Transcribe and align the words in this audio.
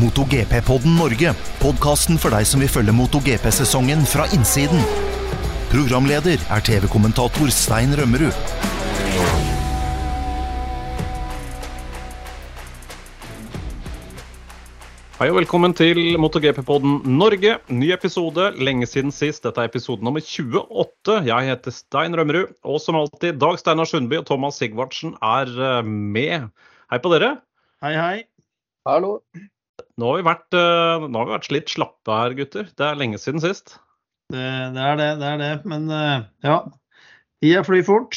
MotoGP-podden 0.00 0.94
Norge. 0.96 1.34
Podkasten 1.60 2.16
for 2.20 2.32
deg 2.32 2.46
som 2.48 2.62
vil 2.62 2.70
følge 2.72 2.94
MotoGP-sesongen 2.96 4.06
fra 4.08 4.24
innsiden. 4.32 4.80
Programleder 5.68 6.40
er 6.40 6.64
TV-kommentator 6.64 7.52
Stein 7.52 7.92
Rømmerud. 7.98 8.32
Hei 15.20 15.28
og 15.28 15.36
velkommen 15.36 15.76
til 15.76 16.00
MotoGP-podden 16.16 17.02
Norge. 17.20 17.58
Ny 17.68 17.92
episode, 17.92 18.54
lenge 18.56 18.88
siden 18.88 19.12
sist. 19.12 19.44
Dette 19.44 19.60
er 19.60 19.68
episode 19.68 20.00
nummer 20.00 20.24
28. 20.24 21.20
Jeg 21.28 21.52
heter 21.52 21.76
Stein 21.76 22.16
Rømmerud. 22.16 22.56
Og 22.64 22.80
som 22.80 22.96
alltid, 23.02 23.36
Dag 23.36 23.60
Steinar 23.60 23.90
Sundby 23.90 24.22
og 24.22 24.28
Thomas 24.32 24.56
Sigvartsen 24.62 25.18
er 25.20 25.52
eh, 25.52 25.84
med. 25.84 26.48
Hei 26.88 27.04
på 27.04 27.12
dere. 27.12 27.34
Hei, 27.84 27.96
hei. 28.00 28.18
Hallo. 28.88 29.18
Nå 30.00 30.08
har 30.14 30.20
vi 30.20 30.26
vært, 30.26 30.46
eh, 30.56 31.06
har 31.06 31.28
vi 31.28 31.34
vært 31.36 31.50
litt 31.52 31.72
slappe 31.72 32.16
her, 32.16 32.34
gutter. 32.38 32.68
Det 32.72 32.86
er 32.86 32.98
lenge 33.00 33.20
siden 33.20 33.42
sist. 33.44 33.76
Det, 34.32 34.44
det 34.76 34.84
er 34.86 35.00
det, 35.00 35.08
det 35.20 35.26
er 35.34 35.40
det. 35.42 35.54
Men 35.68 35.88
eh, 35.92 36.22
ja, 36.46 36.60
tida 37.42 37.64
flyr 37.66 37.84
fort. 37.84 38.16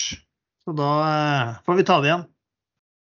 Så 0.63 0.75
da 0.77 0.91
eh, 1.09 1.49
får 1.65 1.79
vi 1.81 1.85
ta 1.89 1.97
det 1.99 2.11
igjen. 2.11 2.23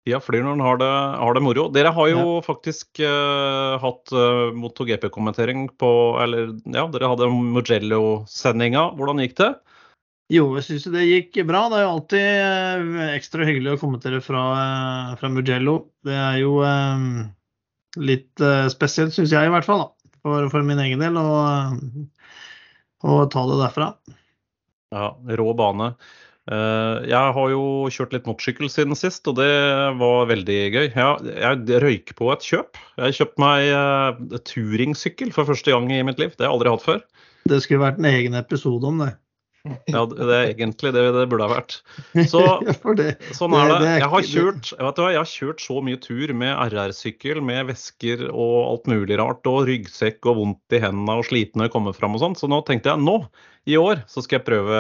Tida 0.08 0.22
flyr 0.24 0.46
når 0.46 0.56
en 0.58 0.64
har, 0.66 0.78
det- 0.82 1.18
har 1.22 1.36
det 1.38 1.44
moro. 1.46 1.66
Dere 1.74 1.92
har 1.94 2.08
jo 2.10 2.22
faktisk 2.46 3.02
uh, 3.06 3.76
hatt 3.84 4.10
uh, 4.16 4.50
MotoGP-kommentering 4.58 5.68
på 5.78 5.92
Eller 6.24 6.56
ja, 6.74 6.88
dere 6.90 7.12
hadde 7.12 7.28
Mugello-sendinga. 7.30 8.88
Hvordan 8.98 9.22
gikk 9.22 9.36
det? 9.44 9.52
Jo, 10.34 10.48
jeg 10.58 10.66
syns 10.66 10.88
det 10.96 11.06
gikk 11.06 11.42
bra. 11.46 11.68
Det 11.70 11.78
er 11.78 11.86
jo 11.86 11.92
alltid 11.92 12.98
ekstra 13.12 13.46
hyggelig 13.46 13.76
å 13.76 13.82
kommentere 13.84 14.24
fra, 14.26 14.42
fra 15.20 15.30
Mugello. 15.30 15.76
Det 16.08 16.16
er 16.18 16.40
jo 16.42 16.56
litt 18.00 18.44
eh, 18.44 18.68
spesielt, 18.72 19.16
syns 19.16 19.34
jeg 19.34 19.50
i 19.50 19.54
hvert 19.54 19.68
fall, 19.68 19.86
da. 19.86 20.10
For, 20.22 20.50
for 20.54 20.66
min 20.66 20.80
egen 20.84 21.02
del, 21.02 21.16
å, 21.18 23.14
ta 23.34 23.46
det 23.50 23.62
derfra. 23.64 23.88
Ja, 24.94 25.08
rå 25.40 25.54
bane. 25.58 25.96
Eh, 26.52 26.98
jeg 27.10 27.34
har 27.38 27.50
jo 27.54 27.64
kjørt 27.94 28.14
litt 28.16 28.28
motorsykkel 28.30 28.70
siden 28.70 28.98
sist, 28.98 29.26
og 29.30 29.40
det 29.40 29.50
var 29.98 30.30
veldig 30.30 30.60
gøy. 30.76 30.88
Jeg, 30.94 31.34
jeg 31.42 31.82
røyk 31.84 32.14
på 32.18 32.30
et 32.34 32.46
kjøp. 32.46 32.80
Jeg 33.02 33.18
kjøpte 33.18 33.44
meg 33.44 33.72
uh, 33.74 34.40
turingsykkel 34.50 35.34
for 35.36 35.50
første 35.50 35.74
gang 35.74 35.90
i 35.94 36.04
mitt 36.06 36.22
liv. 36.22 36.36
Det 36.36 36.46
har 36.46 36.52
jeg 36.52 36.58
aldri 36.60 36.76
hatt 36.76 36.86
før. 36.86 37.04
Det 37.50 37.62
skulle 37.64 37.86
vært 37.86 38.02
en 38.02 38.10
egen 38.12 38.38
episode 38.38 38.90
om 38.90 39.02
det. 39.02 39.14
Ja, 39.64 40.04
det 40.10 40.26
er 40.26 40.48
egentlig 40.56 40.90
det 40.96 41.04
det 41.14 41.26
burde 41.30 41.46
ha 41.46 41.52
vært. 41.54 41.76
Så 42.30 42.42
det, 42.98 43.12
sånn 43.38 43.54
er 43.58 43.74
det- 43.76 43.92
Jeg 44.02 44.10
har 44.14 44.26
kjørt, 44.26 44.72
vet 44.80 44.98
du 44.98 45.02
hva, 45.04 45.12
jeg 45.14 45.22
har 45.22 45.30
kjørt 45.30 45.62
så 45.62 45.78
mye 45.86 46.00
tur 46.02 46.34
med 46.34 46.56
RR-sykkel, 46.74 47.42
med 47.46 47.70
vesker 47.70 48.26
og 48.32 48.56
alt 48.72 48.90
mulig 48.90 49.20
rart, 49.22 49.46
og 49.52 49.68
ryggsekk 49.70 50.26
og 50.32 50.40
vondt 50.42 50.78
i 50.78 50.82
hendene 50.82 51.20
og 51.22 51.28
sliten 51.30 51.62
når 51.62 51.70
jeg 51.70 51.76
kommer 51.78 51.98
fram 51.98 52.18
og 52.18 52.24
sånn. 52.26 52.38
Så 52.40 52.50
nå 52.50 52.62
tenkte 52.66 52.94
jeg 52.96 53.04
nå, 53.06 53.20
i 53.70 53.78
år, 53.78 54.02
så 54.10 54.24
skal 54.26 54.40
jeg 54.40 54.48
prøve 54.48 54.78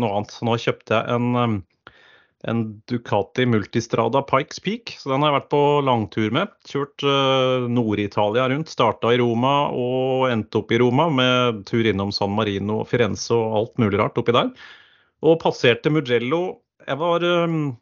noe 0.00 0.14
annet. 0.16 0.32
Så 0.32 0.46
nå 0.48 0.56
kjøpte 0.62 0.96
jeg 0.96 1.16
en 1.18 1.26
um, 1.36 1.56
en 2.44 2.82
Ducati 2.90 3.46
Multistrada 3.46 4.22
Pikes 4.22 4.60
Peak. 4.60 4.96
Så 4.98 5.10
den 5.10 5.22
har 5.22 5.32
jeg 5.32 5.38
vært 5.40 5.52
på 5.54 5.62
langtur 5.86 6.34
med. 6.34 6.52
Kjørt 6.68 7.06
eh, 7.06 7.66
Nord-Italia 7.72 8.48
rundt. 8.52 8.72
Starta 8.72 9.14
i 9.14 9.20
Roma 9.20 9.54
og 9.72 10.28
endte 10.30 10.60
opp 10.60 10.74
i 10.74 10.80
Roma 10.82 11.08
med 11.12 11.64
tur 11.70 11.86
innom 11.86 12.12
San 12.14 12.34
Marino 12.36 12.82
Firenze 12.88 13.34
og 13.34 13.56
alt 13.60 13.82
mulig 13.82 14.00
rart 14.02 14.20
oppi 14.20 14.36
der. 14.36 14.52
Og 15.26 15.40
passerte 15.42 15.92
Mugello. 15.92 16.60
Jeg 16.86 17.00
var 17.00 17.24
um, 17.24 17.72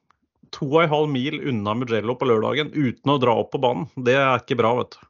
to 0.54 0.68
og 0.70 0.84
en 0.84 0.92
halv 0.92 1.10
mil 1.12 1.40
unna 1.50 1.74
Mugello 1.76 2.14
på 2.16 2.28
lørdagen 2.30 2.70
uten 2.72 3.10
å 3.12 3.18
dra 3.20 3.34
opp 3.42 3.52
på 3.52 3.60
banen. 3.60 3.90
Det 4.06 4.16
er 4.16 4.38
ikke 4.38 4.60
bra, 4.62 4.76
vet 4.80 4.96
du. 4.96 5.02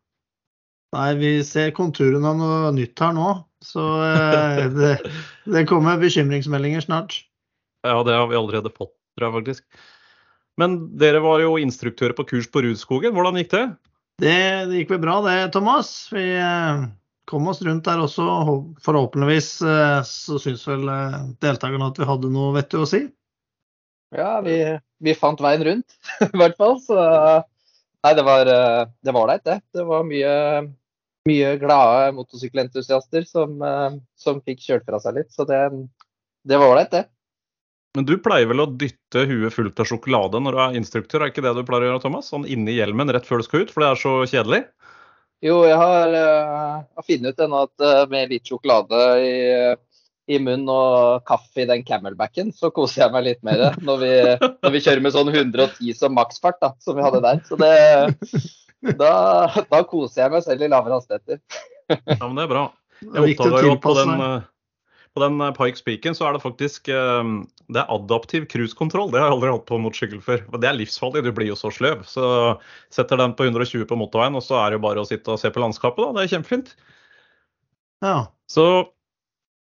Nei, 0.95 1.11
vi 1.19 1.31
ser 1.47 1.75
konturene 1.75 2.31
av 2.31 2.39
noe 2.39 2.73
nytt 2.75 3.01
her 3.03 3.15
nå. 3.17 3.29
Så 3.65 3.83
eh, 4.05 4.67
det, 4.73 4.97
det 5.51 5.65
kommer 5.71 6.01
bekymringsmeldinger 6.03 6.89
snart. 6.89 7.21
Ja, 7.85 7.99
det 8.01 8.15
har 8.17 8.31
vi 8.31 8.37
allerede 8.39 8.71
fått, 8.73 8.95
tror 9.15 9.29
jeg 9.29 9.37
faktisk. 9.39 9.87
Men 10.61 10.77
dere 11.01 11.23
var 11.25 11.43
jo 11.43 11.57
instruktører 11.59 12.15
på 12.15 12.27
kurs 12.31 12.47
på 12.51 12.63
Rudskogen. 12.63 13.15
Hvordan 13.15 13.41
gikk 13.41 13.55
det? 13.55 13.65
Det, 14.23 14.37
det 14.71 14.83
gikk 14.83 14.93
vel 14.95 15.03
bra 15.03 15.17
det, 15.25 15.39
Thomas. 15.55 15.89
Vi 16.15 16.23
eh, 16.39 16.85
kom 17.27 17.49
oss 17.51 17.63
rundt 17.63 17.87
der 17.89 18.03
også. 18.05 18.25
Forhåpentligvis 18.85 19.51
eh, 19.63 20.01
så 20.07 20.39
syns 20.43 20.65
vel 20.69 20.87
eh, 20.91 21.19
deltakerne 21.43 21.91
at 21.91 21.99
vi 22.01 22.09
hadde 22.09 22.31
noe 22.33 22.55
vettig 22.57 22.83
å 22.83 22.89
si. 22.89 23.03
Ja, 24.15 24.39
vi, 24.45 24.59
vi 25.03 25.17
fant 25.19 25.43
veien 25.43 25.65
rundt, 25.67 25.97
i 26.29 26.39
hvert 26.39 26.57
fall. 26.61 26.79
Så 26.85 26.95
nei, 27.01 28.15
det 28.15 28.27
var 28.27 28.51
eh, 28.51 28.85
det 29.03 29.15
var 29.17 29.27
ålreit, 29.27 29.47
det. 29.49 29.59
Det 29.75 29.87
var 29.89 30.07
mye, 30.07 30.37
mye 31.31 31.57
glade 31.63 32.13
motorsykkelentusiaster 32.21 33.27
som, 33.27 33.59
som 34.15 34.43
fikk 34.45 34.63
kjørt 34.63 34.87
fra 34.87 35.03
seg 35.03 35.19
litt. 35.19 35.35
Så 35.35 35.49
det, 35.49 35.65
det 36.47 36.61
var 36.61 36.77
ålreit, 36.77 36.95
det. 36.95 37.09
Men 37.95 38.07
du 38.09 38.17
pleier 38.19 38.49
vel 38.51 38.65
å 38.65 38.71
dytte 38.75 39.23
huet 39.31 39.55
fullt 39.55 39.79
av 39.79 39.87
sjokolade 39.87 40.41
når 40.43 40.57
du 40.57 40.61
er 40.65 40.79
instruktør, 40.81 41.23
er 41.23 41.31
ikke 41.31 41.45
det 41.45 41.53
du 41.55 41.63
pleier 41.67 41.87
å 41.87 41.93
gjøre, 41.93 42.03
Thomas? 42.03 42.31
Sånn 42.33 42.47
inni 42.51 42.75
hjelmen 42.75 43.13
rett 43.15 43.27
før 43.29 43.39
du 43.39 43.47
skal 43.47 43.63
ut, 43.63 43.71
for 43.71 43.85
det 43.85 43.91
er 43.93 44.01
så 44.01 44.15
kjedelig? 44.33 44.61
Jo, 45.45 45.61
jeg 45.69 45.77
har, 45.79 46.15
eh, 46.19 46.79
har 46.97 47.07
funnet 47.07 47.35
ut 47.35 47.43
ennå 47.45 47.61
at 47.69 47.85
eh, 47.85 48.01
med 48.11 48.33
litt 48.33 48.51
sjokolade 48.51 49.03
i, 49.23 49.35
i 50.35 50.41
munnen 50.41 50.71
og 50.73 51.23
kaffe 51.29 51.63
i 51.63 51.69
den 51.71 51.85
camelbacken, 51.87 52.51
så 52.57 52.73
koser 52.75 53.05
jeg 53.05 53.15
meg 53.15 53.27
litt 53.29 53.43
mer 53.47 53.79
når 53.87 54.03
vi, 54.03 54.13
når 54.41 54.75
vi 54.75 54.83
kjører 54.89 55.05
med 55.05 55.15
sånn 55.15 55.31
110 55.31 55.95
som 55.99 56.17
maksfart, 56.19 56.59
da, 56.65 56.73
som 56.83 56.99
vi 56.99 57.05
hadde 57.05 57.23
der. 57.23 57.45
Så 57.47 57.61
det, 57.61 57.75
da, 58.99 59.13
da 59.71 59.83
koser 59.87 60.25
jeg 60.25 60.35
meg 60.35 60.47
selv 60.49 60.67
i 60.67 60.73
lavere 60.73 60.99
hastigheter. 60.99 61.45
Ja, 61.93 62.25
men 62.25 62.41
det 62.41 62.49
er 62.49 62.51
bra. 62.57 62.67
Jeg 63.05 63.37
oppdaga 63.37 63.63
jo 63.69 63.79
på 63.85 63.95
den, 64.01 64.27
på 65.15 65.23
den 65.23 65.41
eh, 65.41 65.53
Pikes 65.57 65.85
Peaken 65.87 66.17
så 66.19 66.29
er 66.29 66.37
det 66.37 66.43
faktisk 66.43 66.91
eh, 66.93 67.29
det 67.73 67.81
er 67.81 67.93
adaptiv 67.95 68.49
cruisekontroll. 68.51 69.13
Det 69.13 69.21
har 69.23 69.31
jeg 69.31 69.37
aldri 69.39 69.53
hatt 69.55 69.69
på 69.69 69.79
motorsykkel 69.81 70.25
før. 70.25 70.43
Det 70.61 70.69
er 70.69 70.77
livsfarlig, 70.77 71.25
du 71.25 71.31
blir 71.37 71.53
jo 71.53 71.59
så 71.59 71.71
sløv. 71.73 72.03
Så 72.09 72.27
setter 72.93 73.21
den 73.21 73.37
på 73.39 73.47
120 73.47 73.87
på 73.89 73.99
motorveien, 74.01 74.37
og 74.37 74.45
så 74.45 74.59
er 74.61 74.73
det 74.73 74.81
jo 74.81 74.87
bare 74.89 75.05
å 75.05 75.09
sitte 75.09 75.33
og 75.33 75.41
se 75.41 75.53
på 75.55 75.63
landskapet, 75.63 76.03
da. 76.03 76.19
Det 76.19 76.27
er 76.27 76.35
kjempefint. 76.37 76.75
Ja. 78.05 78.19
Så 78.51 78.67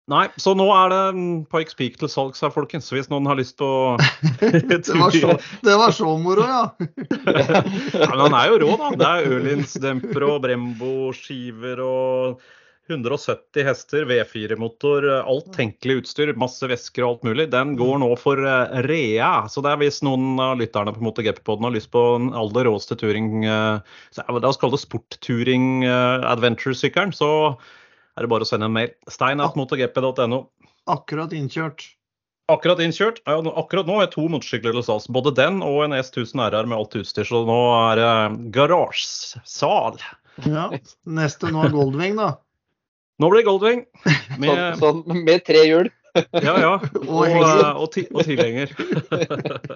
Nei, 0.07 0.29
så 0.39 0.53
nå 0.55 0.69
er 0.71 0.93
det 0.93 0.99
mm, 1.17 1.31
Pikes 1.51 1.75
Peak 1.75 1.97
til 1.99 2.07
salgs 2.07 2.45
her, 2.45 2.53
folkens. 2.55 2.93
Hvis 2.95 3.09
noen 3.11 3.27
har 3.27 3.35
lyst 3.41 3.57
på 3.59 3.67
Det 4.71 4.85
var 4.95 5.11
så, 5.11 5.33
det 5.67 5.75
var 5.81 5.95
så 5.97 6.13
moro, 6.23 6.45
ja. 6.47 6.61
Ja, 7.97 8.13
men 8.13 8.23
han 8.29 8.37
er 8.39 8.53
jo 8.53 8.61
rå, 8.63 8.69
da. 8.79 8.93
Det 9.01 9.09
er 9.09 9.35
Ørlins-demper 9.35 10.29
og 10.29 10.45
Brembo-skiver 10.45 11.83
og 11.83 12.47
170 12.89 13.67
hester, 13.67 14.05
V4-motor, 14.07 15.07
alt 15.19 15.49
tenkelig 15.57 16.03
utstyr, 16.03 16.33
masse 16.39 16.69
vesker 16.71 17.05
og 17.05 17.09
alt 17.09 17.27
mulig. 17.29 17.49
Den 17.53 17.75
går 17.79 17.99
nå 18.03 18.11
for 18.21 18.41
eh, 18.41 18.77
rea. 18.87 19.33
Så 19.51 19.65
det 19.65 19.73
er 19.73 19.81
hvis 19.83 20.03
noen 20.07 20.39
av 20.43 20.61
lytterne 20.61 20.95
på 20.95 21.03
MotoGP-poden 21.07 21.67
har 21.67 21.75
lyst 21.75 21.91
på 21.95 22.05
den 22.19 22.31
aller 22.39 22.69
råeste 22.69 22.99
turing, 23.01 23.43
eh, 23.45 23.99
la 24.23 24.39
oss 24.51 24.61
kalle 24.63 24.79
det 24.79 24.85
sportturing 24.85 25.85
eh, 25.89 26.29
adventure-sykkelen, 26.31 27.15
så 27.17 27.31
er 28.17 28.25
det 28.25 28.33
bare 28.33 28.47
å 28.47 28.49
sende 28.49 28.71
en 28.71 28.77
mail. 28.77 28.95
Stein.motogp.no. 29.11 30.41
Akkurat 30.87 31.35
innkjørt. 31.35 31.89
Akkurat 32.47 32.79
innkjørt. 32.79 33.19
Ja, 33.27 33.41
akkurat 33.59 33.89
nå 33.89 33.99
har 33.99 34.07
jeg 34.07 34.15
to 34.15 34.29
motorsykler 34.31 34.77
til 34.77 34.87
salgs. 34.87 35.09
Både 35.11 35.35
den 35.35 35.59
og 35.67 35.83
en 35.89 35.97
S1000 35.99 36.45
RR 36.47 36.71
med 36.71 36.79
alt 36.79 36.95
utstyr. 37.01 37.27
Så 37.27 37.43
nå 37.49 37.59
er 37.91 37.99
det 37.99 38.13
garasjesal. 38.55 39.99
Ja. 40.47 40.69
Neste 41.19 41.51
nå 41.51 41.65
er 41.67 41.75
Goldwing, 41.75 42.21
da. 42.21 42.37
Nå 43.23 43.31
blir 43.33 43.41
det 43.43 43.49
Goldwing. 43.49 43.85
Sånn, 44.37 44.41
Med, 44.43 44.59
sånn, 44.81 44.99
med 45.25 45.45
tre 45.47 45.63
hjul. 45.65 45.89
ja, 46.17 46.55
ja. 46.61 46.73
Og 47.09 47.13
Og, 47.13 47.27
eh, 47.29 47.77
og, 47.77 47.97
og 48.17 48.25
tilhenger. 48.25 48.73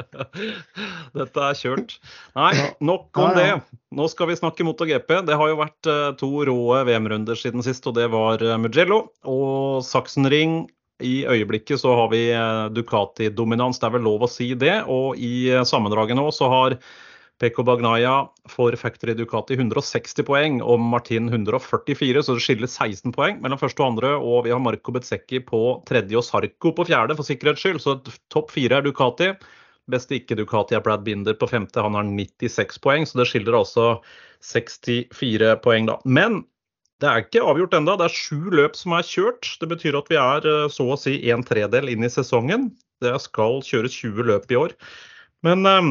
Dette 1.19 1.45
er 1.47 1.59
kjørt. 1.59 1.97
Nei, 2.37 2.53
nok 2.85 3.21
om 3.21 3.35
det. 3.37 3.49
Nå 3.97 4.07
skal 4.13 4.31
vi 4.31 4.39
snakke 4.39 4.65
MotoGP. 4.67 5.15
Det 5.29 5.37
har 5.41 5.53
jo 5.53 5.59
vært 5.61 5.91
eh, 5.91 6.11
to 6.21 6.31
rå 6.49 6.59
VM-runder 6.89 7.39
siden 7.39 7.65
sist, 7.67 7.87
og 7.91 7.97
det 7.99 8.09
var 8.13 8.45
eh, 8.45 8.59
Mugello 8.61 9.07
og 9.29 9.81
Sachsenring. 9.87 10.63
I 11.01 11.23
øyeblikket 11.25 11.81
så 11.81 11.95
har 11.97 12.11
vi 12.13 12.27
Ducati-dominans, 12.77 13.79
det 13.81 13.87
er 13.89 13.95
vel 13.95 14.03
lov 14.05 14.27
å 14.27 14.29
si 14.29 14.51
det. 14.53 14.83
Og 14.85 15.17
i 15.17 15.49
sammendraget 15.65 16.19
nå 16.19 16.27
så 16.37 16.51
har 16.53 16.77
Pecco 17.41 17.65
Bagnaya 17.65 18.29
for 18.53 18.75
Factory 18.77 19.15
Ducati 19.17 19.57
160 19.57 20.27
poeng 20.29 20.59
og 20.61 20.83
Martin 20.85 21.31
144, 21.31 22.23
så 22.27 22.37
det 22.37 22.45
skiller 22.45 22.69
16 22.69 23.15
poeng 23.17 23.41
mellom 23.41 23.61
første 23.61 23.81
og 23.81 23.95
andre. 23.95 24.13
Og 24.21 24.45
vi 24.45 24.53
har 24.53 24.61
Marco 24.61 24.93
Bezzecchi 24.93 25.41
på 25.47 25.81
tredje 25.89 26.21
og 26.21 26.27
Sarko 26.27 26.75
på 26.77 26.87
fjerde, 26.91 27.17
for 27.17 27.25
sikkerhets 27.25 27.65
skyld. 27.65 27.81
Så 27.81 27.97
topp 28.33 28.53
fire 28.53 28.81
er 28.81 28.85
Ducati. 28.85 29.33
Beste 29.91 30.19
ikke-Ducati 30.21 30.77
er 30.77 30.85
Brad 30.85 31.03
Binder 31.07 31.35
på 31.35 31.49
femte, 31.51 31.83
han 31.83 31.97
har 31.97 32.07
96 32.07 32.79
poeng. 32.85 33.09
Så 33.09 33.19
det 33.23 33.31
skiller 33.31 33.57
altså 33.57 33.89
64 34.45 35.57
poeng, 35.65 35.89
da. 35.89 35.97
Men 36.05 36.43
det 37.01 37.09
er 37.09 37.25
ikke 37.25 37.45
avgjort 37.49 37.75
enda. 37.79 37.97
Det 37.97 38.11
er 38.11 38.19
sju 38.21 38.53
løp 38.53 38.77
som 38.77 38.93
er 38.99 39.07
kjørt. 39.09 39.55
Det 39.63 39.69
betyr 39.71 39.97
at 39.97 40.13
vi 40.13 40.21
er 40.21 40.45
eh, 40.45 40.69
så 40.73 40.85
å 40.93 41.01
si 41.01 41.17
en 41.33 41.45
tredel 41.47 41.89
inn 41.89 42.05
i 42.05 42.13
sesongen. 42.13 42.69
Det 43.01 43.17
skal 43.25 43.63
kjøres 43.65 43.97
20 43.97 44.29
løp 44.29 44.53
i 44.53 44.59
år. 44.61 44.77
Men 45.47 45.65
eh, 45.65 45.89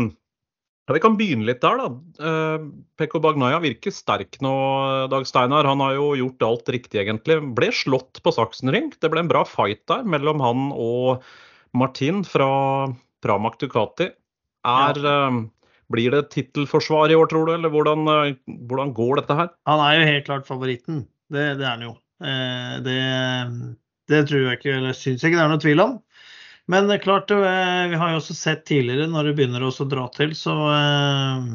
Ja, 0.89 0.95
Vi 0.97 1.03
kan 1.03 1.19
begynne 1.19 1.45
litt 1.45 1.61
der, 1.61 1.77
da. 1.77 1.87
Eh, 2.25 2.63
Pekko 2.97 3.19
Bagnaya 3.21 3.59
virker 3.61 3.93
sterk 3.93 4.39
nå, 4.41 4.53
Dag 5.11 5.27
Steinar. 5.29 5.67
Han 5.69 5.83
har 5.85 5.93
jo 5.93 6.07
gjort 6.17 6.45
alt 6.47 6.71
riktig, 6.73 7.03
egentlig. 7.03 7.37
Ble 7.53 7.69
slått 7.69 8.17
på 8.25 8.33
Saksenring. 8.33 8.89
Det 8.97 9.11
ble 9.13 9.21
en 9.21 9.29
bra 9.29 9.43
fight 9.45 9.83
der 9.91 10.01
mellom 10.01 10.41
han 10.41 10.71
og 10.73 11.21
Martin 11.77 12.23
fra 12.25 12.49
Pramac 13.21 13.59
Ducati. 13.61 14.09
Er, 14.65 14.97
ja. 14.97 15.29
Blir 15.93 16.17
det 16.17 16.23
tittelforsvar 16.33 17.13
i 17.13 17.17
år, 17.19 17.29
tror 17.29 17.45
du, 17.45 17.53
eller 17.53 17.69
hvordan, 17.69 18.09
hvordan, 18.65 18.89
går 18.97 19.21
dette 19.21 19.37
her? 19.37 19.53
Han 19.69 19.85
er 19.85 19.93
jo 19.93 20.09
helt 20.09 20.25
klart 20.25 20.49
favoritten. 20.49 21.03
Det, 21.29 21.51
det 21.61 21.69
er 21.69 21.75
han 21.75 21.85
jo. 21.85 21.93
Det, 22.89 22.97
det, 24.09 24.25
tror 24.25 24.41
jeg 24.41 24.57
ikke, 24.57 24.73
eller 24.81 24.97
syns 24.97 25.21
jeg 25.21 25.31
ikke 25.31 25.37
det 25.37 25.45
er 25.45 25.53
noe 25.53 25.61
tvil 25.61 25.85
om. 25.85 25.95
Men 26.69 26.85
det 26.85 26.99
er 26.99 27.01
klart, 27.01 27.31
eh, 27.33 27.87
vi 27.89 27.97
har 27.97 28.13
jo 28.13 28.19
også 28.19 28.35
sett 28.37 28.67
tidligere, 28.69 29.09
når 29.09 29.29
det 29.29 29.35
begynner 29.39 29.65
å 29.65 29.89
dra 29.89 30.05
til, 30.13 30.35
så, 30.37 30.53
eh, 30.69 31.45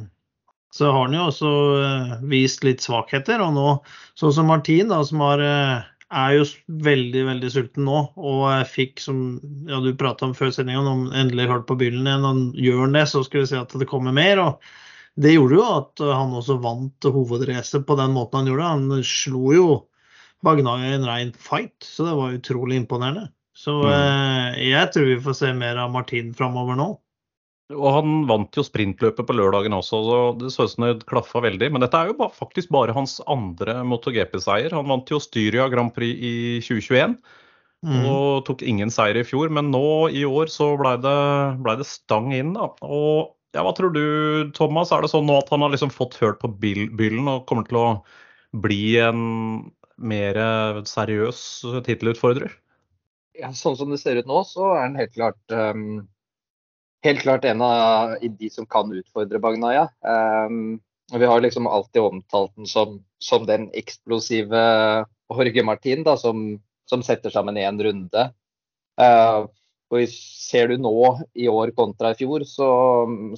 så 0.74 0.90
har 0.90 1.04
han 1.06 1.14
jo 1.14 1.26
også 1.28 1.50
eh, 1.78 2.14
vist 2.32 2.64
litt 2.66 2.82
svakheter. 2.82 3.42
Og 3.44 3.52
nå, 3.54 3.66
sånn 4.18 4.34
som 4.34 4.50
Martin, 4.50 4.90
da, 4.90 4.98
som 5.06 5.22
har, 5.22 5.44
er 5.44 6.32
jo 6.34 6.48
veldig, 6.88 7.22
veldig 7.30 7.50
sulten 7.54 7.86
nå, 7.86 8.00
og 8.18 8.48
fikk, 8.66 8.98
som 9.04 9.20
ja, 9.70 9.78
du 9.84 9.92
prata 9.94 10.26
om 10.26 10.34
før 10.34 10.50
sendinga, 10.56 10.82
om 10.82 11.06
endelig 11.14 11.46
hørt 11.52 11.68
på 11.70 11.78
byllen 11.78 12.10
igjen, 12.10 12.26
og 12.26 12.58
gjør 12.66 12.82
han 12.82 12.98
det, 12.98 13.06
så 13.12 13.22
skal 13.22 13.44
vi 13.44 13.52
si 13.52 13.60
at 13.60 13.78
det 13.78 13.90
kommer 13.90 14.16
mer. 14.16 14.42
og 14.42 14.74
det 15.14 15.36
gjorde 15.36 15.54
jo 15.54 15.64
at 15.76 16.00
han 16.10 16.34
også 16.34 16.56
vant 16.58 17.06
hovedracet 17.06 17.84
på 17.86 17.94
den 18.00 18.16
måten 18.16 18.40
han 18.40 18.50
gjorde. 18.50 18.70
Han 18.72 19.04
slo 19.06 19.54
jo 19.54 19.66
Bagnaia 20.42 20.90
i 20.90 20.98
en 20.98 21.06
rein 21.06 21.30
fight, 21.38 21.76
så 21.86 22.08
det 22.08 22.18
var 22.18 22.34
utrolig 22.34 22.82
imponerende. 22.82 23.28
Så 23.54 23.78
mm. 23.84 23.90
eh, 23.94 24.60
jeg 24.72 24.90
tror 24.94 25.08
vi 25.08 25.22
får 25.22 25.38
se 25.38 25.52
mer 25.56 25.78
av 25.80 25.92
Martin 25.94 26.34
framover 26.36 26.78
nå. 26.78 26.90
Og 27.72 27.86
Han 27.96 28.26
vant 28.28 28.58
jo 28.58 28.64
sprintløpet 28.66 29.24
på 29.24 29.36
lørdagen 29.36 29.72
også, 29.72 30.00
så 30.04 30.18
det 30.36 30.50
så 30.52 30.66
ut 30.66 30.72
som 30.74 30.84
det 30.84 31.06
klaffa 31.08 31.40
veldig. 31.46 31.70
Men 31.72 31.84
dette 31.84 31.96
er 31.96 32.10
jo 32.10 32.28
faktisk 32.34 32.72
bare 32.74 32.96
hans 32.96 33.16
andre 33.30 33.78
MotoGP-seier. 33.88 34.74
Han 34.76 34.90
vant 34.90 35.08
jo 35.10 35.22
Styria 35.22 35.70
Grand 35.72 35.94
Prix 35.94 36.12
i 36.18 36.34
2021 36.66 37.16
mm. 37.86 38.02
og 38.10 38.44
tok 38.48 38.66
ingen 38.66 38.92
seier 38.92 39.16
i 39.16 39.24
fjor. 39.24 39.48
Men 39.54 39.72
nå 39.72 40.10
i 40.12 40.26
år 40.28 40.52
så 40.52 40.74
blei 40.80 40.98
det, 41.00 41.16
ble 41.64 41.78
det, 41.80 41.88
stang 41.88 42.34
inn, 42.36 42.52
da. 42.58 42.68
Og 42.84 43.32
ja, 43.56 43.62
hva 43.64 43.72
tror 43.78 43.94
du, 43.94 44.04
Thomas? 44.58 44.92
Er 44.92 45.06
det 45.06 45.14
sånn 45.14 45.30
nå 45.30 45.38
at 45.40 45.48
han 45.54 45.64
har 45.64 45.72
liksom 45.72 45.94
fått 45.94 46.18
hørt 46.20 46.42
på 46.42 46.50
byllen 46.60 47.30
og 47.30 47.46
kommer 47.48 47.64
til 47.70 47.80
å 47.80 47.88
bli 48.60 48.98
en 49.00 49.24
mer 49.96 50.36
seriøs 50.90 51.40
tittelutfordrer? 51.86 52.52
Ja, 53.38 53.52
sånn 53.56 53.76
som 53.78 53.92
det 53.92 54.00
ser 54.02 54.20
ut 54.20 54.28
nå, 54.30 54.42
så 54.48 54.72
er 54.74 54.82
han 54.86 54.98
helt 54.98 55.14
klart, 55.14 55.40
um, 55.50 56.04
helt 57.04 57.22
klart 57.24 57.46
en 57.48 57.62
av 57.64 58.14
de 58.22 58.50
som 58.52 58.66
kan 58.70 58.92
utfordre 58.94 59.40
Bagnaya. 59.42 59.88
Um, 60.00 60.78
vi 61.12 61.26
har 61.28 61.42
liksom 61.44 61.66
alltid 61.66 62.02
omtalt 62.02 62.54
den 62.56 62.70
som, 62.70 63.02
som 63.18 63.44
den 63.46 63.68
eksplosive 63.76 64.62
Jorge 65.28 65.64
Martin 65.66 66.04
da, 66.06 66.16
som, 66.16 66.46
som 66.88 67.04
setter 67.04 67.34
sammen 67.34 67.60
én 67.60 67.82
runde. 67.82 68.30
Uh, 69.00 69.50
og 69.92 70.08
Ser 70.10 70.72
du 70.72 70.78
nå 70.80 70.94
i 71.38 71.46
år 71.50 71.70
kontra 71.76 72.10
i 72.14 72.16
fjor, 72.18 72.42
så, 72.48 72.66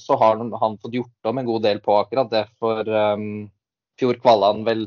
så 0.00 0.16
har 0.20 0.38
han, 0.40 0.78
fått 0.80 0.94
gjort 0.96 1.28
om 1.28 1.40
en 1.40 1.48
god 1.48 1.64
del 1.66 1.80
på 1.84 1.96
akkurat 1.98 2.30
det. 2.32 2.44
For 2.60 2.86
um, 2.86 3.48
fjor 4.00 4.20
kvala 4.22 4.52
han 4.54 4.64
vel 4.66 4.86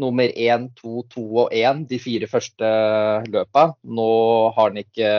nummer 0.00 0.30
én, 0.30 0.68
to, 0.78 1.02
to 1.12 1.24
og 1.44 1.54
én 1.54 1.84
de 1.90 1.98
fire 2.02 2.28
første 2.30 2.68
løpa. 3.28 3.72
Nå 3.82 4.10
har 4.56 4.70
han 4.70 4.80
ikke 4.82 5.10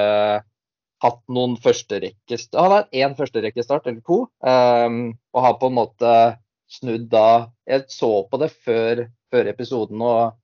hatt 1.04 1.22
noen 1.32 1.56
førsterekkestart. 1.64 2.60
Han 2.60 2.76
har 2.76 2.90
én 2.92 3.16
førsterekkestart 3.18 3.88
eller 3.88 4.04
to, 4.06 4.26
um, 4.44 5.00
og 5.36 5.46
har 5.46 5.58
på 5.62 5.70
en 5.70 5.78
måte 5.78 6.14
snudd 6.70 7.08
da 7.10 7.50
Jeg 7.70 7.88
så 7.90 8.12
på 8.30 8.38
det 8.42 8.52
før, 8.54 9.08
før 9.32 9.50
episoden, 9.50 10.02
og 10.02 10.36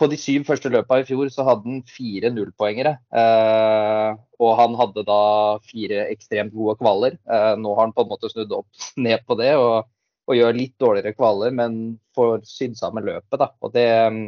på 0.00 0.08
de 0.08 0.16
syv 0.16 0.46
første 0.48 0.70
løpa 0.72 1.00
i 1.00 1.04
fjor 1.04 1.28
så 1.28 1.44
hadde 1.44 1.68
han 1.68 1.82
fire 1.84 2.30
nullpoengere. 2.32 2.94
Uh, 3.12 4.16
og 4.40 4.54
han 4.56 4.76
hadde 4.78 5.04
da 5.04 5.22
fire 5.68 6.06
ekstremt 6.08 6.54
gode 6.56 6.78
kvaler. 6.80 7.18
Uh, 7.28 7.52
nå 7.60 7.74
har 7.76 7.88
han 7.88 7.96
på 7.96 8.06
en 8.06 8.12
måte 8.14 8.30
snudd 8.32 8.54
opp 8.56 8.86
ned 9.08 9.26
på 9.28 9.36
det. 9.42 9.52
og 9.60 9.90
og 10.30 10.38
gjør 10.38 10.54
litt 10.56 10.76
dårligere 10.78 11.16
kvaler, 11.16 11.54
men 11.54 11.80
får 12.16 12.44
sydd 12.46 12.76
sammen 12.78 13.06
løpet. 13.06 13.38
Da. 13.40 13.50
Og 13.60 13.74
det, 13.74 13.88
mm, 14.14 14.22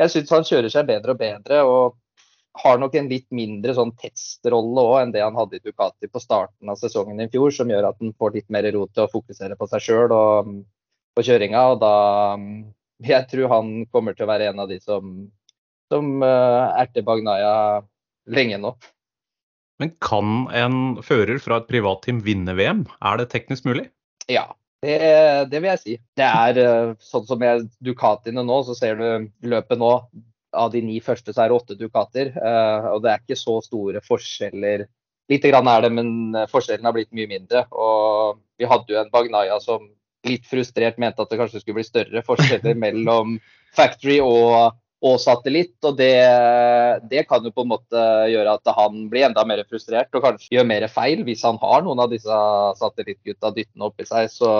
jeg 0.00 0.12
syns 0.14 0.36
han 0.36 0.46
kjører 0.46 0.72
seg 0.72 0.86
bedre 0.90 1.16
og 1.16 1.20
bedre. 1.20 1.64
og 1.66 1.98
har 2.52 2.78
nok 2.78 2.94
en 2.98 3.08
litt 3.08 3.28
mindre 3.34 3.74
sånn 3.76 3.92
testrolle 4.00 4.82
òg 4.82 4.96
enn 5.00 5.12
det 5.14 5.22
han 5.22 5.36
hadde 5.38 5.60
i 5.60 5.62
Ducati 5.62 6.08
på 6.10 6.22
starten 6.22 6.70
av 6.72 6.80
sesongen 6.80 7.22
i 7.22 7.28
fjor, 7.30 7.52
som 7.54 7.70
gjør 7.70 7.90
at 7.92 7.98
han 8.02 8.14
får 8.18 8.34
litt 8.36 8.48
mer 8.52 8.66
ro 8.74 8.86
til 8.90 9.04
å 9.04 9.12
fokusere 9.12 9.56
på 9.58 9.68
seg 9.70 9.84
sjøl 9.84 10.14
og 10.16 10.48
mm, 10.48 10.56
på 11.16 11.26
kjøringa. 11.28 11.66
Og 11.74 11.82
da 11.82 11.94
mm, 12.40 12.54
Jeg 13.06 13.30
tror 13.30 13.52
han 13.54 13.68
kommer 13.88 14.16
til 14.16 14.26
å 14.26 14.32
være 14.32 14.50
en 14.50 14.58
av 14.60 14.68
de 14.68 14.76
som, 14.82 15.12
som 15.92 16.10
uh, 16.20 16.74
erter 16.76 17.06
Bagnaya 17.06 17.80
lenge 18.28 18.58
nå. 18.60 18.74
Men 19.80 19.94
kan 20.04 20.50
en 20.52 20.98
fører 21.00 21.38
fra 21.40 21.62
et 21.62 21.70
privatteam 21.70 22.20
vinne 22.26 22.52
VM? 22.58 22.84
Er 23.00 23.16
det 23.16 23.30
teknisk 23.32 23.64
mulig? 23.64 23.86
Ja, 24.28 24.50
det, 24.80 24.96
det, 25.52 25.60
vil 25.60 25.70
jeg 25.74 25.82
si. 25.82 25.94
Det 26.16 26.26
er 26.26 26.60
eh, 26.62 26.92
sånn 27.04 27.26
som 27.28 27.42
jeg 27.44 27.66
Ducatiene 27.84 28.44
nå, 28.46 28.62
så 28.64 28.76
ser 28.78 29.00
du 29.00 29.28
løpet 29.52 29.80
nå. 29.80 29.92
Av 30.56 30.70
de 30.72 30.80
ni 30.82 30.96
første 31.04 31.34
så 31.34 31.44
er 31.44 31.50
det 31.50 31.58
åtte 31.58 31.78
Ducatier. 31.78 32.32
Eh, 32.34 32.88
og 32.94 33.04
det 33.04 33.12
er 33.12 33.22
ikke 33.22 33.38
så 33.38 33.58
store 33.64 34.02
forskjeller. 34.06 34.86
Lite 35.30 35.52
grann 35.52 35.68
er 35.70 35.84
det, 35.84 35.92
men 35.94 36.12
eh, 36.34 36.48
forskjellen 36.50 36.88
har 36.88 36.96
blitt 36.96 37.12
mye 37.16 37.28
mindre. 37.30 37.66
Og 37.70 38.40
vi 38.58 38.68
hadde 38.70 38.94
jo 38.94 39.00
en 39.02 39.12
Bagnaya 39.12 39.60
som 39.62 39.84
litt 40.26 40.48
frustrert 40.48 40.98
mente 41.00 41.22
at 41.22 41.30
det 41.32 41.38
kanskje 41.40 41.62
skulle 41.62 41.80
bli 41.80 41.86
større 41.86 42.24
forskjeller 42.24 42.76
mellom 42.86 43.38
factory 43.76 44.18
og 44.24 44.72
og 45.00 45.16
satellitt. 45.22 45.76
Og 45.86 45.96
det, 45.98 46.12
det, 47.10 47.24
kan 47.28 47.44
jo 47.44 47.52
på 47.54 47.64
en 47.64 47.72
måte 47.72 48.02
gjøre 48.32 48.56
at 48.58 48.74
han 48.76 49.06
blir 49.12 49.28
enda 49.28 49.44
mer 49.48 49.62
frustrert 49.68 50.12
og 50.14 50.26
kanskje 50.26 50.58
gjør 50.58 50.68
mer 50.68 50.86
feil 50.92 51.24
hvis 51.26 51.44
han 51.46 51.60
har 51.62 51.86
noen 51.86 52.04
av 52.04 52.12
disse 52.12 52.42
satellittgutta 52.80 53.52
dyttende 53.56 53.88
oppi 53.88 54.06
seg. 54.08 54.28
Så, 54.32 54.50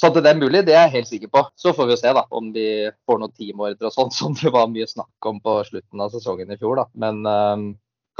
så 0.00 0.10
at 0.10 0.18
det 0.20 0.32
er 0.32 0.40
mulig, 0.40 0.64
det 0.68 0.76
er 0.76 0.88
jeg 0.88 0.96
helt 0.98 1.12
sikker 1.12 1.34
på. 1.34 1.44
Så 1.60 1.74
får 1.76 1.90
vi 1.90 1.96
jo 1.96 2.00
se 2.00 2.16
da, 2.16 2.24
om 2.30 2.50
de 2.56 2.66
får 3.08 3.20
noen 3.20 3.36
teamordre 3.36 3.90
og 3.90 3.96
sånn, 3.96 4.14
som 4.20 4.36
det 4.40 4.54
var 4.54 4.72
mye 4.72 4.88
snakk 4.90 5.30
om 5.30 5.42
på 5.44 5.60
slutten 5.68 6.02
av 6.06 6.16
sesongen 6.16 6.52
i 6.52 6.60
fjor. 6.60 6.82
da. 6.82 6.88
Men 7.06 7.22
um, 7.26 7.70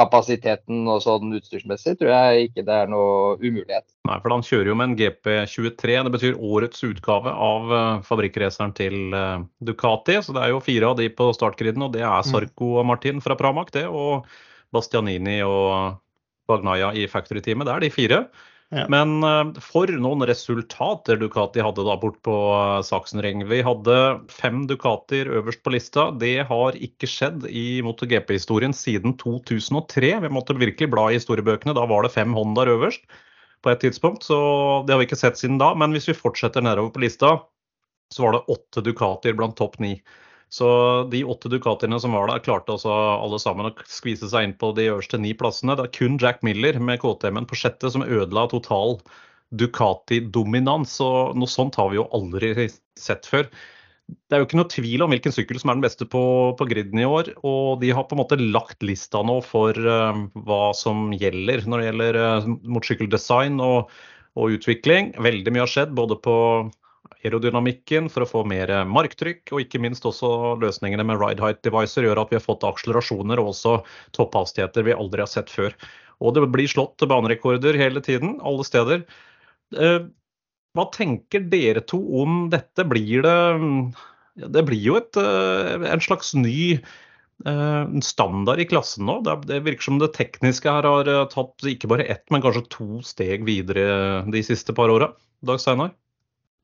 kapasiteten 0.00 0.88
og 0.88 1.02
sånn 1.04 1.34
utstyrsmessig 1.36 1.96
tror 2.00 2.12
jeg 2.12 2.48
ikke 2.48 2.64
det 2.66 2.76
er 2.82 2.90
noe 2.90 3.36
umulighet. 3.42 3.86
Nei, 4.08 4.18
for 4.22 4.34
han 4.34 4.44
kjører 4.46 4.72
jo 4.72 4.76
med 4.80 4.90
en 4.90 4.98
GP23. 4.98 5.96
Det 6.06 6.12
betyr 6.16 6.38
årets 6.40 6.84
utgave 6.86 7.32
av 7.32 7.72
uh, 7.72 7.80
fabrikkraceren 8.06 8.74
til 8.76 9.14
uh, 9.14 9.42
Ducati. 9.64 10.18
Så 10.24 10.36
det 10.36 10.44
er 10.44 10.54
jo 10.54 10.62
fire 10.64 10.92
av 10.92 11.00
de 11.00 11.10
på 11.12 11.30
startgriden, 11.36 11.84
og 11.86 11.94
det 11.96 12.04
er 12.04 12.14
mm. 12.14 12.30
Sarko 12.30 12.76
og 12.80 12.88
Martin 12.88 13.20
fra 13.24 13.36
Pramac, 13.38 13.72
det. 13.76 13.86
Og 13.88 14.28
Bastianini 14.74 15.40
og 15.46 15.98
Bagnaya 16.50 16.94
i 16.96 17.06
factory-teamet. 17.10 17.68
Det 17.68 17.74
er 17.74 17.84
de 17.84 17.92
fire. 17.94 18.22
Men 18.70 19.16
uh, 19.26 19.48
for 19.58 19.90
noen 19.98 20.22
resultater 20.30 21.18
Ducati 21.18 21.62
hadde 21.64 21.82
da 21.86 21.96
bort 21.98 22.20
på 22.26 22.34
uh, 22.54 22.82
Saksenring. 22.86 23.42
Vi 23.50 23.58
hadde 23.66 23.96
fem 24.30 24.62
Ducatier 24.70 25.26
øverst 25.40 25.64
på 25.66 25.72
lista. 25.74 26.06
Det 26.14 26.46
har 26.46 26.78
ikke 26.78 27.08
skjedd 27.10 27.48
i 27.50 27.82
MotoGP-historien 27.82 28.74
siden 28.76 29.16
2003. 29.18 30.12
Vi 30.22 30.30
måtte 30.30 30.54
virkelig 30.54 30.90
bla 30.92 31.08
i 31.10 31.18
historiebøkene. 31.18 31.74
Da 31.74 31.88
var 31.90 32.06
det 32.06 32.14
fem 32.14 32.36
Hondaer 32.36 32.70
øverst 32.76 33.02
på 33.66 33.74
et 33.74 33.82
tidspunkt. 33.82 34.28
Så 34.30 34.38
det 34.86 34.94
har 34.94 35.02
vi 35.02 35.10
ikke 35.10 35.18
sett 35.18 35.42
siden 35.42 35.58
da. 35.58 35.72
Men 35.74 35.96
hvis 35.96 36.06
vi 36.12 36.18
fortsetter 36.18 36.62
nedover 36.62 36.94
på 36.94 37.02
lista, 37.02 37.40
så 38.14 38.26
var 38.26 38.38
det 38.38 38.46
åtte 38.54 38.86
Ducatier 38.86 39.34
blant 39.38 39.58
topp 39.58 39.80
ni. 39.82 39.96
Så 40.50 40.68
de 41.12 41.22
åtte 41.30 41.48
Ducatiene 41.48 42.00
som 42.02 42.14
var 42.16 42.26
der, 42.26 42.42
klarte 42.42 42.74
altså 42.74 42.90
alle 42.92 43.38
sammen 43.38 43.68
å 43.68 43.74
skvise 43.86 44.26
seg 44.32 44.48
inn 44.48 44.54
på 44.58 44.72
de 44.74 44.88
øverste 44.90 45.20
ni 45.22 45.30
plassene. 45.38 45.76
Det 45.78 45.86
er 45.86 45.94
kun 45.94 46.18
Jack 46.18 46.42
Miller 46.46 46.78
med 46.82 46.98
KTM-en 47.02 47.46
på 47.46 47.58
sjette 47.58 47.90
som 47.94 48.02
ødela 48.02 48.48
total 48.50 48.98
Ducati-dominans. 49.54 50.96
og 51.06 51.38
Noe 51.38 51.50
sånt 51.50 51.78
har 51.78 51.92
vi 51.92 52.00
jo 52.00 52.08
aldri 52.16 52.66
sett 52.98 53.30
før. 53.30 53.46
Det 54.10 54.34
er 54.34 54.42
jo 54.42 54.48
ikke 54.48 54.58
noe 54.58 54.70
tvil 54.72 55.04
om 55.04 55.12
hvilken 55.14 55.34
sykkel 55.34 55.60
som 55.62 55.70
er 55.70 55.78
den 55.78 55.84
beste 55.84 56.06
på, 56.10 56.22
på 56.58 56.66
griden 56.66 56.98
i 56.98 57.06
år. 57.06 57.30
Og 57.46 57.78
de 57.82 57.92
har 57.94 58.08
på 58.10 58.16
en 58.16 58.22
måte 58.24 58.40
lagt 58.40 58.82
lista 58.82 59.22
nå 59.22 59.38
for 59.46 59.76
uh, 59.78 60.24
hva 60.34 60.62
som 60.74 61.12
gjelder 61.14 61.62
når 61.62 61.78
det 61.78 61.88
gjelder 61.88 62.18
uh, 62.18 62.50
motorsykkeldesign 62.66 63.62
og, 63.62 63.94
og 64.34 64.58
utvikling. 64.58 65.12
Veldig 65.14 65.54
mye 65.54 65.62
har 65.62 65.70
skjedd 65.70 65.94
både 65.98 66.18
på 66.26 66.36
aerodynamikken 67.24 68.08
for 68.12 68.24
å 68.24 68.28
få 68.28 68.44
mer 68.48 68.72
marktrykk, 68.88 69.42
og 69.52 69.64
ikke 69.64 69.80
minst 69.82 70.06
også 70.08 70.56
løsningene 70.62 71.04
med 71.06 71.20
ride 71.20 71.42
height 71.44 71.60
devicer 71.66 72.06
gjør 72.06 72.22
at 72.22 72.32
vi 72.32 72.38
har 72.38 72.44
fått 72.44 72.66
akselerasjoner 72.66 73.42
og 73.42 73.52
også 73.52 73.80
topphastigheter 74.16 74.86
vi 74.86 74.96
aldri 74.96 75.24
har 75.24 75.30
sett 75.30 75.52
før. 75.52 75.76
Og 76.20 76.36
det 76.36 76.46
blir 76.52 76.68
slått 76.68 77.00
banerekorder 77.08 77.78
hele 77.80 78.02
tiden, 78.04 78.38
alle 78.44 78.64
steder. 78.66 79.04
Eh, 79.76 80.00
hva 80.76 80.86
tenker 80.94 81.44
dere 81.50 81.82
to 81.82 81.98
om 82.22 82.48
dette? 82.52 82.86
Blir 82.86 83.24
det 83.26 83.38
Det 84.40 84.62
blir 84.64 84.80
jo 84.80 84.96
et, 84.96 85.16
eh, 85.16 85.90
en 85.92 86.00
slags 86.00 86.34
ny 86.34 86.80
eh, 87.44 87.86
standard 88.00 88.60
i 88.60 88.64
klassen 88.64 89.04
nå. 89.04 89.20
Det, 89.24 89.62
virker 89.64 89.82
som 89.82 89.98
det 89.98 90.14
tekniske 90.14 90.70
her 90.70 90.86
har 90.86 91.04
tatt 91.28 91.66
ikke 91.66 91.90
bare 91.90 92.06
ett, 92.06 92.24
men 92.30 92.40
kanskje 92.40 92.68
to 92.70 93.02
steg 93.02 93.44
videre 93.44 94.24
de 94.30 94.42
siste 94.42 94.72
par 94.72 94.88
åra. 94.88 95.12
Dag 95.44 95.60
Steinar? 95.60 95.92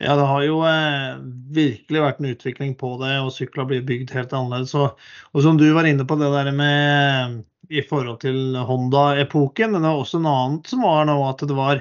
Ja, 0.03 0.13
det 0.19 0.27
har 0.29 0.43
jo 0.45 0.59
eh, 0.69 1.21
virkelig 1.57 2.03
vært 2.05 2.19
en 2.21 2.29
utvikling 2.29 2.75
på 2.77 2.91
det, 3.01 3.15
og 3.25 3.33
sykler 3.33 3.69
blir 3.69 3.85
bygd 3.87 4.13
helt 4.13 4.35
annerledes. 4.37 4.75
Og, 4.77 4.99
og, 5.33 5.39
som 5.45 5.57
du 5.57 5.65
var 5.73 5.89
inne 5.89 6.05
på 6.09 6.19
det 6.21 6.29
der 6.35 6.51
med 6.53 7.39
i 7.73 7.81
forhold 7.83 8.21
til 8.23 8.59
Honda-epoken, 8.69 9.73
men 9.73 9.81
det 9.81 9.89
var 9.89 10.03
også 10.03 10.21
noe 10.23 10.43
annet 10.45 10.69
som 10.71 10.85
var 10.85 11.09
nå, 11.09 11.17
at 11.31 11.43
det 11.49 11.57
var 11.57 11.81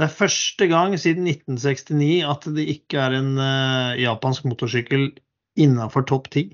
det 0.00 0.06
er 0.06 0.16
første 0.16 0.64
gang 0.70 0.94
siden 0.96 1.26
1969 1.28 2.22
at 2.24 2.46
det 2.56 2.64
ikke 2.72 3.00
er 3.02 3.18
en 3.18 3.34
uh, 3.36 3.98
japansk 4.00 4.46
motorsykkel 4.48 5.10
innafor 5.60 6.06
topp 6.08 6.30
ti. 6.32 6.44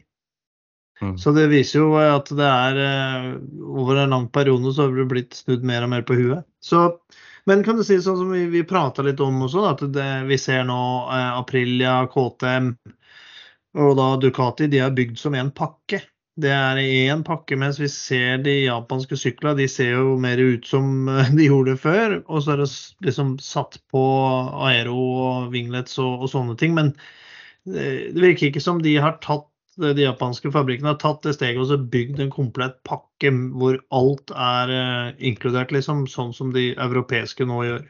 Mm. 0.99 1.12
Så 1.21 1.31
det 1.37 1.45
viser 1.52 1.85
jo 1.85 1.93
at 2.00 2.33
det 2.35 2.49
er 2.49 2.81
uh, 2.81 3.28
over 3.71 4.00
en 4.02 4.16
lang 4.16 4.26
periode 4.35 4.73
så 4.75 4.88
har 4.88 4.99
det 4.99 5.07
blitt 5.12 5.38
snudd 5.38 5.66
mer 5.69 5.87
og 5.87 5.93
mer 5.93 6.02
på 6.09 6.19
huet. 6.19 6.43
Så 6.59 6.88
men 7.47 7.62
kan 7.65 7.79
du 7.79 7.85
si 7.87 7.99
sånn 8.03 8.19
som 8.19 8.33
vi, 8.35 8.45
vi 8.50 8.65
prata 8.67 9.05
litt 9.07 9.21
om 9.23 9.45
også, 9.47 9.65
at 9.71 9.85
det, 9.95 10.09
vi 10.26 10.38
ser 10.41 10.65
nå 10.67 10.81
eh, 11.15 11.33
Aprilia, 11.38 12.00
KTM 12.11 12.73
og 13.76 13.97
da 13.99 14.11
Ducati, 14.21 14.69
de 14.73 14.81
er 14.83 14.95
bygd 14.97 15.19
som 15.21 15.37
en 15.37 15.53
pakke. 15.55 16.00
Det 16.37 16.50
er 16.53 16.79
én 16.83 17.23
pakke, 17.25 17.57
mens 17.57 17.79
vi 17.81 17.88
ser 17.88 18.43
de 18.45 18.55
japanske 18.67 19.17
sykla, 19.17 19.55
de 19.57 19.65
ser 19.73 19.95
jo 19.95 20.17
mer 20.21 20.41
ut 20.41 20.67
som 20.69 21.09
eh, 21.12 21.31
de 21.38 21.49
gjorde 21.49 21.76
før. 21.81 22.19
Og 22.26 22.45
så 22.45 22.55
er 22.55 22.65
det 22.65 22.71
liksom 23.07 23.37
satt 23.43 23.79
på 23.93 24.03
aero 24.69 24.97
og 24.97 25.53
vinglets 25.55 26.00
og, 26.03 26.26
og 26.26 26.33
sånne 26.33 26.57
ting. 26.61 26.75
Men 26.76 26.93
eh, 27.71 28.11
det 28.12 28.25
virker 28.25 28.50
ikke 28.50 28.65
som 28.65 28.83
de 28.85 28.97
har 29.00 29.21
tatt 29.25 29.49
de 29.76 30.06
japanske 30.06 30.50
fabrikkene 30.52 30.95
har 30.95 31.00
tatt 31.00 31.26
det 31.26 31.35
steget 31.37 31.61
og 31.61 31.68
så 31.71 31.76
bygd 31.78 32.23
en 32.23 32.33
komplett 32.33 32.78
pakke 32.88 33.33
hvor 33.56 33.78
alt 33.95 34.33
er 34.33 34.73
uh, 34.73 35.11
inkludert, 35.18 35.75
liksom, 35.75 36.06
sånn 36.11 36.33
som 36.37 36.54
de 36.56 36.71
europeiske 36.75 37.47
nå 37.49 37.61
gjør. 37.66 37.85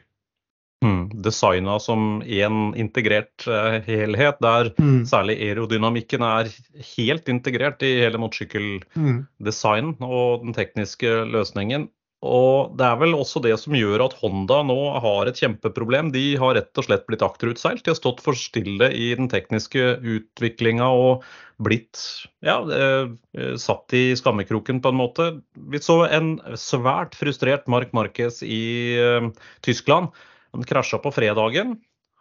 Mm, 0.85 1.09
designa 1.25 1.79
som 1.81 2.19
én 2.21 2.75
integrert 2.77 3.47
uh, 3.49 3.79
helhet, 3.87 4.37
der 4.43 4.69
mm. 4.77 5.07
særlig 5.09 5.39
aerodynamikken 5.47 6.25
er 6.27 6.51
helt 6.93 7.31
integrert 7.33 7.81
i 7.81 7.95
hele 8.03 8.21
motorsykkeldesign 8.21 9.95
mm. 9.95 10.05
og 10.05 10.45
den 10.45 10.57
tekniske 10.57 11.13
løsningen. 11.33 11.87
Og 12.25 12.73
det 12.79 12.85
er 12.87 12.95
vel 12.97 13.13
også 13.13 13.43
det 13.45 13.53
som 13.61 13.75
gjør 13.77 14.01
at 14.07 14.15
Honda 14.23 14.63
nå 14.65 14.77
har 15.03 15.29
et 15.29 15.37
kjempeproblem. 15.37 16.09
De 16.15 16.31
har 16.41 16.55
rett 16.57 16.79
og 16.81 16.87
slett 16.87 17.05
blitt 17.05 17.21
akterutseilt. 17.21 17.83
De 17.85 17.93
har 17.93 17.99
stått 17.99 18.23
for 18.25 18.37
stille 18.37 18.89
i 18.89 19.11
den 19.19 19.29
tekniske 19.29 19.99
utviklinga 20.01 20.87
og 20.97 21.27
blitt 21.61 22.01
ja, 22.45 22.57
eh, 22.73 23.53
satt 23.61 23.93
i 23.93 24.15
skammekroken 24.17 24.81
på 24.81 24.93
en 24.93 24.97
måte. 24.97 25.27
Vi 25.69 25.81
så 25.83 25.99
en 26.09 26.39
svært 26.57 27.13
frustrert 27.17 27.69
Mark 27.69 27.93
Marquez 27.93 28.41
i 28.41 28.97
uh, 28.97 29.29
Tyskland. 29.65 30.09
Han 30.57 30.65
krasja 30.65 30.97
på 31.03 31.13
fredagen. 31.13 31.77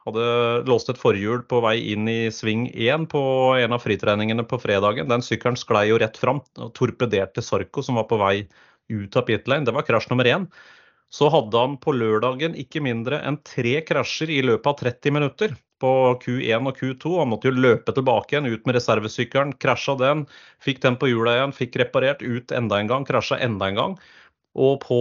Hadde 0.06 0.28
låst 0.68 0.92
et 0.92 1.00
forhjul 1.00 1.40
på 1.48 1.58
vei 1.64 1.80
inn 1.94 2.04
i 2.06 2.28
sving 2.30 2.68
1 2.70 3.08
på 3.10 3.20
en 3.58 3.74
av 3.74 3.82
fritreningene 3.82 4.44
på 4.46 4.60
fredagen. 4.62 5.08
Den 5.10 5.24
sykkelen 5.24 5.56
sklei 5.58 5.88
jo 5.88 5.98
rett 5.98 6.20
fram 6.20 6.44
og 6.60 6.72
torpederte 6.76 7.42
Sorco, 7.42 7.82
som 7.82 7.98
var 7.98 8.06
på 8.12 8.20
vei 8.20 8.36
ut 8.92 9.16
av 9.16 9.26
pitlane. 9.28 9.66
Det 9.66 9.74
var 9.76 9.86
krasj 9.86 10.10
nummer 10.12 10.28
én. 10.30 10.48
Så 11.12 11.28
hadde 11.30 11.58
han 11.58 11.76
på 11.78 11.94
lørdagen 11.94 12.56
ikke 12.58 12.82
mindre 12.82 13.20
enn 13.22 13.38
tre 13.46 13.78
krasjer 13.86 14.32
i 14.34 14.40
løpet 14.42 14.66
av 14.72 14.80
30 14.80 15.14
minutter 15.14 15.54
på 15.82 15.92
Q1 16.22 16.66
og 16.66 16.80
Q2. 16.80 17.14
Han 17.20 17.30
måtte 17.30 17.50
jo 17.50 17.56
løpe 17.56 17.94
tilbake 17.94 18.34
igjen, 18.34 18.50
ut 18.50 18.66
med 18.66 18.78
reservesykkelen, 18.78 19.54
krasja 19.62 19.96
den. 20.00 20.26
Fikk 20.64 20.82
den 20.82 20.98
på 20.98 21.10
hjula 21.12 21.36
igjen, 21.36 21.56
fikk 21.56 21.78
reparert, 21.82 22.24
ut 22.24 22.54
enda 22.54 22.80
en 22.80 22.90
gang, 22.90 23.06
krasja 23.08 23.38
enda 23.44 23.70
en 23.70 23.80
gang. 23.80 23.98
Og 24.56 24.80
på 24.80 24.98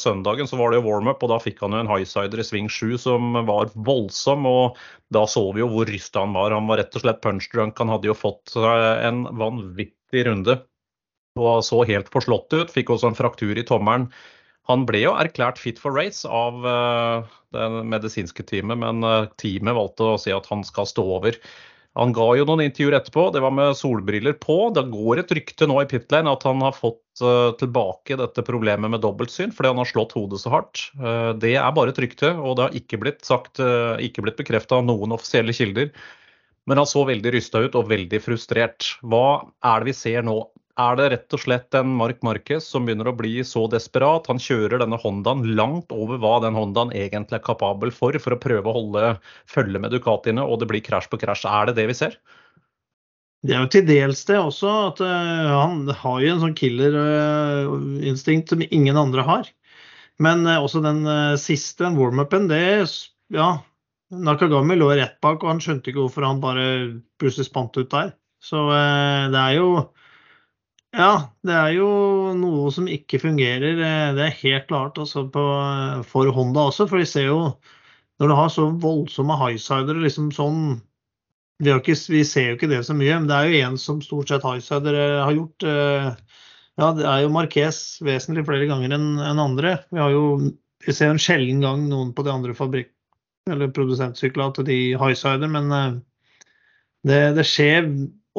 søndagen 0.00 0.48
så 0.48 0.56
var 0.56 0.72
det 0.72 0.80
jo 0.80 0.86
warm-up, 0.86 1.22
og 1.22 1.34
da 1.34 1.36
fikk 1.42 1.60
han 1.60 1.76
jo 1.76 1.82
en 1.84 1.90
highsider 1.90 2.40
i 2.40 2.46
sving 2.46 2.70
7 2.72 2.96
som 3.02 3.36
var 3.46 3.68
voldsom. 3.76 4.48
Og 4.48 4.78
da 5.12 5.26
så 5.28 5.44
vi 5.52 5.60
jo 5.60 5.68
hvor 5.74 5.90
rysta 5.92 6.24
han 6.24 6.32
var. 6.36 6.56
Han 6.56 6.70
var 6.70 6.80
rett 6.80 6.96
og 6.96 7.04
slett 7.04 7.20
punch 7.24 7.50
drunk. 7.52 7.76
Han 7.78 7.92
hadde 7.92 8.08
jo 8.08 8.16
fått 8.16 8.56
en 8.56 9.26
vanvittig 9.36 10.24
runde 10.30 10.62
og 11.40 11.64
så 11.66 11.82
helt 11.88 12.10
forslått 12.14 12.54
ut. 12.54 12.72
Fikk 12.72 12.94
også 12.94 13.10
en 13.10 13.18
fraktur 13.18 13.58
i 13.58 13.66
tommelen. 13.66 14.08
Han 14.70 14.86
ble 14.88 15.02
jo 15.02 15.12
erklært 15.18 15.60
fit 15.60 15.80
for 15.80 15.92
race 15.96 16.24
av 16.24 16.64
uh, 16.64 17.36
det 17.52 17.68
medisinske 17.84 18.46
teamet, 18.48 18.80
men 18.80 19.04
uh, 19.04 19.28
teamet 19.40 19.76
valgte 19.76 20.14
å 20.14 20.20
si 20.20 20.32
at 20.32 20.48
han 20.48 20.64
skal 20.64 20.88
stå 20.88 21.04
over. 21.18 21.36
Han 22.00 22.14
ga 22.16 22.24
jo 22.34 22.46
noen 22.48 22.64
intervjuer 22.64 22.96
etterpå, 22.96 23.28
det 23.30 23.42
var 23.44 23.52
med 23.54 23.76
solbriller 23.78 24.34
på. 24.40 24.56
Det 24.74 24.86
går 24.90 25.20
et 25.20 25.34
rykte 25.36 25.68
nå 25.70 25.76
i 25.82 25.90
pitlane 25.90 26.32
at 26.32 26.46
han 26.48 26.64
har 26.64 26.74
fått 26.74 27.22
uh, 27.22 27.52
tilbake 27.60 28.16
dette 28.18 28.46
problemet 28.46 28.94
med 28.96 29.04
dobbeltsyn 29.04 29.52
fordi 29.54 29.74
han 29.74 29.82
har 29.82 29.90
slått 29.92 30.16
hodet 30.16 30.40
så 30.42 30.54
hardt. 30.56 30.88
det 31.44 31.54
er 31.60 31.76
bare 31.76 31.92
et 31.92 32.02
rykte, 32.02 32.32
og 32.32 32.56
det 32.56 32.66
har 32.66 32.80
ikke 32.80 33.02
blitt 33.04 33.22
sagt, 33.26 33.60
blitt 33.60 34.40
bekrefta 34.40 34.80
av 34.80 34.88
noen 34.88 35.12
offisielle 35.14 35.54
kilder. 35.54 35.92
Men 36.64 36.80
han 36.80 36.88
så 36.88 37.04
veldig 37.04 37.36
rysta 37.36 37.60
ut 37.60 37.76
og 37.76 37.90
veldig 37.92 38.20
frustrert. 38.24 38.94
Hva 39.04 39.44
er 39.60 39.84
det 39.84 39.92
vi 39.92 39.98
ser 40.00 40.24
nå? 40.24 40.38
Er 40.80 40.96
det 40.98 41.08
rett 41.12 41.34
og 41.36 41.40
slett 41.40 41.76
en 41.78 41.92
Mark 41.94 42.22
Marquez 42.26 42.66
som 42.66 42.86
begynner 42.86 43.06
å 43.10 43.16
bli 43.16 43.36
så 43.46 43.64
desperat. 43.70 44.26
Han 44.30 44.40
kjører 44.42 44.80
denne 44.82 44.98
Hondaen 44.98 45.44
langt 45.54 45.92
over 45.94 46.18
hva 46.18 46.40
den 46.42 46.56
Hondaen 46.58 46.90
egentlig 46.96 47.38
er 47.38 47.44
kapabel 47.46 47.92
for, 47.94 48.16
for 48.22 48.34
å 48.34 48.40
prøve 48.42 48.70
å 48.70 48.76
holde 48.78 49.12
følge 49.50 49.82
med 49.82 49.94
Ducatiene, 49.94 50.42
og 50.42 50.58
det 50.60 50.70
blir 50.72 50.82
krasj 50.82 51.12
på 51.12 51.20
krasj. 51.22 51.46
Er 51.46 51.70
det 51.70 51.76
det 51.78 51.86
vi 51.92 51.98
ser? 51.98 52.18
Det 53.44 53.54
er 53.54 53.62
jo 53.62 53.70
til 53.70 53.86
dels 53.86 54.24
det 54.26 54.40
også. 54.40 54.72
at 54.88 55.04
uh, 55.04 55.52
Han 55.52 55.84
har 55.92 56.22
jo 56.24 56.32
en 56.32 56.42
sånn 56.42 56.58
killerinstinkt 56.58 58.48
uh, 58.48 58.56
som 58.56 58.66
ingen 58.66 58.98
andre 58.98 59.26
har. 59.26 59.50
Men 60.22 60.42
uh, 60.48 60.58
også 60.64 60.82
den 60.82 61.04
siste, 61.40 61.84
den 61.84 62.00
warm-upen, 62.00 62.48
det 62.50 62.64
Ja, 63.34 63.60
Nakagami 64.14 64.76
lå 64.78 64.90
rett 64.94 65.20
bak, 65.24 65.42
og 65.42 65.54
han 65.54 65.62
skjønte 65.62 65.90
ikke 65.90 66.02
hvorfor 66.02 66.26
han 66.26 66.42
bare 66.42 66.64
plutselig 67.20 67.46
spant 67.48 67.76
ut 67.78 67.90
der. 67.92 68.14
Så 68.44 68.60
det 69.32 69.40
er 69.40 69.54
jo 69.56 69.68
ja, 70.94 71.12
det 71.42 71.54
er 71.58 71.72
jo 71.74 71.88
noe 72.38 72.70
som 72.74 72.86
ikke 72.90 73.18
fungerer. 73.22 73.80
Eh, 73.82 74.10
det 74.14 74.26
er 74.28 74.40
helt 74.44 74.68
klart 74.68 74.98
altså 75.00 75.24
på, 75.32 75.44
for 76.06 76.30
Honda 76.36 76.68
også. 76.70 76.86
For 76.90 77.02
vi 77.02 77.08
ser 77.08 77.28
jo 77.32 77.38
når 78.22 78.30
du 78.30 78.34
har 78.38 78.52
så 78.54 78.68
voldsomme 78.82 79.36
highsidere 79.40 80.04
liksom 80.04 80.30
sånn 80.34 80.60
vi, 81.62 81.70
ikke, 81.70 81.96
vi, 82.10 82.22
ser 82.26 82.48
jo 82.48 82.56
ikke 82.58 82.70
det 82.70 82.80
så 82.86 82.94
mye, 82.96 83.18
men 83.18 83.28
det 83.30 83.36
er 83.36 83.50
jo 83.50 83.60
en 83.66 83.76
som 83.78 84.00
stort 84.02 84.30
sett 84.30 84.46
highsidere 84.46 85.02
eh, 85.02 85.20
har 85.22 85.36
gjort. 85.36 85.66
Eh, 85.66 86.08
ja, 86.82 86.88
det 86.98 87.06
er 87.10 87.20
jo 87.24 87.34
Marques 87.34 87.80
vesentlig 88.04 88.46
flere 88.46 88.70
ganger 88.70 88.94
enn 88.94 89.12
en 89.22 89.42
andre. 89.42 89.76
Vi, 89.90 90.02
har 90.02 90.14
jo, 90.14 90.24
vi 90.86 90.94
ser 90.94 91.12
en 91.14 91.22
sjelden 91.22 91.62
gang 91.62 91.86
noen 91.90 92.10
på 92.14 92.26
de 92.26 92.34
andre 92.34 92.54
fabrikk- 92.58 92.92
eller 93.50 93.70
produsentsyklene 93.76 94.50
at 94.54 94.66
de 94.66 94.78
highsider, 94.96 95.50
men 95.52 96.00
det, 97.04 97.18
det 97.36 97.44
skjer 97.44 97.90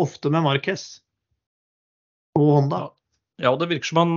ofte 0.01 0.31
med 0.33 0.43
Marques 0.47 0.87
og 2.35 2.51
Honda. 2.59 2.85
Ja, 3.41 3.51
det 3.59 3.67
virker 3.67 3.89
som 3.89 3.99
han 3.99 4.13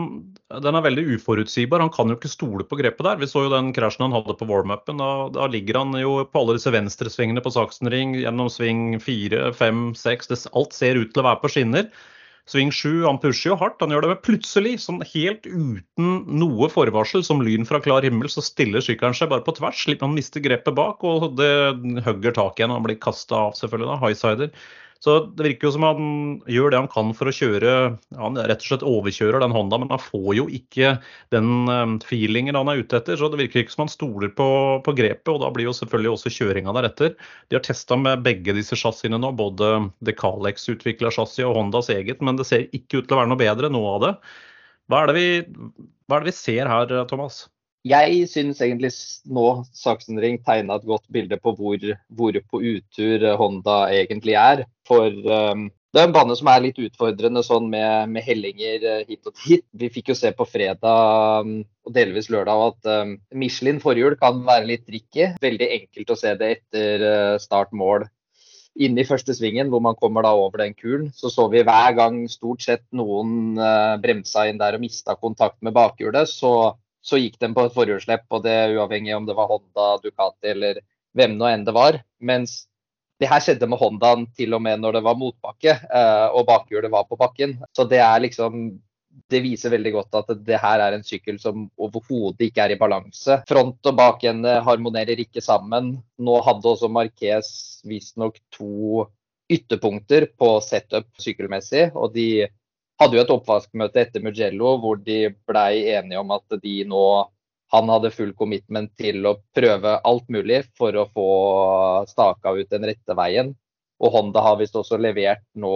den 0.63 0.79
er 0.79 0.85
veldig 0.85 1.03
uforutsigbar. 1.19 1.83
Han 1.83 1.91
kan 1.93 2.09
jo 2.09 2.17
ikke 2.17 2.31
stole 2.31 2.65
på 2.65 2.79
grepet 2.79 3.05
der. 3.05 3.19
Vi 3.21 3.27
så 3.29 3.45
jo 3.45 3.51
den 3.53 3.73
krasjen 3.77 4.07
han 4.07 4.15
hadde 4.15 4.37
på 4.39 4.47
warm-upen. 4.49 5.01
Da, 5.03 5.09
da, 5.35 5.49
ligger 5.51 5.81
han 5.83 5.97
jo 5.99 6.21
på 6.25 6.41
alle 6.41 6.55
disse 6.57 6.73
venstresvingene 6.73 7.43
på 7.45 7.53
Saksenring 7.53 8.15
gjennom 8.17 8.49
sving 8.53 9.01
4, 9.03 9.51
5, 9.59 9.83
6. 9.99 10.47
alt 10.55 10.77
ser 10.77 11.03
ut 11.03 11.13
til 11.13 11.25
å 11.25 11.27
være 11.27 11.43
på 11.43 11.53
skinner. 11.53 11.91
Sving 12.49 12.71
sju, 12.73 13.03
han 13.05 13.19
pusher 13.21 13.51
jo 13.51 13.59
hardt. 13.61 13.83
Han 13.85 13.93
gjør 13.93 14.07
det 14.07 14.13
med 14.15 14.25
plutselig, 14.25 14.79
sånn 14.87 15.03
helt 15.11 15.45
uten 15.45 16.15
noe 16.41 16.71
forvarsel, 16.73 17.21
som 17.27 17.43
lyn 17.45 17.69
fra 17.69 17.83
klar 17.85 18.07
himmel, 18.07 18.31
så 18.33 18.41
stiller 18.47 18.81
sykkelen 18.81 19.19
seg 19.19 19.29
bare 19.35 19.45
på 19.45 19.59
tvers. 19.59 19.83
Slipper 19.85 20.09
han 20.09 20.17
miste 20.17 20.41
grepet 20.41 20.79
bak, 20.79 21.05
og 21.05 21.35
det 21.37 21.53
hugger 22.07 22.39
tak 22.39 22.57
igjen. 22.57 22.73
Han 22.73 22.87
blir 22.87 22.97
kasta 23.03 23.51
av, 23.51 23.59
selvfølgelig, 23.59 23.91
da, 23.91 23.99
highsider. 24.07 24.55
Så 25.05 25.15
det 25.39 25.45
virker 25.47 25.69
jo 25.69 25.73
som 25.77 25.85
han 25.87 26.07
gjør 26.51 26.73
det 26.73 26.79
han 26.81 26.89
kan 26.91 27.13
for 27.15 27.31
å 27.31 27.35
kjøre 27.35 27.75
Han 28.19 28.39
rett 28.39 28.65
og 28.65 28.67
slett 28.67 28.85
overkjører 28.87 29.45
den 29.45 29.55
Honda, 29.55 29.79
men 29.79 29.93
han 29.95 30.03
får 30.03 30.33
jo 30.35 30.47
ikke 30.51 30.97
den 31.35 31.71
um, 31.71 31.95
feelingen 32.03 32.59
han 32.59 32.71
er 32.73 32.83
ute 32.83 32.99
etter. 32.99 33.19
Så 33.21 33.31
det 33.31 33.39
virker 33.39 33.63
ikke 33.63 33.77
som 33.77 33.85
han 33.85 33.93
stoler 33.93 34.33
på, 34.35 34.49
på 34.83 34.95
grepet, 34.99 35.31
og 35.31 35.45
da 35.45 35.53
blir 35.55 35.69
jo 35.69 35.77
selvfølgelig 35.79 36.15
også 36.17 36.35
kjøringa 36.35 36.75
deretter. 36.81 37.15
De 37.47 37.59
har 37.59 37.63
testa 37.67 37.99
med 38.01 38.25
begge 38.27 38.57
disse 38.59 38.79
chassisene 38.81 39.21
nå, 39.23 39.31
både 39.39 39.71
Decalex-utvikla 40.09 41.15
chassis 41.15 41.47
og 41.47 41.55
Hondas 41.61 41.93
eget, 41.95 42.25
men 42.25 42.41
det 42.41 42.49
ser 42.51 42.67
ikke 42.67 42.99
ut 42.99 43.07
til 43.07 43.15
å 43.15 43.21
være 43.23 43.31
noe 43.31 43.43
bedre, 43.45 43.71
noe 43.71 43.95
av 43.95 44.03
det. 44.07 44.13
Hva 44.91 45.05
er 45.05 45.13
det 45.13 45.17
vi, 45.21 45.31
er 46.11 46.27
det 46.27 46.33
vi 46.33 46.37
ser 46.41 46.73
her, 46.75 46.99
Thomas? 47.07 47.45
Jeg 47.87 48.27
syns 48.27 48.61
egentlig 48.65 48.91
nå 49.31 49.47
Saksenring 49.77 50.41
tegna 50.43 50.79
et 50.79 50.87
godt 50.89 51.07
bilde 51.15 51.39
på 51.41 51.55
hvor, 51.59 51.85
hvor, 52.09 52.39
på 52.51 52.61
utur 52.61 53.27
Honda 53.39 53.85
egentlig 53.95 54.35
er. 54.39 54.65
For 54.89 55.07
um, 55.07 55.69
det 55.95 56.03
er 56.03 56.09
en 56.09 56.13
bane 56.17 56.35
som 56.37 56.51
er 56.51 56.65
litt 56.67 56.81
utfordrende 56.83 57.41
sånn 57.47 57.71
med, 57.71 58.11
med 58.13 58.27
hellinger 58.27 58.85
uh, 58.85 59.07
hit 59.09 59.31
og 59.31 59.39
dit. 59.45 59.65
Vi 59.79 59.93
fikk 59.95 60.13
jo 60.13 60.19
se 60.19 60.35
på 60.37 60.49
fredag 60.49 61.47
um, 61.47 61.55
og 61.87 61.95
delvis 61.95 62.29
lørdag 62.35 62.67
at 62.67 62.91
um, 63.07 63.17
Michelin 63.39 63.81
forhjul 63.81 64.19
kan 64.21 64.43
være 64.49 64.69
litt 64.69 64.87
tricky. 64.89 65.31
Veldig 65.41 65.73
enkelt 65.79 66.13
å 66.13 66.19
se 66.19 66.35
det 66.41 66.55
etter 66.59 67.07
uh, 67.07 67.41
start-mål 67.41 68.09
inne 68.79 69.03
i 69.03 69.07
første 69.09 69.35
svingen, 69.35 69.71
hvor 69.73 69.83
man 69.83 69.97
kommer 69.99 70.23
da 70.23 70.31
over 70.39 70.63
den 70.63 70.75
kulen, 70.79 71.09
så 71.15 71.31
så 71.33 71.49
vi 71.51 71.65
hver 71.67 71.95
gang 71.99 72.21
stort 72.31 72.63
sett 72.63 72.85
noen 72.95 73.59
uh, 73.59 73.97
bremsa 74.03 74.47
inn 74.49 74.61
der 74.61 74.77
og 74.79 74.85
mista 74.85 75.17
kontakt 75.19 75.59
med 75.67 75.75
bakhjulet, 75.75 76.31
så, 76.31 76.77
så 77.05 77.21
gikk 77.21 77.39
den 77.41 77.55
på 77.57 77.67
et 77.67 77.77
forhjulsslipp. 77.77 78.27
Og 78.35 78.43
det 78.47 78.57
uavhengig 78.75 79.17
om 79.17 79.29
det 79.29 79.37
var 79.39 79.51
Honda, 79.51 79.91
Ducati 80.03 80.53
eller 80.55 80.83
hvem 81.17 81.39
nå 81.39 81.49
enn 81.51 81.65
det 81.67 81.77
var. 81.77 82.01
Mens 82.19 82.65
det 83.19 83.31
her 83.31 83.43
skjedde 83.43 83.67
med 83.71 83.81
Hondaen 83.81 84.27
til 84.39 84.55
og 84.55 84.63
med 84.63 84.83
når 84.83 84.99
det 84.99 85.07
var 85.07 85.19
motbakke 85.19 85.75
uh, 85.91 86.29
og 86.37 86.45
bakhjulet 86.47 86.93
var 86.93 87.09
på 87.09 87.19
bakken. 87.19 87.57
Så 87.75 87.89
det 87.91 88.03
er 88.05 88.23
liksom 88.23 88.79
det 89.29 89.41
viser 89.43 89.73
veldig 89.73 89.93
godt 89.97 90.17
at 90.21 90.31
det 90.47 90.61
her 90.63 90.83
er 90.85 90.95
en 90.95 91.05
sykkel 91.05 91.41
som 91.43 91.67
overhodet 91.81 92.47
ikke 92.49 92.65
er 92.65 92.75
i 92.75 92.79
balanse. 92.81 93.41
Front 93.49 93.89
og 93.91 93.97
bakende 93.99 94.59
harmonerer 94.65 95.19
ikke 95.25 95.43
sammen. 95.45 95.97
Nå 96.23 96.37
hadde 96.47 96.71
også 96.71 96.91
Marquez 96.93 97.49
visstnok 97.89 98.39
to 98.55 99.09
ytterpunkter 99.51 100.29
på 100.39 100.53
setup 100.65 101.09
sykkelmessig. 101.21 101.89
Og 101.97 102.15
de 102.15 102.47
hadde 102.99 103.19
jo 103.19 103.25
et 103.25 103.35
oppvaskmøte 103.35 104.03
etter 104.03 104.25
Mugello 104.25 104.77
hvor 104.83 105.01
de 105.03 105.29
blei 105.49 105.89
enige 105.95 106.21
om 106.21 106.33
at 106.35 106.59
de 106.63 106.77
nå 106.89 107.05
han 107.73 107.91
hadde 107.93 108.15
full 108.15 108.33
commitment 108.37 108.95
til 108.97 109.27
å 109.29 109.37
prøve 109.57 109.99
alt 110.09 110.29
mulig 110.33 110.63
for 110.79 110.97
å 110.97 111.09
få 111.13 111.29
staka 112.09 112.55
ut 112.57 112.71
den 112.73 112.87
rette 112.89 113.17
veien. 113.17 113.53
Og 114.01 114.15
Honda 114.15 114.41
har 114.45 114.57
visst 114.61 114.79
også 114.79 114.97
levert 115.01 115.45
nå 115.59 115.75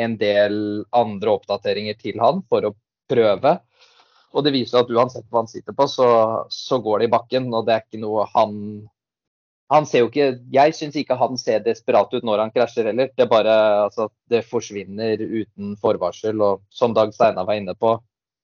en 0.00 0.16
del 0.16 0.56
andre 0.94 1.34
oppdateringer 1.34 1.98
til 2.00 2.22
han 2.22 2.40
for 2.48 2.70
å 2.70 2.72
prøve. 3.10 3.58
Og 4.34 4.46
det 4.46 4.54
viser 4.54 4.80
at 4.80 4.90
uansett 4.90 5.26
hva 5.28 5.42
han 5.42 5.50
sitter 5.50 5.76
på, 5.76 5.86
så, 5.90 6.08
så, 6.50 6.80
går 6.82 7.02
det 7.02 7.10
i 7.10 7.12
bakken. 7.12 7.50
Og 7.52 7.66
det 7.66 7.74
er 7.74 7.84
ikke 7.84 8.02
noe 8.02 8.24
han 8.32 8.56
Han 9.72 9.86
ser 9.88 10.02
jo 10.02 10.08
ikke 10.10 10.26
Jeg 10.52 10.74
syns 10.76 10.96
ikke 11.00 11.16
han 11.16 11.38
ser 11.40 11.62
desperat 11.64 12.12
ut 12.12 12.26
når 12.26 12.42
han 12.42 12.52
krasjer 12.54 12.90
heller. 12.90 13.08
Det 13.16 13.28
bare 13.30 13.54
altså, 13.86 14.10
det 14.30 14.44
forsvinner 14.48 15.22
uten 15.22 15.76
forvarsel. 15.80 16.42
Og 16.44 16.64
som 16.70 16.94
Dag 16.96 17.14
Steinar 17.16 17.48
var 17.48 17.60
inne 17.60 17.74
på, 17.78 17.96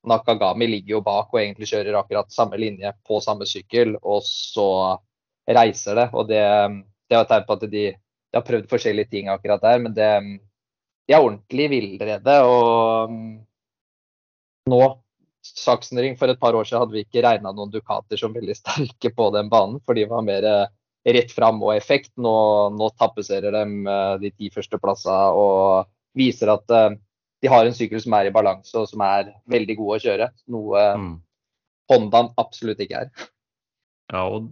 Nakagami 0.09 0.67
ligger 0.71 0.97
jo 0.97 1.03
bak 1.05 1.35
og 1.35 1.41
egentlig 1.43 1.69
kjører 1.69 1.99
akkurat 1.99 2.33
samme 2.33 2.57
linje 2.61 2.93
på 3.07 3.21
samme 3.21 3.45
sykkel, 3.49 3.99
og 4.01 4.23
så 4.25 4.97
reiser 5.45 5.99
det. 5.99 6.09
Og 6.17 6.31
det, 6.31 6.41
det 7.11 7.19
er 7.19 7.25
et 7.27 7.31
tegn 7.35 7.45
på 7.49 7.59
at 7.59 7.67
de, 7.67 7.85
de, 7.93 8.39
har 8.39 8.47
prøvd 8.47 8.71
forskjellige 8.71 9.13
ting 9.13 9.29
akkurat 9.29 9.61
der, 9.65 9.85
men 9.85 9.93
det, 9.97 10.09
de 11.05 11.17
er 11.17 11.21
ordentlig 11.21 11.69
villrede. 11.75 12.41
Og 12.49 13.13
nå, 14.73 14.83
Saksenring 15.41 16.19
for 16.21 16.29
et 16.29 16.41
par 16.41 16.57
år 16.57 16.67
siden 16.69 16.83
hadde 16.83 16.97
vi 16.97 17.05
ikke 17.05 17.25
regna 17.25 17.53
noen 17.53 17.71
Ducater 17.73 18.21
som 18.21 18.33
veldig 18.33 18.57
sterke 18.57 19.13
på 19.17 19.31
den 19.37 19.49
banen, 19.53 19.81
for 19.85 19.97
de 19.97 20.05
var 20.09 20.25
mer 20.25 20.49
rett 21.05 21.33
fram 21.33 21.63
og 21.65 21.75
effekt. 21.75 22.13
Nå, 22.21 22.35
nå 22.77 22.91
tapetserer 23.01 23.55
de 23.55 23.65
eh, 23.95 24.15
de 24.25 24.33
ti 24.35 24.51
første 24.55 24.81
plassene 24.83 25.33
og 25.37 25.91
viser 26.19 26.53
at 26.53 26.77
eh, 26.77 26.93
de 27.41 27.49
har 27.49 27.67
en 27.67 27.77
sykkel 27.77 28.03
som 28.03 28.17
er 28.19 28.29
i 28.29 28.35
balanse 28.35 28.77
og 28.77 28.89
som 28.91 29.03
er 29.07 29.33
veldig 29.51 29.77
god 29.81 29.97
å 29.97 30.01
kjøre. 30.05 30.31
Noe 30.53 30.87
mm. 31.01 31.13
Hondaen 31.91 32.33
absolutt 32.41 32.83
ikke 32.85 33.07
er. 33.07 33.29
Ja, 34.11 34.25
og 34.27 34.49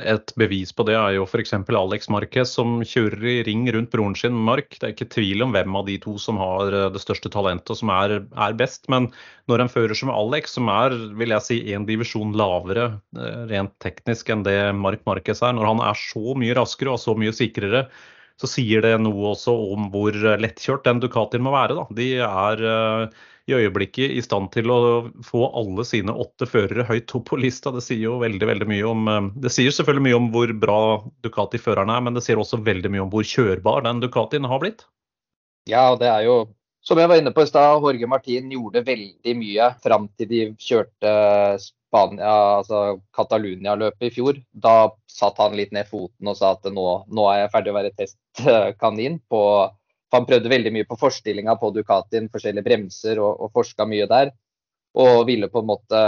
Et 0.00 0.32
bevis 0.40 0.70
på 0.72 0.86
det 0.88 0.94
er 0.96 1.18
jo 1.18 1.26
f.eks. 1.26 1.52
Alex 1.52 2.08
Marquez 2.12 2.54
som 2.56 2.78
kjører 2.80 3.26
i 3.28 3.34
ring 3.44 3.66
rundt 3.74 3.90
broren 3.92 4.14
sin 4.16 4.36
Mark. 4.46 4.78
Det 4.78 4.86
er 4.88 4.94
ikke 4.94 5.10
tvil 5.12 5.44
om 5.44 5.52
hvem 5.52 5.76
av 5.76 5.84
de 5.88 5.98
to 6.00 6.14
som 6.20 6.40
har 6.40 6.72
eh, 6.72 6.88
det 6.94 7.02
største 7.02 7.28
talentet 7.32 7.74
og 7.74 7.80
som 7.82 7.92
er, 7.92 8.22
er 8.32 8.56
best. 8.56 8.88
Men 8.92 9.10
når 9.52 9.64
en 9.64 9.72
fører 9.74 9.98
som 9.98 10.12
Alex, 10.14 10.56
som 10.56 10.70
er 10.72 10.96
vil 11.18 11.34
jeg 11.36 11.44
si, 11.44 11.58
en 11.76 11.84
divisjon 11.88 12.32
lavere 12.40 12.88
eh, 13.18 13.42
rent 13.52 13.74
teknisk 13.84 14.32
enn 14.32 14.46
det 14.48 14.56
Mark 14.80 15.04
Marquez 15.08 15.44
er, 15.44 15.52
når 15.58 15.74
han 15.74 15.84
er 15.90 16.00
så 16.00 16.32
mye 16.40 16.56
raskere 16.56 16.96
og 16.96 17.02
så 17.02 17.16
mye 17.18 17.36
sikrere, 17.36 17.84
så 18.40 18.48
sier 18.48 18.80
det 18.80 18.94
noe 19.02 19.34
også 19.34 19.52
om 19.74 19.90
hvor 19.92 20.16
lettkjørt 20.16 20.88
den 20.88 21.04
Ducatien 21.04 21.44
må 21.44 21.52
være. 21.52 21.76
Da. 21.76 21.84
De 22.00 22.08
er 22.24 22.64
i 23.50 23.56
øyeblikket 23.58 24.14
i 24.14 24.22
stand 24.22 24.52
til 24.54 24.70
å 24.70 24.78
få 25.26 25.48
alle 25.58 25.84
sine 25.88 26.14
åtte 26.14 26.46
førere 26.46 26.86
høyt 26.86 27.14
opp 27.18 27.26
på 27.32 27.40
lista. 27.42 27.72
Det 27.74 27.82
sier 27.84 28.04
jo 28.04 28.20
veldig, 28.22 28.48
veldig 28.52 28.68
mye 28.70 28.88
om 28.88 29.10
uh, 29.10 29.20
Det 29.42 29.50
sier 29.52 29.74
selvfølgelig 29.74 30.06
mye 30.08 30.18
om 30.20 30.30
hvor 30.34 30.54
bra 30.62 30.80
Ducati-føreren 31.26 31.90
er, 31.90 32.06
men 32.06 32.18
det 32.18 32.24
sier 32.26 32.40
også 32.40 32.62
veldig 32.62 32.92
mye 32.94 33.04
om 33.06 33.12
hvor 33.12 33.26
kjørbar 33.26 33.86
den 33.88 34.02
Ducatien 34.04 34.46
har 34.46 34.62
blitt. 34.62 34.86
Ja, 35.70 35.92
det 35.98 36.10
er 36.10 36.26
jo 36.26 36.36
som 36.82 36.98
jeg 36.98 37.06
var 37.06 37.20
inne 37.20 37.30
på 37.30 37.44
i 37.44 37.46
stad, 37.46 37.78
Jorge 37.78 38.08
Martin 38.10 38.50
gjorde 38.50 38.82
veldig 38.82 39.34
mye 39.38 39.68
fram 39.84 40.08
til 40.18 40.28
de 40.32 40.40
kjørte 40.58 41.12
Spania, 41.62 42.32
altså 42.58 42.96
Catalunya-løpet 43.14 44.08
i 44.08 44.10
fjor. 44.10 44.40
Da 44.50 44.90
satte 45.06 45.44
han 45.44 45.54
litt 45.58 45.70
ned 45.76 45.86
foten 45.86 46.32
og 46.32 46.40
sa 46.40 46.56
at 46.56 46.66
nå, 46.66 46.86
nå 47.06 47.28
er 47.30 47.44
jeg 47.44 47.52
ferdig 47.54 47.70
å 47.70 47.76
være 47.76 47.92
testkanin. 48.00 49.20
På, 49.30 49.42
han 50.12 50.26
prøvde 50.28 50.50
veldig 50.52 50.72
mye 50.74 50.88
på 50.88 50.98
forstillinga 51.00 51.56
på 51.60 51.72
Ducatien, 51.74 52.28
forskjellige 52.32 52.66
bremser 52.66 53.20
og, 53.22 53.46
og 53.46 53.52
forska 53.56 53.86
mye 53.88 54.08
der. 54.10 54.32
Og 55.00 55.22
ville 55.28 55.48
på 55.48 55.62
en 55.62 55.70
måte 55.70 56.00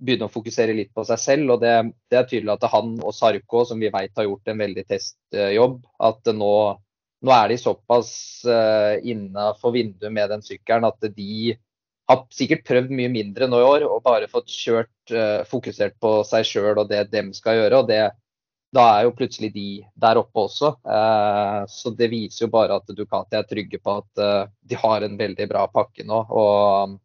begynne 0.00 0.28
å 0.28 0.32
fokusere 0.32 0.74
litt 0.76 0.92
på 0.96 1.04
seg 1.06 1.20
selv. 1.20 1.54
og 1.54 1.64
Det, 1.64 1.72
det 2.10 2.20
er 2.20 2.28
tydelig 2.28 2.54
at 2.54 2.68
han 2.72 2.94
og 3.02 3.14
Sarko, 3.16 3.64
som 3.68 3.82
vi 3.82 3.90
vet 3.92 4.14
har 4.16 4.28
gjort 4.28 4.52
en 4.52 4.62
veldig 4.62 4.84
testjobb, 4.88 5.80
at 6.10 6.32
nå, 6.36 6.54
nå 7.26 7.34
er 7.36 7.50
de 7.52 7.58
såpass 7.60 8.12
uh, 8.48 8.96
innafor 9.02 9.74
vinduet 9.76 10.14
med 10.14 10.32
den 10.32 10.46
sykkelen 10.46 10.88
at 10.88 11.10
de 11.16 11.58
har 12.10 12.24
sikkert 12.34 12.64
prøvd 12.66 12.94
mye 12.96 13.10
mindre 13.12 13.46
nå 13.46 13.60
i 13.60 13.68
år 13.68 13.84
og 13.86 14.02
bare 14.06 14.30
fått 14.30 14.50
kjørt 14.50 15.14
uh, 15.14 15.42
fokusert 15.50 15.98
på 16.02 16.20
seg 16.26 16.48
sjøl 16.48 16.80
og 16.80 16.88
det 16.90 17.04
dem 17.12 17.34
skal 17.36 17.60
gjøre. 17.60 17.82
og 17.82 17.90
det, 17.92 18.02
Da 18.70 18.84
er 18.94 19.06
jo 19.08 19.14
plutselig 19.18 19.50
de 19.54 19.68
der 19.98 20.20
oppe 20.20 20.44
også. 20.46 20.76
Uh, 20.86 21.66
så 21.70 21.90
det 21.96 22.10
viser 22.12 22.46
jo 22.46 22.52
bare 22.52 22.76
at 22.78 22.92
Ducati 22.94 23.38
er 23.38 23.48
trygge 23.48 23.80
på 23.82 23.96
at 24.02 24.22
uh, 24.22 24.50
de 24.62 24.78
har 24.78 25.02
en 25.06 25.16
veldig 25.18 25.48
bra 25.50 25.64
pakke 25.72 26.06
nå. 26.06 26.20
Og 26.30 26.98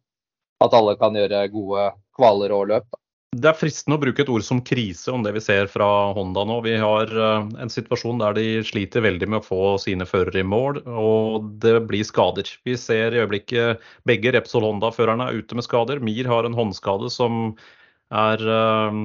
at 0.62 0.76
alle 0.76 0.94
kan 1.00 1.16
gjøre 1.16 1.48
gode 1.52 1.90
kvaler 2.16 2.54
og 2.54 2.70
løp. 2.70 2.96
Det 3.36 3.50
er 3.50 3.58
fristende 3.58 3.98
å 3.98 4.00
bruke 4.00 4.22
et 4.22 4.30
ord 4.32 4.44
som 4.46 4.62
krise 4.64 5.12
om 5.12 5.24
det 5.24 5.34
vi 5.36 5.42
ser 5.44 5.68
fra 5.68 5.86
Honda 6.16 6.46
nå. 6.48 6.60
Vi 6.64 6.76
har 6.80 7.10
eh, 7.10 7.48
en 7.60 7.72
situasjon 7.72 8.22
der 8.22 8.36
de 8.38 8.44
sliter 8.64 9.04
veldig 9.04 9.28
med 9.28 9.42
å 9.42 9.44
få 9.44 9.60
sine 9.82 10.06
førere 10.08 10.40
i 10.40 10.46
mål, 10.46 10.80
og 10.86 11.50
det 11.60 11.74
blir 11.90 12.06
skader. 12.06 12.48
Vi 12.64 12.78
ser 12.80 13.12
i 13.12 13.20
øyeblikket 13.20 13.84
begge 14.08 14.32
Repsol 14.38 14.64
Honda-førerne 14.64 15.28
er 15.28 15.42
ute 15.42 15.58
med 15.58 15.66
skader. 15.66 16.00
Mir 16.00 16.30
har 16.30 16.48
en 16.48 16.56
håndskade 16.56 17.10
som 17.12 17.50
er 18.14 18.40
eh, 18.40 19.02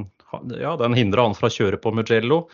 Ja, 0.59 0.75
den 0.79 0.95
hindra 0.97 1.25
han 1.27 1.37
fra 1.37 1.49
å 1.51 1.53
kjøre 1.53 1.79
på 1.81 1.93
Mugello. 1.95 2.45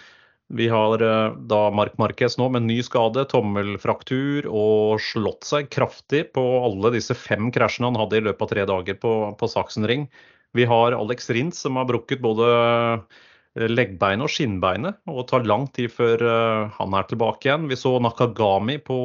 Vi 0.47 0.69
har 0.71 1.01
eh, 1.03 1.35
da 1.51 1.59
Mark 1.75 1.97
Marquez 1.99 2.37
nå 2.39 2.47
med 2.53 2.67
ny 2.69 2.79
skade, 2.85 3.25
tommelfraktur 3.27 4.47
og 4.47 5.01
slått 5.03 5.47
seg 5.47 5.67
kraftig 5.73 6.29
på 6.37 6.43
alle 6.63 6.93
disse 6.95 7.17
fem 7.19 7.51
krasjene 7.51 7.91
han 7.91 7.99
hadde 7.99 8.21
i 8.21 8.25
løpet 8.29 8.45
av 8.45 8.51
tre 8.53 8.67
dager 8.69 8.99
på, 9.01 9.13
på 9.35 9.49
Sachsenring. 9.51 10.07
Vi 10.55 10.67
har 10.69 10.95
Alex 10.95 11.29
Rintz 11.35 11.59
som 11.65 11.75
har 11.75 11.89
brukket 11.89 12.23
både 12.23 12.47
eh, 12.47 13.67
leggbeinet 13.67 14.23
og 14.23 14.31
skinnbeinet, 14.31 15.01
og 15.11 15.27
tar 15.27 15.43
lang 15.49 15.67
tid 15.75 15.91
før 15.91 16.23
eh, 16.23 16.79
han 16.79 16.95
er 16.95 17.11
tilbake 17.11 17.49
igjen. 17.49 17.67
Vi 17.67 17.79
så 17.83 17.97
Nakagami 17.99 18.79
på 18.87 19.01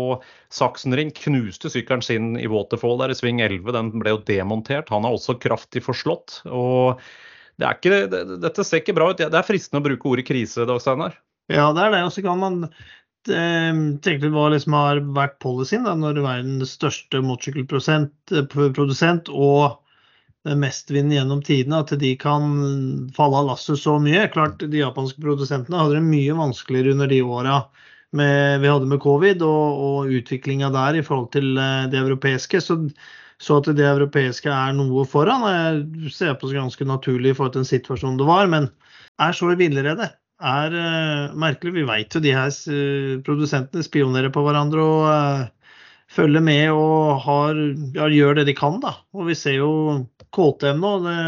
Sachsenring 0.55 1.11
knuste 1.25 1.73
sykkelen 1.75 2.07
sin 2.07 2.33
i 2.39 2.47
Waterfall 2.47 3.03
der 3.03 3.11
i 3.11 3.19
sving 3.19 3.43
11. 3.43 3.67
Den 3.75 3.91
ble 3.99 4.15
jo 4.15 4.23
demontert. 4.31 4.95
Han 4.95 5.11
er 5.11 5.19
også 5.19 5.41
kraftig 5.43 5.83
forslått. 5.91 6.45
og 6.47 7.03
det 7.61 7.67
er 7.69 7.77
ikke, 7.77 7.99
det, 8.11 8.21
dette 8.43 8.65
ser 8.67 8.79
ikke 8.83 8.97
bra 8.97 9.07
ut. 9.13 9.21
Det 9.21 9.39
er 9.39 9.47
fristende 9.47 9.81
å 9.83 9.87
bruke 9.87 10.09
ordet 10.11 10.25
krise, 10.29 10.67
Dag 10.69 10.81
Steinar. 10.83 11.13
Ja, 11.53 11.67
det 11.77 11.83
er 11.85 11.91
det. 11.95 12.03
Og 12.07 12.13
så 12.15 12.21
kan 12.25 12.39
man 12.41 12.55
eh, 12.65 13.73
tenke 14.03 14.25
litt 14.25 14.35
hva 14.35 14.47
liksom 14.55 14.73
har 14.79 14.97
vært 15.17 15.37
policyen 15.43 15.87
da, 15.87 15.93
når 15.99 16.25
verdens 16.25 16.73
største 16.79 17.17
motorsykkelprodusent 17.27 19.25
og 19.33 19.63
mestvinnende 20.43 21.17
gjennom 21.21 21.41
tidene, 21.47 21.81
at 21.85 21.91
de 22.01 22.13
kan 22.19 22.43
falle 23.15 23.37
av 23.43 23.49
lasset 23.53 23.79
så 23.79 23.95
mye. 24.03 24.31
Klart, 24.33 24.57
De 24.59 24.79
japanske 24.81 25.21
produsentene 25.23 25.79
hadde 25.79 26.01
det 26.01 26.09
mye 26.09 26.41
vanskeligere 26.41 26.95
under 26.97 27.09
de 27.13 27.21
åra 27.23 27.57
vi 28.13 28.69
hadde 28.69 28.89
med 28.91 29.01
covid 29.01 29.41
og, 29.47 29.79
og 29.87 30.11
utviklinga 30.13 30.69
der 30.75 30.99
i 30.99 31.05
forhold 31.07 31.31
til 31.33 31.57
eh, 31.57 31.89
det 31.89 31.97
europeiske. 32.03 32.61
Så, 32.61 32.75
så, 33.43 33.59
at 33.59 33.71
det 33.75 33.87
europeiske 33.87 34.51
er 34.51 34.75
noe 34.77 35.03
foran, 35.09 35.43
jeg 35.51 36.13
ser 36.15 36.37
på 36.39 36.51
som 36.51 36.61
ganske 36.61 36.87
naturlig 36.87 37.33
i 37.33 37.37
forhold 37.37 37.57
til 37.57 37.65
den 37.65 37.73
situasjonen 37.73 38.21
det 38.21 38.29
var. 38.29 38.47
Men 38.51 38.69
er 39.23 39.35
så 39.35 39.51
i 39.53 39.59
villrede. 39.59 40.09
Er 40.43 40.75
uh, 40.75 41.35
merkelig. 41.39 41.75
Vi 41.77 41.87
vet 41.87 42.15
jo 42.15 42.23
de 42.23 42.35
her 42.35 42.51
uh, 42.51 43.19
produsentene 43.27 43.85
spionerer 43.87 44.33
på 44.35 44.43
hverandre 44.47 44.83
og 44.83 45.05
uh, 45.11 45.75
følger 46.13 46.45
med 46.45 46.71
og 46.75 47.23
har, 47.27 47.59
ja, 47.97 48.09
gjør 48.11 48.41
det 48.41 48.49
de 48.51 48.57
kan. 48.59 48.81
da. 48.83 48.97
Og 49.17 49.31
vi 49.31 49.39
ser 49.39 49.59
jo 49.59 49.73
KTM 50.35 50.83
nå. 50.83 50.97
Det 51.07 51.19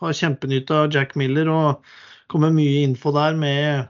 har 0.00 0.18
kjempenytte 0.20 0.82
av 0.84 0.94
Jack 0.94 1.14
Miller 1.18 1.50
og 1.50 1.94
kommer 2.30 2.54
mye 2.54 2.82
info 2.86 3.12
der 3.14 3.36
med, 3.38 3.88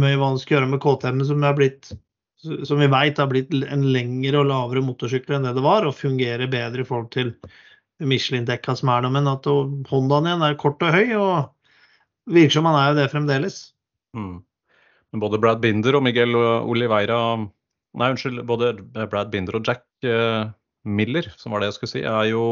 med 0.00 0.18
hva 0.18 0.32
han 0.32 0.40
skal 0.40 0.58
gjøre 0.58 0.70
med 0.74 0.82
KTM, 0.82 1.24
som, 1.28 1.44
er 1.46 1.58
blitt, 1.58 1.92
som 2.38 2.78
vi 2.78 2.88
vet 2.90 3.18
har 3.18 3.30
blitt 3.30 3.54
en 3.54 3.86
lengre 3.92 4.42
og 4.42 4.48
lavere 4.50 4.84
motorsykkel 4.86 5.38
enn 5.38 5.48
det 5.48 5.56
det 5.58 5.64
var, 5.64 5.86
og 5.86 5.96
fungerer 5.98 6.50
bedre 6.50 6.84
i 6.84 6.88
forhold 6.88 7.10
til 7.14 7.32
Michelin-dekka 7.98 8.76
som 8.78 8.92
er 8.94 9.04
der. 9.04 9.14
Men 9.14 9.30
at 9.30 9.48
Hondaen 9.90 10.28
igjen 10.28 10.44
er 10.46 10.58
kort 10.60 10.84
og 10.86 10.94
høy, 10.94 11.14
og 11.18 12.30
virker 12.30 12.58
som 12.58 12.68
han 12.70 12.78
er 12.78 12.92
jo 12.92 12.98
det 13.00 13.08
fremdeles. 13.14 13.58
Mm. 14.16 14.36
Både 15.18 15.40
Brad 15.40 15.62
Binder 15.64 15.96
og 15.98 16.04
Miguel 16.04 16.36
Oliveira 16.36 17.20
Nei, 17.98 18.10
unnskyld. 18.12 18.42
Både 18.46 18.74
Brad 19.08 19.30
Binder 19.32 19.56
og 19.56 19.66
Jack 19.66 19.86
Miller, 20.88 21.26
som 21.40 21.52
var 21.52 21.62
det 21.62 21.70
jeg 21.70 21.78
skulle 21.78 21.92
si, 21.96 22.02
er 22.06 22.30
jo 22.30 22.42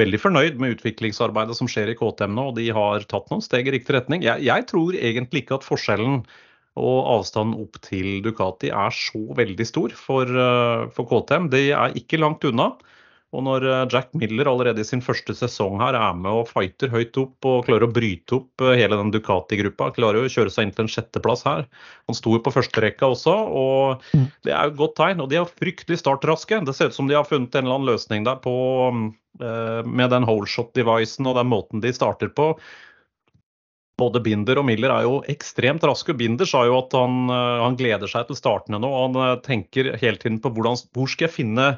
veldig 0.00 0.20
fornøyd 0.20 0.60
med 0.60 0.76
utviklingsarbeidet 0.76 1.56
som 1.56 1.68
skjer 1.70 1.92
i 1.92 1.96
KTM 1.98 2.34
nå, 2.36 2.46
og 2.50 2.56
de 2.58 2.66
har 2.74 3.04
tatt 3.10 3.28
noen 3.30 3.44
steg 3.44 3.68
i 3.68 3.74
riktig 3.76 3.94
retning. 3.96 4.24
Jeg, 4.26 4.42
jeg 4.48 4.66
tror 4.70 4.96
egentlig 4.96 5.44
ikke 5.44 5.60
at 5.60 5.66
forskjellen 5.66 6.22
og 6.78 6.98
avstanden 7.16 7.58
opp 7.64 7.80
til 7.82 8.20
Ducati 8.22 8.70
er 8.70 8.94
så 8.94 9.20
veldig 9.36 9.66
stor 9.66 9.94
for, 9.98 10.30
for 10.94 11.08
KTM. 11.10 11.48
De 11.50 11.64
er 11.74 11.96
ikke 11.98 12.20
langt 12.22 12.46
unna. 12.46 12.70
Og 13.30 13.44
når 13.46 13.64
eh, 13.66 13.84
Jack 13.92 14.10
Miller 14.18 14.48
allerede 14.50 14.82
i 14.82 14.86
sin 14.86 15.02
første 15.04 15.34
sesong 15.38 15.78
her 15.82 15.94
er 15.94 16.16
med 16.18 16.40
og 16.40 16.48
fighter 16.50 16.90
høyt 16.90 17.14
opp 17.20 17.46
og 17.46 17.68
klarer 17.68 17.86
å 17.86 17.92
bryte 17.94 18.40
opp 18.40 18.64
eh, 18.64 18.74
hele 18.80 18.98
den 18.98 19.12
Ducati-gruppa, 19.14 19.92
klarer 19.94 20.26
å 20.26 20.32
kjøre 20.32 20.50
seg 20.50 20.66
inn 20.66 20.74
til 20.74 20.86
en 20.86 20.90
sjetteplass 20.90 21.46
her. 21.46 21.62
Han 22.10 22.18
sto 22.18 22.34
jo 22.34 22.42
på 22.42 22.54
førsterekka 22.56 23.12
også, 23.14 23.36
og 23.62 24.02
mm. 24.10 24.26
det 24.46 24.54
er 24.54 24.66
jo 24.66 24.74
et 24.74 24.82
godt 24.82 24.98
tegn. 24.98 25.22
Og 25.22 25.30
de 25.30 25.38
er 25.38 25.54
fryktelig 25.62 26.00
startraske. 26.02 26.62
Det 26.66 26.74
ser 26.76 26.90
ut 26.90 26.98
som 26.98 27.10
de 27.10 27.18
har 27.18 27.28
funnet 27.28 27.54
en 27.54 27.68
eller 27.68 27.78
annen 27.78 27.92
løsning 27.92 28.26
der 28.26 28.42
på, 28.42 28.54
eh, 29.38 29.80
med 29.86 30.10
den 30.10 30.26
holeshot-devicen 30.26 31.30
og 31.30 31.38
den 31.38 31.52
måten 31.54 31.86
de 31.86 31.94
starter 31.94 32.34
på. 32.34 32.56
Både 34.00 34.22
Binder 34.24 34.60
og 34.60 34.66
Miller 34.68 34.92
er 34.94 35.06
jo 35.06 35.20
ekstremt 35.30 35.84
raske. 35.86 36.16
Binder 36.16 36.48
sa 36.48 36.64
jo 36.68 36.78
at 36.80 36.96
han, 36.96 37.28
han 37.28 37.78
gleder 37.78 38.10
seg 38.10 38.28
til 38.28 38.38
startene 38.38 38.80
nå. 38.80 38.90
Han 39.04 39.40
tenker 39.44 39.94
hele 40.00 40.20
tiden 40.20 40.40
på 40.42 40.52
hvordan, 40.56 40.80
hvor 40.96 41.10
skal 41.10 41.28
jeg 41.28 41.36
finne 41.36 41.74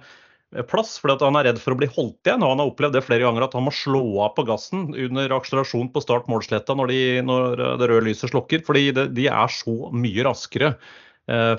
plass, 0.69 0.99
fordi 1.01 1.25
han 1.25 1.39
er 1.39 1.49
redd 1.49 1.61
for 1.63 1.75
å 1.75 1.79
bli 1.81 1.89
holdt 1.95 2.29
igjen. 2.29 2.43
og 2.45 2.53
Han 2.53 2.63
har 2.63 2.73
opplevd 2.73 2.99
det 2.99 3.05
flere 3.07 3.25
ganger 3.25 3.47
at 3.47 3.57
han 3.57 3.65
må 3.67 3.73
slå 3.75 4.03
av 4.25 4.35
på 4.37 4.45
gassen 4.49 4.91
under 4.93 5.37
akselerasjon 5.39 5.93
på 5.95 6.03
start 6.05 6.29
målsletta 6.31 6.77
når, 6.79 6.93
de, 6.93 7.01
når 7.25 7.65
det 7.81 7.89
røde 7.89 8.07
lyset 8.11 8.33
slukker. 8.33 8.65
Fordi 8.67 8.91
de, 8.97 9.07
de 9.17 9.29
er 9.33 9.55
så 9.55 9.77
mye 9.97 10.27
raskere 10.29 10.75
eh, 10.75 10.93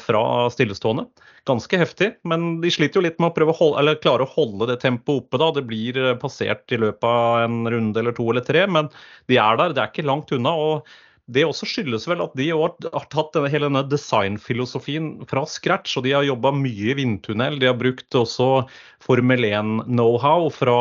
fra 0.03 0.49
stillestående. 0.51 1.05
Ganske 1.47 1.77
heftig, 1.77 2.09
men 2.23 2.61
de 2.63 2.69
sliter 2.71 2.99
jo 2.99 3.03
litt 3.03 3.17
med 3.19 3.33
å 3.33 3.35
prøve 3.35 3.51
å 3.51 3.57
holde, 3.57 3.97
klare 4.03 4.23
å 4.23 4.31
holde 4.31 4.69
det 4.69 4.77
tempoet 4.79 5.25
oppe. 5.25 5.39
da. 5.41 5.49
Det 5.51 5.65
blir 5.67 5.97
eh, 5.99 6.13
passert 6.19 6.71
i 6.71 6.79
løpet 6.79 7.03
av 7.03 7.43
en 7.43 7.65
runde 7.67 7.99
eller 7.99 8.15
to 8.15 8.29
eller 8.31 8.45
tre, 8.47 8.63
men 8.67 8.87
de 9.27 9.39
er 9.43 9.59
der. 9.59 9.75
Det 9.75 9.83
er 9.83 9.91
ikke 9.91 10.07
langt 10.07 10.31
unna. 10.31 10.55
og 10.55 10.93
det 11.33 11.45
også 11.47 11.67
skyldes 11.67 12.07
vel 12.07 12.23
at 12.23 12.33
de 12.35 12.49
har, 12.51 12.73
tatt 13.11 13.35
denne, 13.35 13.51
hele 13.51 13.67
denne 13.69 13.83
designfilosofien 13.91 15.11
fra 15.27 15.43
scratch. 15.47 15.97
og 15.97 16.07
De 16.07 16.15
har 16.15 16.23
jobba 16.27 16.51
mye 16.55 16.91
i 16.91 16.97
vindtunnel. 16.99 17.59
De 17.59 17.67
har 17.71 17.79
brukt 17.79 18.19
også 18.19 18.65
Formel 19.03 19.47
1-knowhow 19.51 20.47
fra, 20.51 20.79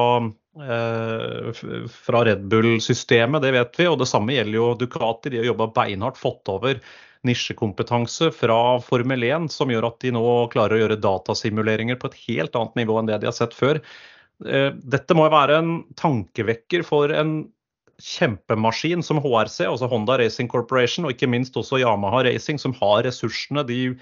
eh, 0.62 1.62
fra 2.06 2.24
Red 2.26 2.46
Bull-systemet, 2.50 3.42
det 3.42 3.54
vet 3.58 3.82
vi. 3.82 3.90
Og 3.90 3.98
det 4.02 4.10
samme 4.10 4.34
gjelder 4.34 4.60
jo 4.60 4.74
Ducati. 4.78 5.30
De 5.30 5.42
har 5.42 5.50
jobba 5.50 5.72
beinhardt, 5.74 6.22
fått 6.22 6.54
over 6.54 6.78
nisjekompetanse 7.26 8.32
fra 8.34 8.58
Formel 8.82 9.24
1 9.28 9.50
som 9.54 9.70
gjør 9.70 9.88
at 9.90 10.00
de 10.02 10.12
nå 10.16 10.24
klarer 10.52 10.76
å 10.76 10.82
gjøre 10.82 11.00
datasimuleringer 11.02 11.98
på 12.00 12.10
et 12.10 12.20
helt 12.26 12.58
annet 12.58 12.82
nivå 12.82 12.98
enn 12.98 13.10
det 13.10 13.20
de 13.22 13.30
har 13.30 13.36
sett 13.36 13.54
før. 13.56 13.80
Eh, 14.46 14.70
dette 14.74 15.16
må 15.16 15.28
være 15.30 15.60
en 15.62 15.74
tankevekker 15.98 16.86
for 16.86 17.14
en 17.14 17.44
kjempemaskin 18.02 19.04
som 19.06 19.20
HRC, 19.22 19.62
altså 19.68 19.86
Honda 19.90 20.16
Racing 20.18 20.50
Corporation, 20.50 21.06
og 21.06 21.14
ikke 21.14 21.30
minst 21.30 21.56
også 21.58 21.78
Yamaha 21.82 22.24
Racing, 22.26 22.58
som 22.58 22.74
har 22.80 23.04
ressursene. 23.06 23.62
De, 23.68 23.94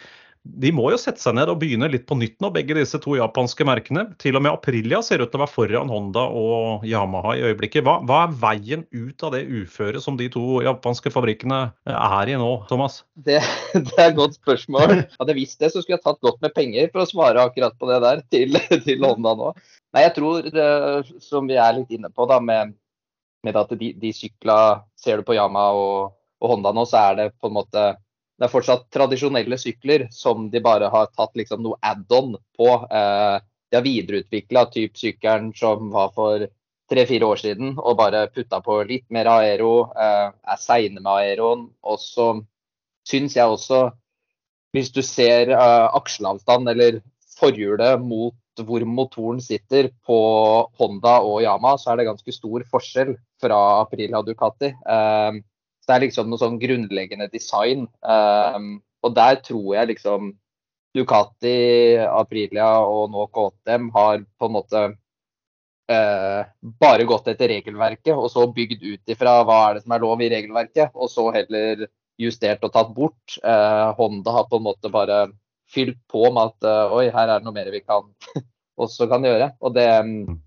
de 0.45 0.71
må 0.73 0.87
jo 0.93 0.99
sette 1.01 1.21
seg 1.21 1.35
ned 1.37 1.51
og 1.53 1.59
begynne 1.61 1.89
litt 1.93 2.07
på 2.09 2.17
nytt 2.17 2.39
nå, 2.41 2.49
begge 2.55 2.77
disse 2.79 2.99
to 3.03 3.17
japanske 3.19 3.65
merkene. 3.69 4.07
Til 4.23 4.39
og 4.39 4.45
med 4.45 4.55
Aprilia 4.55 5.03
ser 5.05 5.21
ut 5.21 5.29
til 5.33 5.41
å 5.41 5.43
være 5.45 5.53
foran 5.53 5.93
Honda 5.93 6.25
og 6.33 6.87
Yamaha 6.89 7.37
i 7.37 7.45
øyeblikket. 7.51 7.85
Hva, 7.85 7.99
hva 8.09 8.23
er 8.25 8.37
veien 8.41 8.87
ut 8.95 9.27
av 9.27 9.37
det 9.37 9.45
uføret 9.45 10.05
som 10.05 10.17
de 10.21 10.31
to 10.33 10.63
japanske 10.65 11.13
fabrikkene 11.13 11.61
er 11.93 12.33
i 12.33 12.39
nå, 12.41 12.51
Thomas? 12.71 13.03
Det, 13.15 13.41
det 13.77 13.97
er 13.99 14.09
et 14.09 14.19
godt 14.19 14.41
spørsmål. 14.41 14.97
Hadde 15.21 15.35
jeg 15.35 15.43
visst 15.43 15.61
det, 15.61 15.75
så 15.75 15.85
skulle 15.85 15.99
jeg 15.99 16.07
tatt 16.09 16.23
godt 16.25 16.41
med 16.45 16.57
penger 16.57 16.89
for 16.93 17.05
å 17.05 17.11
svare 17.11 17.45
akkurat 17.45 17.77
på 17.77 17.93
det 17.93 18.01
der 18.07 18.25
til, 18.33 18.61
til 18.87 19.05
Honda 19.05 19.37
nå. 19.37 19.55
Nei, 19.91 20.07
jeg 20.07 20.17
tror, 20.17 20.47
eh, 20.47 21.17
som 21.21 21.49
vi 21.51 21.59
er 21.61 21.77
litt 21.77 21.93
inne 21.93 22.13
på, 22.15 22.25
da, 22.31 22.39
med 22.41 22.77
med 23.47 23.57
at 23.57 23.73
de, 23.77 23.93
de 23.97 24.13
sykla 24.15 24.85
Ser 25.01 25.21
du 25.21 25.25
på 25.25 25.37
Yama 25.37 25.71
og, 25.77 26.13
og, 26.41 26.47
Honda 26.51 26.75
nå, 26.77 26.85
så 26.89 27.01
er 27.11 27.19
det 27.21 27.29
på 27.41 27.49
en 27.49 27.57
måte 27.57 27.85
det 28.41 28.47
er 28.47 28.53
fortsatt 28.55 28.87
tradisjonelle 28.89 29.59
sykler 29.61 30.07
som 30.17 30.47
de 30.49 30.63
bare 30.65 30.89
har 30.89 31.11
tatt 31.13 31.35
liksom 31.37 31.61
noe 31.61 31.77
add-on 31.85 32.39
på. 32.57 32.69
Eh, 32.89 33.37
de 33.69 33.77
har 33.77 33.85
videreutvikla 33.85 34.63
sykkelen 34.73 35.51
som 35.53 35.91
var 35.93 36.09
for 36.17 36.47
tre-fire 36.91 37.29
år 37.29 37.37
siden, 37.43 37.75
og 37.77 37.99
bare 38.01 38.31
putta 38.33 38.63
på 38.65 38.79
litt 38.89 39.05
mer 39.13 39.29
aero. 39.29 39.91
Eh, 39.93 40.33
er 40.33 40.63
seine 40.63 41.03
med 41.03 41.13
aeroen. 41.13 41.69
Og 41.85 42.01
så 42.01 42.31
syns 43.05 43.37
jeg 43.37 43.45
også, 43.45 43.91
hvis 44.73 44.89
du 44.97 45.03
ser 45.05 45.53
eh, 45.53 45.87
aksjeavstand 46.01 46.73
eller 46.73 47.03
forhjulet 47.37 48.01
mot 48.01 48.65
hvor 48.65 48.83
motoren 48.89 49.39
sitter 49.41 49.93
på 50.05 50.17
Honda 50.81 51.21
og 51.25 51.43
Yama, 51.45 51.77
så 51.77 51.93
er 51.93 52.01
det 52.01 52.09
ganske 52.09 52.33
stor 52.35 52.65
forskjell 52.73 53.15
fra 53.41 53.61
Aprilia 53.85 54.21
Ducati. 54.25 54.73
Um, 54.85 55.41
det 55.91 55.97
er 55.97 56.07
liksom 56.07 56.31
noe 56.31 56.39
sånn 56.39 56.61
grunnleggende 56.63 57.27
design. 57.33 57.89
Um, 58.07 58.79
og 59.03 59.15
der 59.17 59.41
tror 59.43 59.75
jeg 59.75 59.91
liksom 59.91 60.33
Ducati, 60.95 61.99
Aprilia 62.03 62.69
og 62.87 63.11
nå 63.13 63.27
KTM 63.35 63.89
har 63.95 64.23
på 64.39 64.49
en 64.49 64.55
måte 64.55 64.83
uh, 65.91 66.41
bare 66.83 67.07
gått 67.11 67.31
etter 67.33 67.51
regelverket 67.55 68.15
og 68.15 68.31
så 68.33 68.47
bygd 68.55 68.83
ut 68.87 69.15
ifra 69.15 69.41
hva 69.47 69.61
er 69.67 69.79
det 69.79 69.85
som 69.85 69.95
er 69.97 70.05
lov 70.05 70.23
i 70.23 70.31
regelverket, 70.33 70.95
og 70.95 71.11
så 71.11 71.29
heller 71.35 71.87
justert 72.21 72.63
og 72.67 72.75
tatt 72.75 72.93
bort. 72.95 73.39
Uh, 73.43 73.91
Honda 73.99 74.37
har 74.39 74.51
på 74.51 74.61
en 74.61 74.67
måte 74.69 74.93
bare 74.93 75.25
fylt 75.71 75.99
på 76.11 76.27
med 76.35 76.53
at 76.53 76.71
uh, 76.71 76.99
oi, 76.99 77.09
her 77.11 77.27
er 77.27 77.39
det 77.39 77.47
noe 77.47 77.57
mer 77.57 77.71
vi 77.75 77.83
kan 77.83 78.07
også 78.85 79.11
kan 79.11 79.27
gjøre. 79.27 79.53
Og 79.63 79.75
det, 79.75 79.89
mm, 80.07 80.39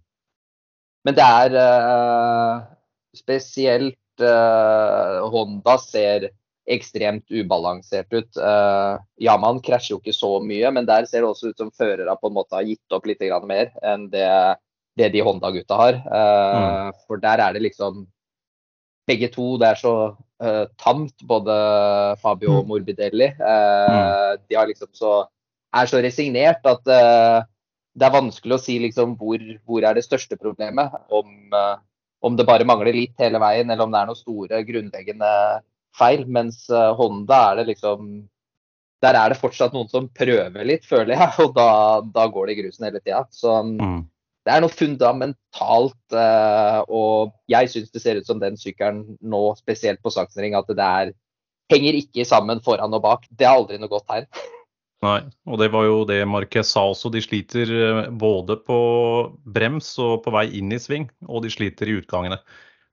men 1.03 1.19
det 1.19 1.27
er 1.27 1.55
spesielt 3.15 3.99
uh, 4.21 5.23
Honda 5.33 5.77
ser 5.81 6.29
ekstremt 6.69 7.27
ubalansert 7.27 8.13
ut. 8.13 8.37
Eh, 8.37 8.93
Yaman 9.25 9.59
krasjer 9.65 9.97
jo 9.97 9.99
ikke 9.99 10.15
så 10.15 10.37
mye, 10.39 10.69
men 10.71 10.87
der 10.87 11.03
ser 11.09 11.23
det 11.23 11.31
også 11.33 11.51
ut 11.51 11.59
som 11.59 11.73
førere 11.75 12.15
på 12.21 12.29
en 12.29 12.37
måte 12.37 12.55
har 12.55 12.67
gitt 12.67 12.95
opp 12.95 13.07
litt 13.09 13.23
mer 13.43 13.73
enn 13.83 14.05
det, 14.13 14.29
det 14.95 15.09
de 15.11 15.23
Honda-gutta 15.25 15.75
har. 15.75 15.99
Mm. 16.07 17.01
For 17.07 17.19
der 17.19 17.43
er 17.43 17.53
det 17.57 17.65
liksom 17.65 18.05
begge 19.07 19.29
to. 19.33 19.57
Det 19.59 19.73
er 19.73 19.79
så 19.79 19.95
uh, 20.15 20.65
tamt, 20.79 21.15
både 21.27 21.55
Fabio 22.21 22.59
og 22.59 22.63
mm. 22.63 22.69
Morbidelli. 22.71 23.31
Uh, 23.39 23.91
mm. 23.91 24.43
De 24.47 24.65
liksom 24.71 24.91
så, 24.95 25.13
er 25.75 25.89
så 25.89 26.01
resignert 26.03 26.63
at 26.69 26.87
uh, 26.87 27.43
det 27.93 28.07
er 28.07 28.15
vanskelig 28.15 28.55
å 28.55 28.61
si 28.61 28.79
liksom, 28.81 29.17
hvor, 29.19 29.43
hvor 29.67 29.83
er 29.85 29.97
det 29.97 30.05
største 30.07 30.39
problemet. 30.39 30.95
Om, 31.13 31.51
om, 32.23 32.37
det 32.37 32.47
bare 32.47 32.67
mangler 32.67 32.95
litt 32.95 33.19
hele 33.21 33.41
veien, 33.43 33.69
eller 33.69 33.85
om 33.85 33.93
det 33.93 33.99
er 34.01 34.09
noen 34.09 34.19
store 34.19 34.61
grunnleggende 34.67 35.31
feil. 35.97 36.23
Mens 36.31 36.63
uh, 36.71 36.93
Honda 36.97 37.41
er 37.49 37.61
det 37.61 37.73
liksom 37.73 38.13
Der 39.03 39.17
er 39.19 39.33
det 39.33 39.39
fortsatt 39.41 39.73
noen 39.75 39.89
som 39.91 40.07
prøver 40.15 40.63
litt, 40.63 40.87
føler 40.87 41.17
jeg. 41.17 41.29
Og 41.43 41.53
da, 41.57 41.69
da 42.15 42.27
går 42.31 42.47
det 42.47 42.55
i 42.55 42.61
grusen 42.61 42.87
hele 42.87 43.01
tida. 43.03 43.25
Så 43.35 43.57
mm. 43.67 43.99
det 44.47 44.55
er 44.55 44.63
noe 44.63 44.71
fundamentalt. 44.71 45.99
Uh, 46.15 46.79
og 46.87 47.35
jeg 47.51 47.71
syns 47.73 47.91
det 47.91 48.03
ser 48.03 48.21
ut 48.21 48.29
som 48.29 48.39
den 48.39 48.55
sykkelen 48.59 49.17
nå, 49.19 49.43
spesielt 49.59 49.99
på 50.03 50.13
Saksenring, 50.13 50.55
at 50.55 50.71
det 50.71 50.87
er 50.87 51.13
henger 51.73 51.97
ikke 51.97 52.25
sammen 52.27 52.61
foran 52.63 52.95
og 52.95 53.03
bak. 53.03 53.27
Det 53.31 53.47
er 53.47 53.55
aldri 53.57 53.79
noe 53.81 53.91
godt 53.91 54.07
tegn. 54.09 54.29
Nei, 55.03 55.19
og 55.49 55.59
det 55.59 55.67
var 55.73 55.87
jo 55.87 56.03
det 56.07 56.21
Marquez 56.29 56.69
sa 56.71 56.85
også. 56.91 57.11
De 57.11 57.21
sliter 57.23 57.71
eh, 57.75 58.03
både 58.09 58.55
på 58.63 58.77
brems 59.55 59.95
og 60.01 60.21
på 60.23 60.33
vei 60.35 60.45
inn 60.59 60.71
i 60.71 60.79
sving, 60.79 61.09
og 61.27 61.43
de 61.43 61.51
sliter 61.51 61.89
i 61.89 61.97
utgangene. 61.99 62.39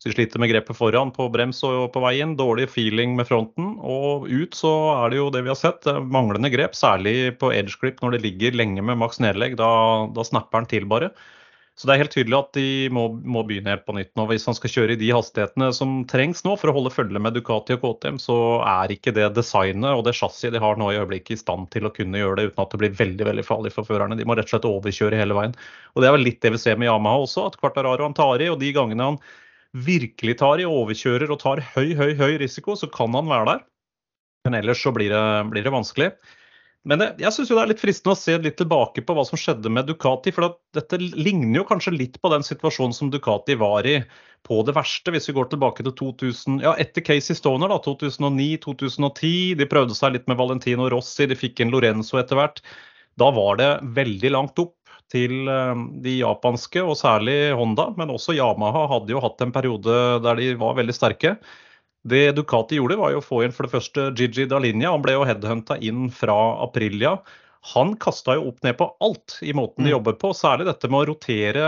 Så 0.01 0.09
de 0.09 0.15
sliter 0.15 0.41
med 0.41 0.49
grepet 0.49 0.79
foran 0.79 1.11
på 1.13 1.27
brems 1.29 1.61
og 1.69 1.91
på 1.93 2.01
vei 2.01 2.15
inn. 2.23 2.33
Dårlig 2.39 2.71
feeling 2.73 3.13
med 3.19 3.29
fronten. 3.29 3.75
Og 3.85 4.25
ut 4.31 4.57
så 4.57 4.73
er 4.95 5.13
det 5.13 5.19
jo 5.21 5.29
det 5.35 5.43
vi 5.45 5.53
har 5.53 5.59
sett. 5.61 5.85
Manglende 6.09 6.49
grep, 6.53 6.73
særlig 6.79 7.35
på 7.41 7.53
edge 7.53 7.77
grip 7.83 8.01
når 8.01 8.17
det 8.17 8.23
ligger 8.25 8.57
lenge 8.57 8.81
med 8.81 8.97
maks 9.03 9.21
nedlegg. 9.21 9.59
Da, 9.61 9.69
da 10.17 10.25
snapper 10.25 10.63
den 10.63 10.71
til 10.73 10.89
bare. 10.89 11.13
Så 11.81 11.89
det 11.89 11.95
er 11.95 12.03
helt 12.03 12.13
tydelig 12.13 12.37
at 12.37 12.51
de 12.59 12.91
må, 12.93 13.07
må, 13.25 13.41
begynne 13.49 13.73
helt 13.73 13.87
på 13.87 13.95
nytt 13.97 14.11
nå. 14.19 14.27
Hvis 14.29 14.45
han 14.45 14.57
skal 14.59 14.69
kjøre 14.69 14.93
i 14.93 14.99
de 15.01 15.07
hastighetene 15.17 15.71
som 15.73 15.95
trengs 16.11 16.43
nå 16.45 16.53
for 16.61 16.69
å 16.69 16.75
holde 16.77 16.91
følge 16.93 17.23
med 17.25 17.33
Ducati 17.33 17.73
og 17.79 17.87
KTM, 17.87 18.19
så 18.21 18.37
er 18.69 18.93
ikke 18.93 19.15
det 19.17 19.31
designet 19.39 19.95
og 19.95 20.03
det 20.05 20.13
chassiset 20.19 20.53
de 20.53 20.61
har 20.61 20.77
nå 20.77 20.91
i 20.93 20.99
øyeblikket 20.99 21.39
i 21.39 21.41
stand 21.41 21.71
til 21.73 21.89
å 21.89 21.93
kunne 21.97 22.21
gjøre 22.21 22.37
det 22.37 22.51
uten 22.51 22.61
at 22.67 22.75
det 22.75 22.81
blir 22.83 22.99
veldig 22.99 23.29
veldig 23.31 23.45
farlig 23.49 23.73
for 23.73 23.89
førerne. 23.89 24.19
De 24.21 24.27
må 24.29 24.37
rett 24.37 24.51
og 24.51 24.53
slett 24.53 24.69
overkjøre 24.69 25.23
hele 25.23 25.39
veien. 25.39 25.57
Og 25.95 26.05
Det 26.05 26.11
er 26.11 26.17
vel 26.19 26.27
litt 26.29 26.43
det 26.45 26.53
vi 26.53 26.61
ser 26.61 26.77
med 26.77 26.91
Yamaha 26.91 27.23
også, 27.25 27.47
at 27.49 27.57
Quartararo 27.63 28.05
han 28.11 28.19
tar 28.19 28.45
i, 28.45 28.51
og 28.53 28.61
de 28.61 28.75
gangene 28.77 29.09
han 29.15 29.19
virkelig 29.89 30.37
tar 30.43 30.61
i, 30.61 30.69
overkjører 30.69 31.33
og 31.33 31.41
tar 31.41 31.65
høy, 31.79 31.95
høy, 31.97 32.13
høy 32.21 32.37
risiko, 32.45 32.77
så 32.77 32.91
kan 32.93 33.17
han 33.17 33.33
være 33.33 33.55
der. 33.55 33.65
Men 34.45 34.61
ellers 34.61 34.85
så 34.85 34.93
blir 34.93 35.09
det, 35.17 35.25
blir 35.49 35.65
det 35.65 35.73
vanskelig. 35.73 36.13
Men 36.89 37.03
det, 37.03 37.09
jeg 37.21 37.35
syns 37.37 37.51
det 37.51 37.57
er 37.61 37.69
litt 37.69 37.83
fristende 37.83 38.15
å 38.15 38.19
se 38.19 38.35
litt 38.41 38.57
tilbake 38.57 39.03
på 39.05 39.15
hva 39.17 39.25
som 39.29 39.39
skjedde 39.41 39.69
med 39.73 39.89
Ducati. 39.91 40.33
For 40.33 40.57
dette 40.77 40.97
ligner 41.01 41.61
jo 41.61 41.67
kanskje 41.69 41.93
litt 41.93 42.17
på 42.23 42.31
den 42.33 42.45
situasjonen 42.47 42.97
som 42.97 43.11
Ducati 43.13 43.57
var 43.61 43.89
i 43.89 43.99
på 44.49 44.63
det 44.65 44.73
verste, 44.73 45.13
hvis 45.13 45.29
vi 45.29 45.35
går 45.37 45.51
tilbake 45.53 45.85
til 45.85 45.93
2000, 45.99 46.63
ja, 46.65 46.73
etter 46.81 47.05
Casey 47.05 47.37
Stoner, 47.37 47.69
da, 47.69 47.77
2009-2010. 47.85 49.59
De 49.61 49.69
prøvde 49.69 49.97
seg 49.99 50.15
litt 50.17 50.31
med 50.31 50.41
Valentino 50.41 50.89
Rossi, 50.89 51.29
de 51.29 51.37
fikk 51.37 51.61
inn 51.61 51.75
Lorenzo 51.75 52.17
etter 52.21 52.41
hvert. 52.41 52.63
Da 53.21 53.29
var 53.37 53.61
det 53.61 53.71
veldig 54.01 54.33
langt 54.33 54.63
opp 54.63 54.79
til 55.13 55.51
eh, 55.51 55.87
de 56.01 56.21
japanske, 56.23 56.81
og 56.81 56.97
særlig 56.97 57.51
Honda. 57.59 57.91
Men 58.01 58.15
også 58.15 58.39
Yamaha 58.39 58.87
hadde 58.95 59.13
jo 59.13 59.21
hatt 59.21 59.45
en 59.45 59.53
periode 59.53 59.99
der 60.25 60.41
de 60.41 60.55
var 60.61 60.79
veldig 60.81 60.97
sterke. 60.97 61.37
Det 62.03 62.33
Ducati 62.37 62.79
gjorde, 62.79 62.97
var 63.01 63.13
jo 63.13 63.21
å 63.21 63.25
få 63.25 63.43
inn 63.45 63.53
for 63.53 63.67
det 63.67 63.75
første 63.75 64.09
Gigi 64.17 64.47
Dalinia. 64.49 64.95
Han 64.95 65.05
ble 65.05 65.19
jo 65.19 65.27
headhunta 65.29 65.77
inn 65.85 66.09
fra 66.15 66.37
Aprilia. 66.65 67.19
Han 67.75 67.93
kasta 68.01 68.39
jo 68.39 68.49
opp 68.51 68.63
ned 68.65 68.79
på 68.79 68.89
alt 69.05 69.41
i 69.45 69.53
måten 69.57 69.85
de 69.85 69.91
mm. 69.91 69.97
jobber 69.99 70.17
på, 70.21 70.33
særlig 70.37 70.71
dette 70.71 70.89
med 70.89 71.03
å 71.03 71.11
rotere 71.13 71.67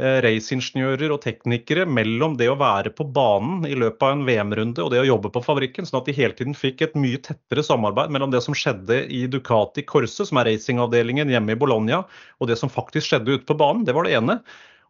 Eh, 0.00 0.16
raceingeniører 0.24 1.12
og 1.12 1.20
teknikere 1.20 1.82
mellom 1.84 2.38
det 2.40 2.46
å 2.48 2.56
være 2.56 2.88
på 2.96 3.04
banen 3.12 3.66
i 3.68 3.74
løpet 3.76 4.00
av 4.06 4.14
en 4.14 4.22
VM-runde 4.24 4.80
og 4.80 4.94
det 4.94 5.02
å 5.02 5.08
jobbe 5.10 5.28
på 5.34 5.42
fabrikken, 5.44 5.84
sånn 5.84 5.98
at 5.98 6.06
de 6.08 6.14
hele 6.16 6.32
tiden 6.38 6.56
fikk 6.56 6.86
et 6.86 6.94
mye 6.96 7.18
tettere 7.20 7.64
samarbeid 7.66 8.14
mellom 8.14 8.32
det 8.32 8.40
som 8.46 8.56
skjedde 8.56 9.02
i 9.12 9.26
Ducati 9.28 9.84
Corse, 9.84 10.24
som 10.24 10.40
er 10.40 10.48
racingavdelingen 10.48 11.28
hjemme 11.34 11.52
i 11.52 11.60
Bologna, 11.60 12.00
og 12.40 12.48
det 12.48 12.56
som 12.56 12.72
faktisk 12.72 13.10
skjedde 13.10 13.36
ute 13.36 13.48
på 13.50 13.58
banen. 13.60 13.84
Det 13.84 13.92
var 13.96 14.08
det 14.08 14.16
ene. 14.16 14.38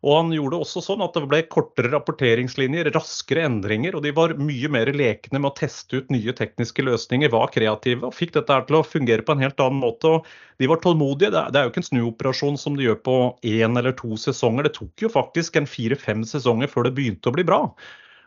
Og 0.01 0.15
han 0.17 0.31
gjorde 0.33 0.57
det 0.57 0.65
også 0.65 0.81
sånn 0.81 1.03
at 1.05 1.13
det 1.17 1.27
ble 1.29 1.43
kortere 1.53 1.91
rapporteringslinjer, 1.93 2.89
raskere 2.95 3.43
endringer, 3.45 3.99
og 3.99 4.05
de 4.07 4.15
var 4.17 4.33
mye 4.41 4.71
mer 4.73 4.89
lekne 4.97 5.37
med 5.37 5.51
å 5.51 5.57
teste 5.59 6.01
ut 6.01 6.13
nye 6.15 6.33
tekniske 6.37 6.85
løsninger, 6.87 7.29
var 7.35 7.53
kreative 7.53 8.09
og 8.09 8.17
fikk 8.17 8.33
dette 8.39 8.57
til 8.71 8.79
å 8.79 8.87
fungere 8.87 9.27
på 9.27 9.37
en 9.37 9.45
helt 9.45 9.61
annen 9.61 9.83
måte. 9.83 10.15
og 10.17 10.31
De 10.63 10.71
var 10.73 10.81
tålmodige. 10.81 11.35
Det 11.37 11.61
er 11.61 11.69
jo 11.69 11.75
ikke 11.75 11.83
en 11.85 11.91
snuoperasjon 11.91 12.57
som 12.63 12.79
de 12.79 12.89
gjør 12.89 13.01
på 13.05 13.17
én 13.53 13.77
eller 13.77 13.93
to 13.99 14.17
sesonger. 14.17 14.71
Det 14.71 14.79
tok 14.79 15.05
jo 15.05 15.13
faktisk 15.13 15.61
en 15.61 15.69
fire-fem 15.69 16.25
sesonger 16.25 16.73
før 16.73 16.89
det 16.89 16.97
begynte 16.97 17.29
å 17.29 17.37
bli 17.37 17.45
bra. 17.53 17.67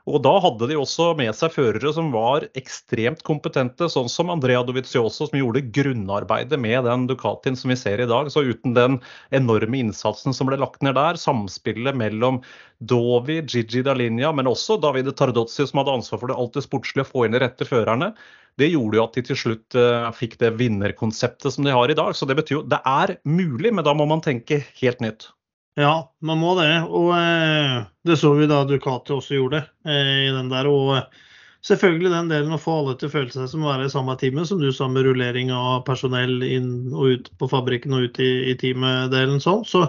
Og 0.04 0.18
da 0.20 0.34
hadde 0.44 0.68
de 0.68 0.76
også 0.76 1.14
med 1.16 1.32
seg 1.38 1.54
førere 1.54 1.94
som 1.96 2.10
var 2.12 2.44
ekstremt 2.60 3.22
kompetente, 3.24 3.88
sånn 3.88 4.10
som 4.12 4.32
Andrea 4.34 4.60
Dovizioso, 4.68 5.30
som 5.30 5.38
gjorde 5.40 5.62
grunnarbeidet 5.76 6.60
med 6.60 6.84
den 6.90 7.06
Ducatien 7.08 7.56
som 7.56 7.72
vi 7.72 7.78
ser 7.80 8.04
i 8.04 8.08
dag. 8.10 8.28
Så 8.34 8.44
uten 8.44 8.76
den 8.76 8.98
enorme 9.32 9.80
innsatsen 9.80 10.36
som 10.36 10.50
ble 10.50 10.60
lagt 10.60 10.84
ned 10.84 10.98
der, 11.00 11.20
samspillet 11.20 11.96
mellom 11.96 12.42
Dovi, 12.84 13.40
Gigi 13.48 13.84
Dalinja, 13.88 14.34
men 14.36 14.50
også 14.52 14.76
Davide 14.84 15.16
Tardozzi, 15.16 15.64
som 15.70 15.80
hadde 15.80 15.96
ansvar 16.02 16.20
for 16.20 16.34
det 16.34 16.50
det 16.58 16.66
sportslige, 16.66 17.08
å 17.08 17.12
få 17.14 17.24
inn 17.24 17.38
de 17.38 17.42
rette 17.46 17.68
førerne, 17.70 18.12
det 18.60 18.74
gjorde 18.74 19.00
jo 19.00 19.06
at 19.06 19.16
de 19.16 19.24
til 19.30 19.40
slutt 19.40 19.78
uh, 19.80 20.12
fikk 20.14 20.36
det 20.44 20.52
vinnerkonseptet 20.60 21.56
som 21.56 21.64
de 21.64 21.72
har 21.74 21.90
i 21.90 21.96
dag. 21.98 22.12
Så 22.12 22.28
det 22.30 22.36
betyr 22.38 22.60
jo 22.60 22.66
det 22.70 22.84
er 22.86 23.16
mulig, 23.24 23.72
men 23.72 23.88
da 23.88 23.96
må 23.98 24.06
man 24.10 24.22
tenke 24.26 24.60
helt 24.82 25.02
nytt. 25.02 25.32
Ja, 25.76 26.14
man 26.22 26.38
må 26.38 26.54
det. 26.60 26.72
Og 26.86 27.14
eh, 27.18 27.78
det 28.06 28.18
så 28.22 28.34
vi 28.38 28.50
da 28.50 28.62
Ducati 28.70 29.14
også 29.16 29.40
gjorde 29.40 29.64
eh, 29.88 30.28
i 30.28 30.34
den 30.34 30.52
der. 30.52 30.70
Og 30.70 30.92
eh, 31.00 31.24
selvfølgelig 31.66 32.12
den 32.14 32.30
delen 32.30 32.54
å 32.54 32.62
få 32.62 32.78
alle 32.82 32.94
til 33.00 33.10
å 33.10 33.14
føle 33.16 33.34
seg 33.34 33.50
som 33.50 33.66
å 33.66 33.72
være 33.72 33.88
i 33.90 33.94
samme 33.94 34.16
teamet, 34.22 34.50
som 34.50 34.62
du 34.62 34.70
sa 34.76 34.90
med 34.92 35.08
rullering 35.08 35.50
av 35.56 35.82
personell 35.88 36.46
inn 36.46 36.94
og 36.94 37.18
ut 37.18 37.34
på 37.42 37.50
fabrikken 37.50 37.98
og 37.98 38.10
ut 38.10 38.22
i, 38.22 38.32
i 38.54 38.56
teamet-delen 38.62 39.42
sånn. 39.44 39.66
Så, 39.66 39.88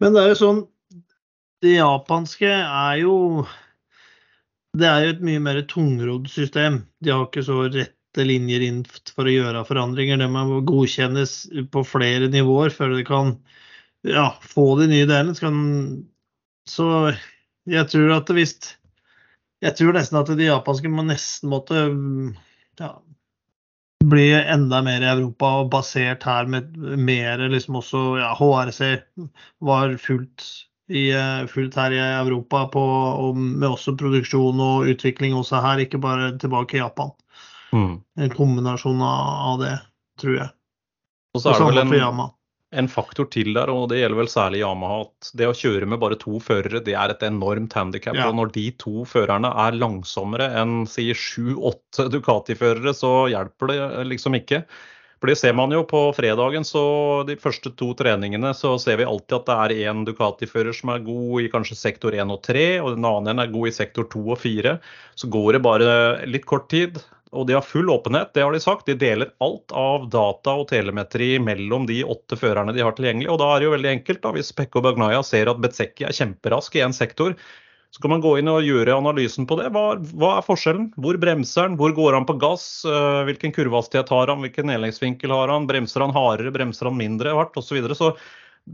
men 0.00 0.16
det 0.16 0.24
er 0.24 0.32
jo 0.32 0.42
sånn 0.44 0.66
Det 1.58 1.72
japanske 1.74 2.48
er 2.48 3.00
jo 3.02 3.14
Det 4.78 4.86
er 4.86 5.04
jo 5.04 5.14
et 5.16 5.24
mye 5.26 5.44
mer 5.44 5.62
tungrodd 5.68 6.28
system. 6.32 6.84
De 7.04 7.12
har 7.12 7.26
ikke 7.26 7.44
så 7.44 7.66
rette 7.66 8.24
linjer 8.24 8.64
inn 8.64 8.84
for 9.12 9.28
å 9.28 9.32
gjøre 9.32 9.66
forandringer. 9.68 10.22
Det 10.22 10.28
må 10.32 10.62
godkjennes 10.64 11.34
på 11.74 11.84
flere 11.84 12.30
nivåer 12.32 12.72
før 12.72 12.96
det 12.96 13.08
kan 13.10 13.36
ja, 14.02 14.34
få 14.40 14.78
de 14.80 14.86
nye 14.86 15.06
delene. 15.06 15.34
Så, 15.34 15.46
kan, 15.46 15.58
så 16.68 16.88
jeg 17.68 17.90
tror 17.92 18.18
at 18.20 18.34
hvis 18.36 18.58
Jeg 19.58 19.74
tror 19.74 19.96
nesten 19.96 20.20
at 20.20 20.28
de 20.38 20.44
japanske 20.46 20.90
må 20.92 21.02
nesten 21.02 21.50
måtte 21.50 21.80
ja, 22.78 22.92
bli 24.04 24.28
enda 24.38 24.78
mer 24.86 25.02
i 25.02 25.10
Europa 25.10 25.50
og 25.64 25.72
basert 25.72 26.22
her 26.22 26.46
med 26.46 26.76
mer 26.78 27.42
liksom 27.50 27.80
også 27.80 28.02
ja, 28.20 28.28
HRC 28.38 29.00
var 29.66 29.96
fullt, 29.98 30.46
i, 30.94 31.10
fullt 31.50 31.74
her 31.74 31.96
i 31.96 31.98
Europa 31.98 32.68
på, 32.70 32.84
og 33.26 33.36
med 33.36 33.66
også 33.66 33.96
produksjon 33.98 34.62
og 34.62 34.92
utvikling 34.94 35.34
også 35.34 35.58
her, 35.64 35.82
ikke 35.82 35.98
bare 35.98 36.30
tilbake 36.38 36.78
i 36.78 36.84
Japan. 36.84 37.10
Mm. 37.74 37.98
En 38.22 38.34
kombinasjon 38.38 39.02
av 39.02 39.58
det, 39.60 39.74
tror 40.22 40.38
jeg. 40.38 40.50
Og 41.34 41.42
så 41.42 41.50
er 41.50 41.66
det 41.66 41.88
vel 41.90 42.06
en, 42.06 42.28
en 42.76 42.88
faktor 42.90 43.28
til 43.32 43.54
der, 43.56 43.70
og 43.72 43.88
det 43.88 44.02
gjelder 44.02 44.18
vel 44.20 44.28
særlig 44.28 44.60
Yamaha, 44.60 45.00
at 45.06 45.30
det 45.40 45.48
å 45.48 45.56
kjøre 45.56 45.88
med 45.88 46.00
bare 46.02 46.18
to 46.20 46.36
førere 46.42 46.82
det 46.84 46.92
er 47.00 47.14
et 47.14 47.24
enormt 47.24 47.72
handikap. 47.76 48.18
Ja. 48.18 48.28
Og 48.28 48.36
når 48.36 48.52
de 48.56 48.66
to 48.82 49.06
førerne 49.08 49.54
er 49.64 49.78
langsommere 49.78 50.50
enn 50.60 50.82
si 50.90 51.08
sju-åtte 51.16 52.10
Ducati-førere, 52.12 52.92
så 52.96 53.12
hjelper 53.32 53.72
det 53.72 53.80
liksom 54.12 54.36
ikke. 54.36 54.64
For 55.18 55.32
det 55.32 55.38
ser 55.40 55.54
man 55.58 55.72
jo 55.74 55.80
på 55.88 56.00
fredagen, 56.14 56.62
så 56.62 56.82
de 57.26 57.34
første 57.40 57.72
to 57.78 57.90
treningene 57.98 58.52
så 58.54 58.76
ser 58.78 59.00
vi 59.00 59.08
alltid 59.08 59.40
at 59.40 59.48
det 59.48 59.56
er 59.56 59.90
én 59.90 60.04
Ducati-fører 60.06 60.76
som 60.76 60.92
er 60.94 61.02
god 61.08 61.42
i 61.42 61.48
kanskje 61.50 61.78
sektor 61.80 62.14
1 62.14 62.30
og 62.30 62.44
3, 62.46 62.66
og 62.84 62.92
den 62.94 63.08
annen 63.08 63.42
er 63.42 63.50
god 63.50 63.72
i 63.72 63.74
sektor 63.74 64.06
2 64.12 64.22
og 64.36 64.38
4. 64.44 64.76
Så 65.18 65.30
går 65.32 65.56
det 65.56 65.64
bare 65.64 65.90
litt 66.30 66.46
kort 66.46 66.68
tid, 66.70 67.00
og 67.32 67.46
de 67.48 67.56
har 67.56 67.64
full 67.66 67.90
åpenhet, 67.92 68.32
det 68.34 68.44
har 68.44 68.52
de 68.54 68.60
sagt. 68.62 68.86
De 68.88 68.96
deler 68.98 69.32
alt 69.44 69.72
av 69.76 70.08
data 70.12 70.54
og 70.60 70.68
telemetri 70.70 71.34
mellom 71.42 71.86
de 71.88 72.00
åtte 72.04 72.38
førerne 72.40 72.72
de 72.76 72.84
har 72.84 72.96
tilgjengelig. 72.96 73.28
Og 73.32 73.40
da 73.42 73.50
er 73.52 73.60
det 73.60 73.68
jo 73.68 73.72
veldig 73.76 73.90
enkelt. 73.92 74.22
da, 74.24 74.32
Hvis 74.36 74.52
Pekko 74.56 74.82
Bagnaya 74.84 75.22
ser 75.26 75.50
at 75.52 75.60
Betseki 75.60 76.08
er 76.08 76.16
kjemperask 76.16 76.78
i 76.78 76.84
en 76.86 76.96
sektor, 76.96 77.36
så 77.90 78.02
kan 78.04 78.12
man 78.12 78.24
gå 78.24 78.34
inn 78.40 78.50
og 78.52 78.64
gjøre 78.64 78.96
analysen 78.96 79.46
på 79.48 79.56
det. 79.60 79.70
Hva, 79.72 79.84
hva 80.20 80.34
er 80.38 80.44
forskjellen? 80.44 80.90
Hvor 81.00 81.16
bremser 81.20 81.68
han? 81.68 81.78
Hvor 81.80 81.94
går 81.96 82.18
han 82.18 82.28
på 82.28 82.36
gass? 82.40 82.66
Eh, 82.88 83.22
hvilken 83.28 83.54
kurvehastighet 83.56 84.12
har 84.12 84.32
han? 84.32 84.44
Hvilken 84.44 84.68
nedleggsvinkel 84.68 85.32
har 85.32 85.52
han? 85.52 85.68
Bremser 85.68 86.04
han 86.04 86.12
hardere? 86.16 86.52
Bremser 86.52 86.90
han 86.90 87.00
mindre 87.00 87.32
hardt? 87.36 87.56
Osv. 87.56 87.70
Så, 87.70 87.78
videre. 87.78 87.96
så 87.96 88.12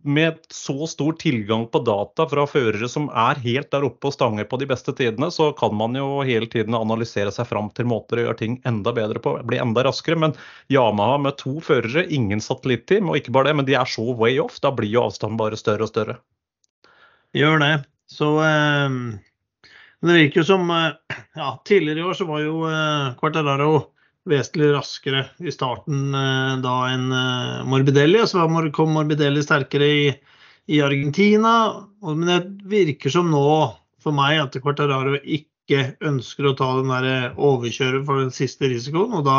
med 0.03 0.39
så 0.51 0.87
stor 0.87 1.13
tilgang 1.21 1.67
på 1.71 1.81
data 1.87 2.27
fra 2.29 2.47
førere 2.49 2.89
som 2.91 3.07
er 3.11 3.39
helt 3.45 3.71
der 3.73 3.87
oppe 3.87 4.11
og 4.11 4.15
stanger 4.17 4.49
på 4.49 4.59
de 4.61 4.69
beste 4.71 4.95
tidene, 4.97 5.31
så 5.33 5.51
kan 5.57 5.75
man 5.77 5.97
jo 5.99 6.23
hele 6.27 6.49
tiden 6.51 6.77
analysere 6.79 7.33
seg 7.35 7.49
fram 7.51 7.71
til 7.77 7.89
måter 7.91 8.21
å 8.21 8.27
gjøre 8.27 8.41
ting 8.41 8.59
enda 8.69 8.95
bedre 8.97 9.23
på, 9.23 9.37
bli 9.47 9.61
enda 9.63 9.85
raskere. 9.87 10.19
Men 10.21 10.37
Yamaha 10.73 11.21
med 11.27 11.39
to 11.41 11.59
førere, 11.65 12.07
ingen 12.09 12.43
satellitteam, 12.45 13.11
og 13.11 13.21
ikke 13.21 13.35
bare 13.37 13.51
det, 13.51 13.59
men 13.61 13.69
de 13.69 13.79
er 13.79 13.91
så 13.91 14.07
way 14.19 14.39
off. 14.43 14.61
Da 14.65 14.75
blir 14.75 14.93
jo 14.93 15.07
avstanden 15.07 15.41
bare 15.41 15.61
større 15.61 15.87
og 15.87 15.93
større. 15.93 16.19
Gjør 17.35 17.63
det. 17.63 17.75
Så 18.11 18.29
eh, 18.45 19.01
det 20.05 20.21
virker 20.21 20.43
jo 20.43 20.47
som 20.47 20.71
eh, 20.71 21.19
ja, 21.39 21.55
Tidligere 21.67 22.03
i 22.03 22.07
år 22.11 22.17
så 22.19 22.29
var 22.29 22.45
jo 22.45 22.63
eh, 22.69 23.13
Quartararo 23.21 23.75
vesentlig 24.29 24.71
raskere 24.73 25.25
i 25.45 25.53
starten 25.53 26.15
eh, 26.17 26.53
da 26.65 26.75
enn 26.93 27.11
eh, 27.13 27.65
Morbidelli. 27.69 28.21
Og 28.23 28.31
så 28.31 28.47
kom 28.77 28.95
Morbidelli 28.97 29.43
sterkere 29.45 29.89
i, 29.89 30.07
i 30.73 30.81
Argentina. 30.85 31.55
Men 32.05 32.31
det 32.31 32.41
virker 32.71 33.13
som 33.13 33.31
nå 33.33 33.45
for 34.05 34.17
meg 34.17 34.41
at 34.41 34.57
Quartararo 34.61 35.19
ikke 35.21 35.97
ønsker 36.05 36.51
å 36.51 36.57
ta 36.59 36.71
den 36.81 36.93
der 36.93 37.11
eh, 37.11 37.37
overkjøret 37.37 38.05
for 38.09 38.25
den 38.25 38.35
siste 38.35 38.73
risikoen. 38.73 39.21
og 39.21 39.29
da 39.29 39.39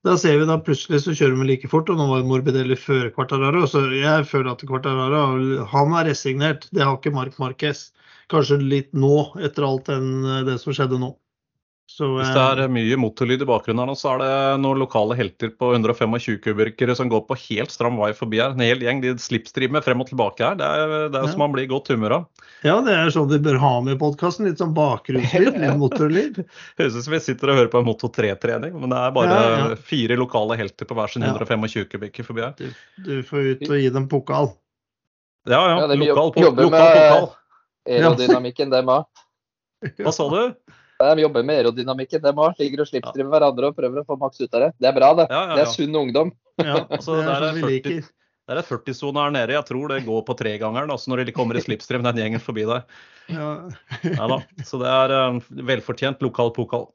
da 0.00 0.14
ser 0.16 0.38
vi 0.40 0.46
da 0.48 0.54
plutselig 0.64 1.02
så 1.04 1.12
kjører 1.12 1.34
vi 1.36 1.46
like 1.50 1.68
fort, 1.68 1.90
og 1.92 1.98
nå 2.00 2.06
var 2.08 2.22
Morbidelli 2.24 2.72
før 2.80 3.10
Quartararo. 3.12 3.66
Så 3.68 3.82
jeg 3.92 4.24
føler 4.30 4.54
at 4.54 4.64
Quartararo 4.64 5.66
han 5.68 5.92
er 6.00 6.08
resignert. 6.08 6.64
Det 6.72 6.80
har 6.80 6.96
ikke 6.96 7.12
Mark 7.12 7.36
Marquez. 7.42 7.90
Kanskje 8.32 8.62
litt 8.62 8.94
nå, 8.96 9.26
etter 9.44 9.66
alt 9.68 9.90
den, 9.92 10.24
det 10.48 10.56
som 10.62 10.72
skjedde 10.72 11.02
nå. 11.02 11.10
Så, 11.90 12.06
Hvis 12.20 12.30
det 12.30 12.40
er 12.40 12.60
eh, 12.62 12.70
mye 12.70 12.96
motorlyd 13.00 13.42
i 13.42 13.46
bakgrunnen, 13.48 13.80
her 13.82 13.88
nå, 13.90 13.96
så 13.98 14.12
er 14.12 14.20
det 14.22 14.34
noen 14.62 14.78
lokale 14.78 15.16
helter 15.18 15.50
på 15.58 15.72
125 15.74 16.36
kubikere 16.44 16.94
som 16.94 17.10
går 17.10 17.24
på 17.26 17.36
helt 17.48 17.74
stram 17.74 17.98
vei 17.98 18.12
forbi 18.14 18.38
her. 18.38 18.54
En 18.54 18.62
hel 18.62 18.84
gjeng 18.84 19.00
de 19.02 19.16
slipstreamer 19.18 19.82
frem 19.82 20.04
og 20.04 20.06
tilbake 20.06 20.44
her. 20.44 20.54
Det 20.60 20.68
er, 20.68 20.94
det 21.10 21.18
er 21.18 21.26
ja. 21.26 21.32
som 21.32 21.42
man 21.42 21.56
blir 21.56 21.66
i 21.66 21.70
godt 21.72 21.90
humør 21.90 22.14
av. 22.20 22.46
Ja, 22.62 22.76
det 22.86 22.94
er 22.94 23.10
sånn 23.10 23.26
vi 23.32 23.40
bør 23.42 23.58
ha 23.58 23.72
med 23.82 23.96
i 23.96 24.00
podkasten. 24.00 24.46
Litt 24.46 24.62
sånn 24.62 24.76
bakgrunnslyd, 24.76 25.58
litt 25.58 25.80
motorlyd. 25.82 26.40
Høres 26.78 27.00
ut 27.00 27.08
som 27.08 27.16
vi 27.16 27.22
sitter 27.26 27.50
og 27.50 27.58
hører 27.58 27.72
på 27.74 27.82
en 27.82 27.88
Moto 27.90 28.12
3-trening, 28.20 28.76
men 28.78 28.94
det 28.94 29.02
er 29.02 29.16
bare 29.16 29.40
ja, 29.40 29.52
ja. 29.58 29.78
fire 29.90 30.20
lokale 30.20 30.60
helter 30.60 30.86
på 30.86 30.94
hver 30.94 31.10
sin 31.10 31.26
125 31.26 31.90
kubikker 31.90 32.28
forbi 32.30 32.46
her. 32.46 32.54
Du, 32.60 32.70
du, 33.08 33.16
får 33.26 33.50
ut 33.56 33.66
og 33.66 33.80
gi 33.82 33.90
dem 33.98 34.06
pokal. 34.12 34.52
Ja, 35.50 35.64
ja. 35.74 35.90
Lokal, 35.90 36.36
lokal 36.38 36.54
pokal. 36.70 37.32
Aerodynamikken, 37.90 38.70
dem 38.70 38.94
òg. 38.94 39.26
Hva 39.98 40.12
sa 40.12 40.28
du? 40.30 40.42
De 41.00 41.24
jobber 41.24 41.44
med 41.48 41.62
aerodynamikken, 41.62 42.22
dem 42.22 42.40
òg. 42.44 42.56
Ligger 42.60 42.84
og 42.84 42.88
slipstreamer 42.90 43.32
hverandre 43.32 43.70
og 43.70 43.76
prøver 43.78 44.02
å 44.02 44.06
få 44.08 44.18
maks 44.20 44.40
ut 44.42 44.52
av 44.52 44.66
det. 44.66 44.70
Det 44.82 44.90
er 44.90 44.96
bra, 44.96 45.12
det. 45.16 45.28
Ja, 45.30 45.38
ja, 45.40 45.46
ja. 45.48 45.58
Det 45.58 45.62
er 45.64 45.70
sunn 45.72 45.96
ungdom. 45.96 46.32
Ja, 46.60 46.82
altså, 46.92 47.16
det 47.16 47.32
er, 47.32 47.46
en 47.48 47.62
40, 47.64 48.02
det 48.50 48.58
er 48.58 48.66
40-sone 48.68 49.24
her 49.24 49.32
nede. 49.32 49.56
Jeg 49.56 49.68
tror 49.70 49.92
det 49.94 50.02
går 50.04 50.24
på 50.28 50.36
tregangeren 50.36 50.92
altså 50.92 51.12
når 51.12 51.24
de 51.28 51.34
kommer 51.36 51.56
i 51.56 51.64
slipstream, 51.64 52.04
den 52.04 52.20
gjengen 52.20 52.42
forbi 52.44 52.66
der. 52.68 52.84
Ja. 53.32 53.50
ja 54.04 54.28
da. 54.34 54.40
Så 54.66 54.80
det 54.82 54.90
er 54.92 55.14
um, 55.30 55.40
velfortjent 55.70 56.20
lokal 56.26 56.52
pokal. 56.56 56.90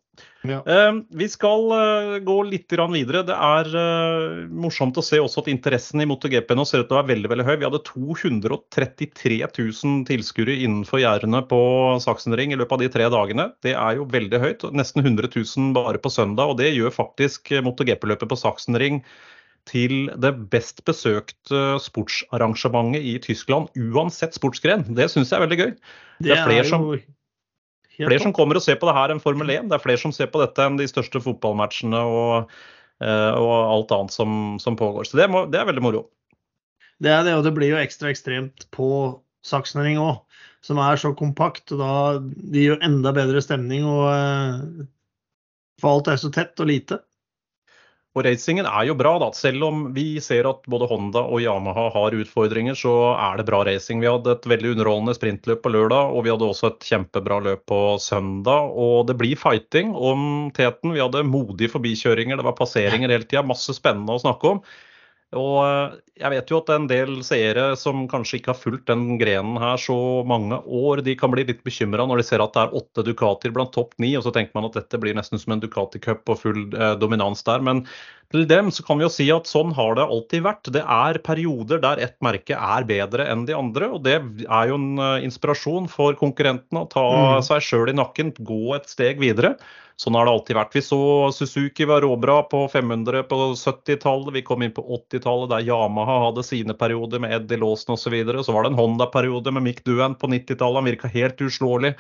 Ja. 0.50 0.62
Uh, 0.66 1.02
vi 1.18 1.28
skal 1.32 1.68
uh, 1.72 2.16
gå 2.26 2.38
litt 2.50 2.74
videre. 2.76 3.24
Det 3.28 3.36
er 3.36 4.48
morsomt 4.52 4.98
å 4.98 5.04
se 5.06 5.20
også 5.22 5.44
at 5.44 5.52
interessen 5.52 6.04
i 6.04 6.08
MotoGP 6.10 6.56
nå 6.58 6.66
ser 6.68 6.84
ut 6.84 6.90
til 6.90 6.98
å 6.98 7.02
være 7.02 7.14
veldig 7.14 7.32
veldig 7.34 7.46
høy. 7.48 7.54
Vi 7.62 7.68
hadde 7.68 7.84
233 7.90 9.38
000 9.46 10.02
tilskuere 10.10 10.58
innenfor 10.66 11.04
gjerdene 11.04 11.44
på 11.50 11.62
Saksenring 12.04 12.54
i 12.54 12.60
løpet 12.60 12.78
av 12.78 12.84
de 12.84 12.92
tre 12.96 13.12
dagene. 13.14 13.50
Det 13.66 13.76
er 13.76 14.02
jo 14.02 14.10
veldig 14.12 14.42
høyt. 14.44 14.68
Nesten 14.76 15.06
100 15.06 15.32
000 15.36 15.72
bare 15.78 16.02
på 16.02 16.12
søndag. 16.14 16.54
Og 16.54 16.60
det 16.62 16.74
gjør 16.74 16.94
faktisk 16.96 17.54
MotoGP-løpet 17.66 18.32
på 18.32 18.40
Saksenring 18.40 19.02
til 19.70 20.10
det 20.22 20.32
best 20.54 20.84
besøkte 20.86 21.62
sportsarrangementet 21.82 23.02
i 23.02 23.18
Tyskland, 23.22 23.72
uansett 23.74 24.38
sportsgren. 24.38 24.86
Det 24.98 25.10
syns 25.12 25.32
jeg 25.32 25.40
er 25.40 25.46
veldig 25.46 25.60
gøy. 25.62 25.72
Det, 25.76 26.28
det 26.28 26.36
er 26.36 26.44
flere, 26.46 26.66
som, 26.70 26.86
flere 27.98 28.22
som, 28.22 28.34
kommer 28.36 28.60
og 28.60 28.64
ser 28.66 28.80
på 28.82 28.88
det 28.90 28.96
her 28.98 29.14
enn 29.14 29.22
Formel 29.24 29.52
1. 29.54 29.70
Det 29.72 29.78
er 29.78 29.84
flere 29.84 30.02
som 30.02 30.14
ser 30.16 30.30
på 30.32 30.42
dette 30.42 30.64
enn 30.64 30.80
de 30.80 30.88
største 30.90 31.22
fotballmatchene 31.24 32.02
og, 32.02 32.52
uh, 33.04 33.34
og 33.40 33.54
alt 33.56 33.96
annet 33.96 34.16
som, 34.16 34.56
som 34.62 34.78
pågår. 34.80 35.08
Så 35.10 35.20
det, 35.20 35.30
må, 35.32 35.46
det, 35.52 35.62
er 35.62 35.70
veldig 35.70 35.86
moro. 35.86 36.06
Det 37.04 37.12
er 37.12 37.26
det, 37.28 37.36
og 37.38 37.46
det 37.48 37.56
blir 37.56 37.74
jo 37.74 37.82
ekstra 37.82 38.12
ekstremt 38.12 38.68
på 38.76 38.90
Sachsenring 39.46 40.00
òg, 40.02 40.24
som 40.66 40.80
er 40.82 41.00
så 41.00 41.14
kompakt. 41.18 41.72
og 41.76 41.82
da 41.84 41.96
Det 42.20 42.62
gir 42.62 42.74
jo 42.74 42.82
enda 42.86 43.14
bedre 43.16 43.44
stemning. 43.44 43.88
og 43.88 44.08
uh, 44.10 44.88
For 45.82 45.96
alt 45.96 46.12
er 46.14 46.22
så 46.22 46.34
tett 46.34 46.60
og 46.60 46.72
lite. 46.72 47.02
Og 48.16 48.24
racingen 48.24 48.64
er 48.64 48.86
jo 48.88 48.96
bra, 48.96 49.18
da. 49.20 49.28
Selv 49.36 49.66
om 49.68 49.82
vi 49.96 50.22
ser 50.24 50.48
at 50.48 50.62
både 50.72 50.88
Honda 50.88 51.26
og 51.28 51.42
Yamaha 51.44 51.90
har 51.92 52.16
utfordringer, 52.16 52.78
så 52.80 52.94
er 53.12 53.42
det 53.42 53.48
bra 53.50 53.60
racing. 53.68 54.00
Vi 54.00 54.08
hadde 54.08 54.38
et 54.38 54.48
veldig 54.48 54.72
underholdende 54.72 55.18
sprintløp 55.18 55.60
på 55.66 55.74
lørdag, 55.76 56.16
og 56.16 56.24
vi 56.24 56.32
hadde 56.32 56.48
også 56.48 56.72
et 56.72 56.88
kjempebra 56.88 57.42
løp 57.44 57.66
på 57.68 57.82
søndag. 58.00 58.72
Og 58.72 59.10
det 59.10 59.18
blir 59.20 59.36
fighting 59.40 59.92
om 60.00 60.48
teten. 60.56 60.96
Vi 60.96 61.04
hadde 61.04 61.26
modige 61.28 61.74
forbikjøringer, 61.76 62.40
det 62.40 62.48
var 62.48 62.56
passeringer 62.56 63.12
hele 63.12 63.28
tida. 63.28 63.44
Masse 63.44 63.76
spennende 63.76 64.16
å 64.16 64.24
snakke 64.24 64.56
om. 64.56 64.64
Og 65.34 65.56
eh, 65.66 65.96
jeg 66.22 66.32
vet 66.32 66.52
jo 66.52 66.60
at 66.62 66.70
en 66.76 66.86
del 66.88 67.18
seere 67.26 67.64
som 67.80 68.06
kanskje 68.12 68.40
ikke 68.40 68.54
har 68.54 68.60
fulgt 68.60 68.86
den 68.92 69.18
grenen 69.20 69.58
her 69.60 69.80
så 69.82 69.98
mange 70.28 70.60
år, 70.64 71.02
de 71.06 71.16
kan 71.20 71.34
bli 71.34 71.48
litt 71.48 71.64
bekymra 71.66 72.06
når 72.08 72.22
de 72.22 72.28
ser 72.28 72.44
at 72.44 72.54
det 72.56 72.66
er 72.66 72.78
åtte 72.80 73.06
Ducatier 73.08 73.56
blant 73.56 73.74
topp 73.76 73.98
ni, 74.02 74.14
og 74.16 74.24
så 74.24 74.34
tenker 74.36 74.56
man 74.56 74.70
at 74.70 74.78
dette 74.78 75.02
blir 75.02 75.18
nesten 75.18 75.42
som 75.42 75.56
en 75.56 75.64
Ducati 75.64 76.00
Cup 76.04 76.30
og 76.30 76.40
full 76.44 76.68
eh, 76.78 76.94
dominans 77.02 77.44
der. 77.48 77.64
Men 77.66 77.84
til 78.34 78.48
dem 78.50 78.72
så 78.74 78.84
kan 78.86 79.00
vi 79.00 79.06
jo 79.06 79.12
si 79.14 79.28
at 79.34 79.50
sånn 79.50 79.74
har 79.78 79.96
det 79.98 80.06
alltid 80.06 80.44
vært. 80.48 80.70
Det 80.74 80.82
er 80.82 81.22
perioder 81.26 81.82
der 81.84 82.02
ett 82.04 82.18
merke 82.26 82.58
er 82.58 82.88
bedre 82.88 83.28
enn 83.32 83.46
de 83.48 83.56
andre, 83.58 83.92
og 83.98 84.04
det 84.08 84.18
er 84.18 84.70
jo 84.72 84.80
en 84.80 85.02
uh, 85.02 85.24
inspirasjon 85.24 85.90
for 85.92 86.18
konkurrentene 86.20 86.86
å 86.86 86.92
ta 86.92 87.06
mm. 87.06 87.46
seg 87.48 87.66
sjøl 87.66 87.94
i 87.94 87.98
nakken, 87.98 88.34
gå 88.40 88.76
et 88.78 88.90
steg 88.92 89.22
videre. 89.24 89.56
Sånn 90.02 90.18
har 90.18 90.28
det 90.28 90.34
alltid 90.34 90.58
vært. 90.58 90.74
Vi 90.76 90.82
så 90.84 91.00
Suzuki 91.32 91.86
var 91.88 92.04
råbra 92.04 92.42
på 92.52 92.66
500 92.74 93.22
på 93.30 93.38
70-tallet. 93.56 94.34
Vi 94.36 94.44
kom 94.44 94.66
inn 94.66 94.74
på 94.76 94.84
80-tallet 94.84 95.54
der 95.54 95.70
Yamaha 95.70 96.18
hadde 96.26 96.44
sine 96.44 96.76
perioder 96.76 97.24
med 97.24 97.32
Eddie 97.38 97.62
Lawson 97.62 97.96
osv. 97.96 98.10
Så, 98.10 98.12
videre. 98.12 98.44
så 98.44 98.52
var 98.52 98.66
det 98.66 98.74
en 98.74 98.82
Honda-periode 98.82 99.54
med 99.56 99.64
Mick 99.70 99.86
Duan 99.88 100.18
på 100.20 100.28
90-tallet. 100.34 100.82
Han 100.82 100.90
virka 100.90 101.12
helt 101.14 101.40
uslåelig. 101.42 101.94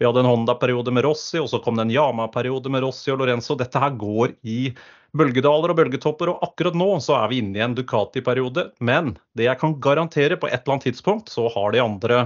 Vi 0.00 0.06
hadde 0.08 0.22
en 0.22 0.30
Honda-periode 0.30 0.94
med 0.96 1.04
Rossi, 1.04 1.36
og 1.36 1.50
så 1.52 1.58
kom 1.60 1.76
det 1.76 1.84
en 1.84 1.92
Yama-periode 1.92 2.70
med 2.72 2.80
Rossi 2.86 3.12
og 3.12 3.20
Lorenzo. 3.20 3.52
Dette 3.60 3.82
her 3.82 3.92
går 4.00 4.32
i 4.48 4.70
bølgedaler 5.12 5.74
og 5.74 5.76
bølgetopper, 5.76 6.32
og 6.32 6.46
akkurat 6.46 6.78
nå 6.78 6.88
så 7.04 7.18
er 7.18 7.28
vi 7.28 7.42
inne 7.42 7.60
i 7.60 7.64
en 7.66 7.76
Ducati-periode. 7.76 8.70
Men 8.80 9.12
det 9.36 9.50
jeg 9.50 9.60
kan 9.60 9.76
garantere, 9.84 10.38
på 10.40 10.48
et 10.48 10.62
eller 10.62 10.78
annet 10.78 10.88
tidspunkt 10.88 11.28
så 11.28 11.50
har 11.52 11.76
de 11.76 11.84
andre 11.84 12.22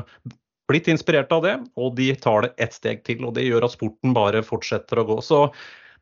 blitt 0.71 0.87
inspirert 0.93 1.35
av 1.35 1.43
det, 1.45 1.57
og 1.75 1.97
de 1.99 2.13
tar 2.15 2.47
det 2.47 2.53
ett 2.63 2.79
steg 2.79 3.03
til. 3.09 3.27
og 3.27 3.35
Det 3.35 3.49
gjør 3.49 3.67
at 3.67 3.75
sporten 3.75 4.15
bare 4.17 4.45
fortsetter 4.47 5.03
å 5.03 5.09
gå. 5.11 5.19
Så 5.25 5.49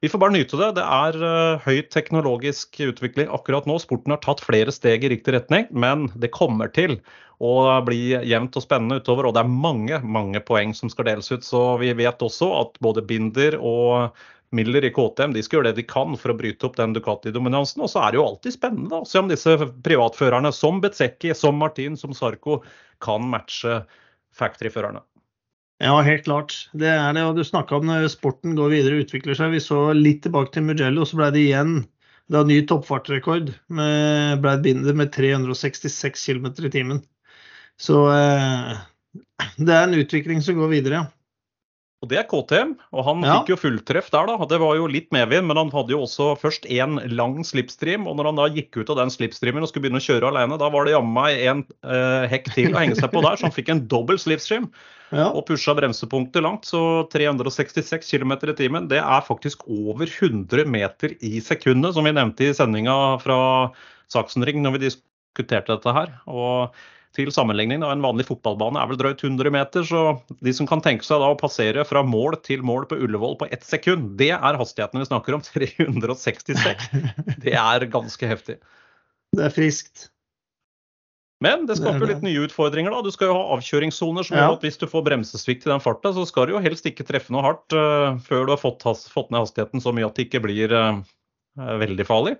vi 0.02 0.08
får 0.10 0.18
bare 0.18 0.34
nyte 0.34 0.58
det. 0.58 0.68
Det 0.80 0.82
er 0.82 1.16
uh, 1.22 1.62
høy 1.62 1.84
teknologisk 1.94 2.80
utvikling 2.82 3.28
akkurat 3.30 3.68
nå. 3.70 3.76
Sporten 3.78 4.10
har 4.10 4.18
tatt 4.24 4.42
flere 4.42 4.74
steg 4.74 5.04
i 5.06 5.12
riktig 5.12 5.36
retning, 5.36 5.68
men 5.70 6.08
det 6.18 6.32
kommer 6.34 6.72
til 6.74 6.96
å 7.38 7.52
bli 7.86 8.16
jevnt 8.26 8.58
og 8.58 8.64
spennende 8.64 8.98
utover. 8.98 9.28
Og 9.28 9.36
det 9.36 9.44
er 9.44 9.52
mange, 9.62 10.00
mange 10.02 10.42
poeng 10.42 10.74
som 10.74 10.90
skal 10.90 11.06
deles 11.06 11.30
ut. 11.30 11.46
Så 11.46 11.62
vi 11.78 11.92
vet 11.94 12.26
også 12.26 12.50
at 12.64 12.82
både 12.82 13.06
Binder 13.06 13.54
og 13.62 14.18
Miller 14.50 14.84
i 14.84 14.90
KTM 14.90 15.36
de 15.36 15.46
skal 15.46 15.60
gjøre 15.60 15.70
det 15.70 15.84
de 15.84 15.86
kan 15.94 16.18
for 16.18 16.34
å 16.34 16.38
bryte 16.40 16.66
opp 16.66 16.74
den 16.82 16.98
Ducati-dominansen. 16.98 17.86
Og 17.86 17.94
så 17.94 18.02
er 18.02 18.10
det 18.10 18.18
jo 18.18 18.26
alltid 18.26 18.58
spennende 18.58 19.04
å 19.04 19.06
se 19.06 19.22
om 19.22 19.30
disse 19.30 19.54
privatførerne, 19.86 20.50
som 20.50 20.82
Bezzecchi, 20.82 21.30
som 21.38 21.62
Martin, 21.62 21.94
som 22.00 22.10
Sarko, 22.10 22.58
kan 23.06 23.30
matche 23.30 23.84
factory-førerne. 24.34 25.06
Ja, 25.82 25.96
helt 26.06 26.24
klart. 26.28 26.54
Det 26.78 26.86
er 26.88 27.16
det. 27.16 27.24
Og 27.26 27.34
du 27.36 27.42
snakka 27.44 27.80
om 27.80 27.88
når 27.88 28.06
sporten 28.12 28.54
går 28.58 28.70
videre 28.70 28.98
og 28.98 29.08
utvikler 29.08 29.34
seg. 29.38 29.56
Vi 29.56 29.62
så 29.64 29.88
litt 29.96 30.22
tilbake 30.22 30.54
til 30.54 30.68
Mugello, 30.68 31.06
så 31.08 31.18
ble 31.18 31.32
det 31.34 31.42
igjen 31.48 31.80
det 32.32 32.38
var 32.38 32.46
ny 32.48 32.62
toppfartsrekord 32.64 33.50
med 33.76 34.40
Brad 34.40 34.62
Binder 34.64 34.94
med 34.96 35.10
366 35.12 36.26
km 36.26 36.46
i 36.64 36.70
timen. 36.72 37.02
Så 37.76 37.98
eh, 38.08 38.78
det 39.58 39.74
er 39.74 39.88
en 39.88 39.98
utvikling 39.98 40.40
som 40.44 40.56
går 40.56 40.70
videre, 40.72 41.02
ja. 41.02 41.21
Og 42.02 42.10
det 42.10 42.18
er 42.18 42.24
KTM, 42.26 42.72
og 42.90 43.04
han 43.06 43.20
ja. 43.22 43.36
fikk 43.36 43.52
jo 43.52 43.56
fulltreff 43.62 44.08
der, 44.10 44.26
da. 44.26 44.46
Det 44.50 44.58
var 44.58 44.74
jo 44.74 44.88
litt 44.90 45.12
medvind, 45.14 45.46
men 45.46 45.60
han 45.60 45.68
hadde 45.70 45.94
jo 45.94 46.00
også 46.02 46.32
først 46.40 46.64
én 46.66 46.98
lang 47.14 47.36
slipstream. 47.46 48.08
Og 48.10 48.16
når 48.18 48.32
han 48.32 48.40
da 48.40 48.48
gikk 48.50 48.80
ut 48.80 48.90
av 48.90 48.98
den 48.98 49.12
slipstreamen 49.14 49.62
og 49.62 49.70
skulle 49.70 49.86
begynne 49.86 50.00
å 50.02 50.06
kjøre 50.08 50.32
alene, 50.32 50.58
da 50.58 50.70
var 50.74 50.88
det 50.88 50.96
jammen 50.96 51.14
meg 51.14 51.44
en 51.46 51.62
eh, 51.86 52.24
hekk 52.32 52.50
til 52.56 52.74
å 52.74 52.80
henge 52.82 52.98
seg 52.98 53.12
på 53.12 53.22
der, 53.22 53.38
så 53.38 53.46
han 53.46 53.54
fikk 53.54 53.70
en 53.70 53.84
dobbel 53.92 54.20
slipstream. 54.20 54.68
Ja. 55.12 55.26
Og 55.36 55.42
pusha 55.44 55.74
bremsepunktet 55.76 56.40
langt. 56.40 56.64
Så 56.64 56.78
366 57.12 58.06
km 58.08 58.32
i 58.48 58.54
timen, 58.56 58.86
det 58.88 59.02
er 59.02 59.26
faktisk 59.26 59.66
over 59.68 60.08
100 60.08 60.64
meter 60.72 61.12
i 61.20 61.34
sekundet, 61.44 61.92
som 61.92 62.08
vi 62.08 62.14
nevnte 62.16 62.46
i 62.48 62.54
sendinga 62.56 62.94
fra 63.20 63.36
Saksenring 64.08 64.62
når 64.64 64.78
vi 64.78 64.86
diskuterte 64.86 65.74
dette 65.74 65.92
her. 65.98 66.14
Og 66.24 66.72
til 67.16 67.32
sammenligning, 67.34 67.82
da, 67.82 67.90
en 67.92 68.04
vanlig 68.04 68.24
fotballbane 68.28 68.80
er 68.80 68.88
vel 68.88 69.00
drøyt 69.00 69.24
100 69.24 69.52
meter, 69.52 69.84
så 69.84 70.04
de 70.44 70.54
som 70.56 70.68
kan 70.68 70.80
tenke 70.84 71.04
seg 71.04 71.20
da 71.20 71.32
å 71.32 71.38
passere 71.38 71.84
fra 71.88 72.04
mål 72.06 72.38
til 72.46 72.64
mål 72.64 72.86
på 72.88 72.96
Ullevål 73.04 73.36
på 73.42 73.50
ett 73.52 73.66
sekund, 73.68 74.14
det 74.20 74.30
er 74.32 74.60
hastigheten 74.60 75.02
vi 75.02 75.08
snakker 75.10 75.36
om. 75.36 75.44
366. 75.52 76.88
Det 77.44 77.52
er 77.52 77.86
ganske 77.92 78.32
heftig. 78.32 78.58
Det 79.36 79.44
er 79.44 79.52
friskt. 79.52 80.08
Men 81.42 81.66
det 81.66 81.76
skaper 81.80 82.04
jo 82.04 82.10
litt 82.12 82.22
nye 82.24 82.44
utfordringer. 82.46 82.94
da. 82.94 83.02
Du 83.02 83.10
skal 83.10 83.32
jo 83.32 83.36
ha 83.36 83.56
avkjøringssoner 83.56 84.26
som 84.28 84.36
ja. 84.36 84.44
gjør 84.44 84.58
at 84.60 84.66
hvis 84.66 84.78
du 84.78 84.86
får 84.90 85.06
bremsesvikt 85.08 85.66
i 85.66 85.72
den 85.72 85.82
farta, 85.82 86.12
så 86.14 86.24
skal 86.28 86.46
du 86.46 86.54
jo 86.54 86.62
helst 86.62 86.86
ikke 86.86 87.06
treffe 87.08 87.34
noe 87.34 87.42
hardt 87.44 87.74
uh, 87.74 88.14
før 88.22 88.46
du 88.46 88.54
har 88.54 88.60
fått, 88.62 88.86
fått, 88.86 89.32
ned 89.32 89.42
hastigheten 89.42 89.82
så 89.82 89.94
mye 89.96 90.06
at 90.06 90.18
det 90.18 90.28
ikke 90.28 90.44
blir 90.44 90.74
uh, 90.76 91.00
veldig 91.58 92.06
farlig. 92.06 92.36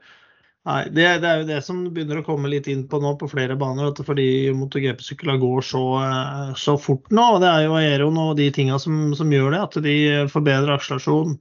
Nei, 0.62 0.82
det, 0.94 1.06
det, 1.18 1.26
er 1.26 1.40
jo 1.40 1.46
det 1.48 1.58
som 1.66 1.78
begynner 1.90 2.20
å 2.20 2.26
komme 2.26 2.50
litt 2.50 2.68
inn 2.70 2.84
på 2.88 3.00
nå 3.02 3.16
på 3.18 3.26
flere 3.32 3.56
baner. 3.58 3.88
At 3.90 3.98
fordi 4.06 4.26
MotoGP-sykler 4.54 5.40
går 5.42 5.64
så, 5.66 5.82
eh, 5.98 6.52
så, 6.58 6.76
fort 6.78 7.10
nå. 7.10 7.24
og 7.34 7.40
Det 7.42 7.48
er 7.50 7.64
jo 7.66 7.78
aeroen 7.80 8.20
og 8.22 8.36
de 8.38 8.46
tinga 8.54 8.78
som, 8.82 9.08
som, 9.18 9.32
gjør 9.34 9.56
det. 9.56 9.62
At 9.66 9.78
de 9.82 9.96
forbedrer 10.30 10.76
akselerasjon. 10.76 11.34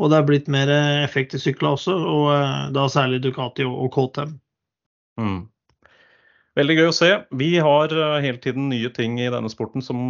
Og 0.00 0.10
det 0.10 0.16
er 0.16 0.28
blitt 0.30 0.48
mer 0.50 0.72
effekt 1.04 1.36
i 1.36 1.42
sykler 1.42 1.76
også, 1.76 1.92
og 1.94 2.30
eh, 2.34 2.62
da 2.74 2.88
særlig 2.90 3.20
Ducati 3.22 3.66
og, 3.68 3.76
og 3.84 3.92
KTM. 3.94 4.32
Mm. 5.20 5.42
Veldig 6.58 6.78
gøy 6.78 6.88
å 6.88 6.96
se. 6.96 7.10
Vi 7.36 7.50
har 7.62 7.92
eh, 7.92 8.20
hele 8.24 8.40
tiden 8.42 8.72
nye 8.72 8.90
ting 8.96 9.20
i 9.20 9.28
denne 9.30 9.52
sporten 9.52 9.84
som 9.84 10.00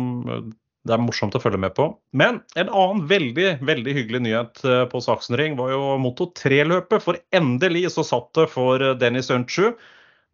det 0.85 0.94
er 0.94 1.01
morsomt 1.01 1.37
å 1.37 1.40
følge 1.40 1.61
med 1.61 1.73
på. 1.77 1.88
Men 2.12 2.42
en 2.61 2.68
annen 2.68 3.05
veldig 3.09 3.49
veldig 3.64 3.97
hyggelig 3.97 4.20
nyhet 4.27 4.64
eh, 4.68 4.85
på 4.92 5.01
Saksenring 5.05 5.57
var 5.61 5.73
jo 5.73 5.97
Moto 6.01 6.29
3-løpet. 6.37 7.05
For 7.05 7.20
endelig 7.37 7.88
så 7.97 8.05
satt 8.07 8.33
det 8.37 8.51
for 8.53 8.85
Dennis 9.01 9.33
Øntsju. 9.33 9.73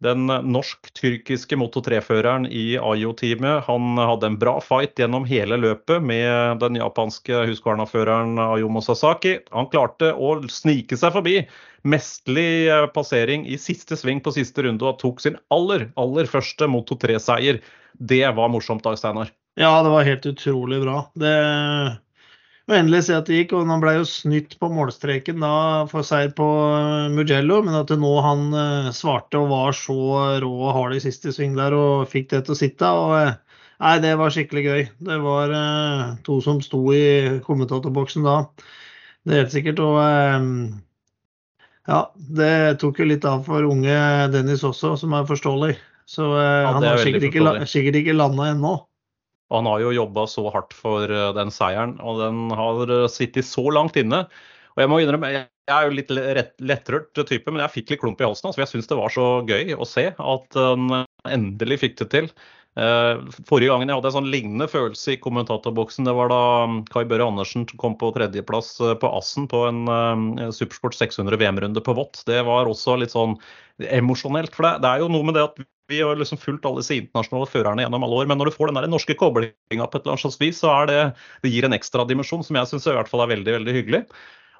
Den 0.01 0.25
norsk-tyrkiske 0.25 1.55
Moto 1.61 1.83
3-føreren 1.85 2.47
i 2.49 2.73
Ayo-teamet. 2.81 3.67
Han 3.67 3.99
hadde 4.01 4.31
en 4.31 4.37
bra 4.41 4.55
fight 4.65 4.97
gjennom 4.99 5.27
hele 5.29 5.59
løpet 5.61 6.01
med 6.03 6.59
den 6.63 6.79
japanske 6.79 7.43
Husqvarna-føreren 7.47 8.41
Ayomo 8.41 8.81
Sasaki. 8.81 9.37
Han 9.53 9.69
klarte 9.71 10.09
å 10.11 10.39
snike 10.49 10.97
seg 10.99 11.13
forbi. 11.15 11.37
Mesterlig 11.87 12.49
eh, 12.67 12.87
passering 12.91 13.47
i 13.47 13.61
siste 13.61 13.95
sving 13.95 14.19
på 14.25 14.35
siste 14.35 14.67
runde 14.67 14.89
og 14.89 14.99
tok 14.99 15.23
sin 15.23 15.39
aller, 15.53 15.91
aller 16.01 16.27
første 16.27 16.67
Moto 16.67 16.99
3-seier. 16.99 17.61
Det 17.95 18.25
var 18.35 18.51
morsomt, 18.51 18.83
Dag 18.83 18.99
Steinar. 18.99 19.31
Ja, 19.59 19.83
det 19.83 19.89
var 19.89 20.03
helt 20.07 20.25
utrolig 20.25 20.79
bra. 20.81 21.11
Det 21.13 21.35
må 22.69 22.77
endelig 22.77 23.01
se 23.07 23.15
at 23.17 23.27
det 23.27 23.41
gikk. 23.41 23.55
og 23.57 23.67
Han 23.67 23.81
ble 23.83 23.97
jo 23.97 24.07
snytt 24.07 24.55
på 24.61 24.69
målstreken 24.71 25.43
da 25.43 25.53
for 25.91 26.07
seier 26.07 26.31
på 26.35 26.47
eh, 26.77 27.07
Mugello, 27.11 27.61
men 27.65 27.75
at 27.81 27.91
nå 27.99 28.11
han 28.23 28.45
eh, 28.55 28.91
svarte 28.95 29.41
og 29.41 29.51
var 29.51 29.75
så 29.75 29.97
rå 30.43 30.51
og 30.55 30.75
hard 30.77 30.95
i 30.95 31.01
siste 31.03 31.33
sving 31.35 31.57
der 31.59 31.75
og 31.75 32.07
fikk 32.11 32.29
det 32.31 32.45
til 32.45 32.55
å 32.55 32.61
sitte. 32.61 32.91
og 32.91 33.17
eh, 33.19 33.33
Nei, 33.81 33.95
det 33.97 34.13
var 34.19 34.29
skikkelig 34.29 34.61
gøy. 34.61 34.81
Det 35.09 35.15
var 35.23 35.51
to 36.21 36.35
som 36.45 36.59
sto 36.61 36.83
i 36.93 37.39
kommentatorboksen 37.41 38.27
da. 38.27 38.35
Det 39.25 39.33
er 39.33 39.39
helt 39.41 39.55
sikkert. 39.55 39.81
Og 39.81 39.95
ja, 41.89 42.01
det 42.13 42.51
tok 42.83 43.01
jo 43.01 43.07
litt 43.09 43.25
av 43.25 43.41
for 43.49 43.65
unge 43.65 43.95
Dennis 44.35 44.61
også, 44.69 44.93
som 45.01 45.17
er 45.17 45.25
forståelig. 45.25 45.73
Så 46.05 46.29
ja, 46.29 46.75
han 46.75 46.85
har 46.85 47.01
sikkert 47.01 47.25
ikke, 47.31 47.65
sikkert 47.73 47.97
ikke 48.03 48.13
landa 48.19 48.51
ennå. 48.51 48.75
Og 49.51 49.59
han 49.59 49.67
har 49.67 49.81
jo 49.83 49.95
jobba 49.95 50.25
så 50.31 50.45
hardt 50.53 50.75
for 50.75 51.11
eh, 51.11 51.31
den 51.35 51.51
seieren, 51.51 51.97
og 51.99 52.21
den 52.23 52.45
har 52.55 52.85
eh, 52.87 53.09
sittet 53.11 53.47
så 53.47 53.65
langt 53.75 53.99
inne. 53.99 54.23
Og 54.77 54.83
jeg 54.83 54.91
må 54.91 55.01
innrømme, 55.03 55.33
jeg 55.35 55.75
er 55.75 55.89
jo 55.89 55.97
litt 55.97 56.13
lettrørt 56.63 57.11
type, 57.27 57.51
men 57.51 57.59
jeg 57.65 57.75
fikk 57.75 57.91
litt 57.91 58.01
klump 58.03 58.23
i 58.23 58.25
halsen. 58.27 58.47
Altså, 58.47 58.63
jeg 58.63 58.71
syns 58.71 58.87
det 58.87 58.97
var 59.01 59.11
så 59.11 59.27
gøy 59.43 59.75
å 59.75 59.87
se 59.87 60.07
at 60.15 60.57
han 60.57 61.03
endelig 61.27 61.81
fikk 61.83 61.97
det 61.99 62.07
til. 62.13 62.29
Forrige 62.71 63.67
gangen 63.67 63.91
jeg 63.91 63.99
hadde 63.99 64.07
en 64.07 64.15
sånn 64.15 64.29
lignende 64.31 64.69
følelse 64.71 65.11
i 65.11 65.19
kommentatorboksen, 65.19 66.07
det 66.07 66.13
var 66.15 66.31
da 66.31 66.39
um, 66.63 66.77
Kai 66.87 67.03
Børre 67.03 67.27
Andersen 67.27 67.65
kom 67.75 67.97
på 67.99 68.13
tredjeplass 68.15 68.77
på 69.01 69.11
Assen 69.11 69.49
på 69.51 69.65
en 69.67 69.83
Supersport 70.55 70.95
600 70.95 71.35
VM-runde 71.43 71.83
på 71.83 71.97
Vått. 71.99 72.23
Det 72.31 72.39
var 72.47 72.71
også 72.71 72.95
litt 73.03 73.11
sånn 73.11 73.35
emosjonelt. 73.91 74.55
For 74.55 74.69
det, 74.71 74.87
er 74.87 75.03
jo 75.03 75.11
noe 75.11 75.27
med 75.27 75.35
det 75.35 75.49
at 75.49 75.59
vi 75.91 76.01
har 76.01 76.19
liksom 76.19 76.39
fulgt 76.41 76.65
alle 76.67 76.81
disse 76.81 76.97
internasjonale 76.97 77.49
førerne 77.51 77.85
gjennom 77.85 78.05
alle 78.07 78.21
år, 78.21 78.29
men 78.31 78.39
når 78.39 78.49
du 78.49 78.55
får 78.57 78.71
den 78.71 78.79
der 78.79 78.91
norske 78.91 79.15
koblinga 79.19 79.87
på 79.87 79.99
et 79.99 80.05
eller 80.05 80.15
annet 80.15 80.25
slags 80.25 80.39
vis, 80.41 80.61
så 80.63 80.71
er 80.73 80.91
det, 80.91 80.99
det 81.43 81.51
gir 81.53 81.67
en 81.67 81.77
ekstra 81.77 82.07
dimensjon 82.09 82.45
som 82.47 82.59
jeg 82.59 82.71
syns 82.71 82.87
i 82.87 82.95
hvert 82.95 83.11
fall 83.11 83.25
er 83.25 83.33
veldig, 83.35 83.57
veldig 83.59 83.75
hyggelig. 83.79 84.05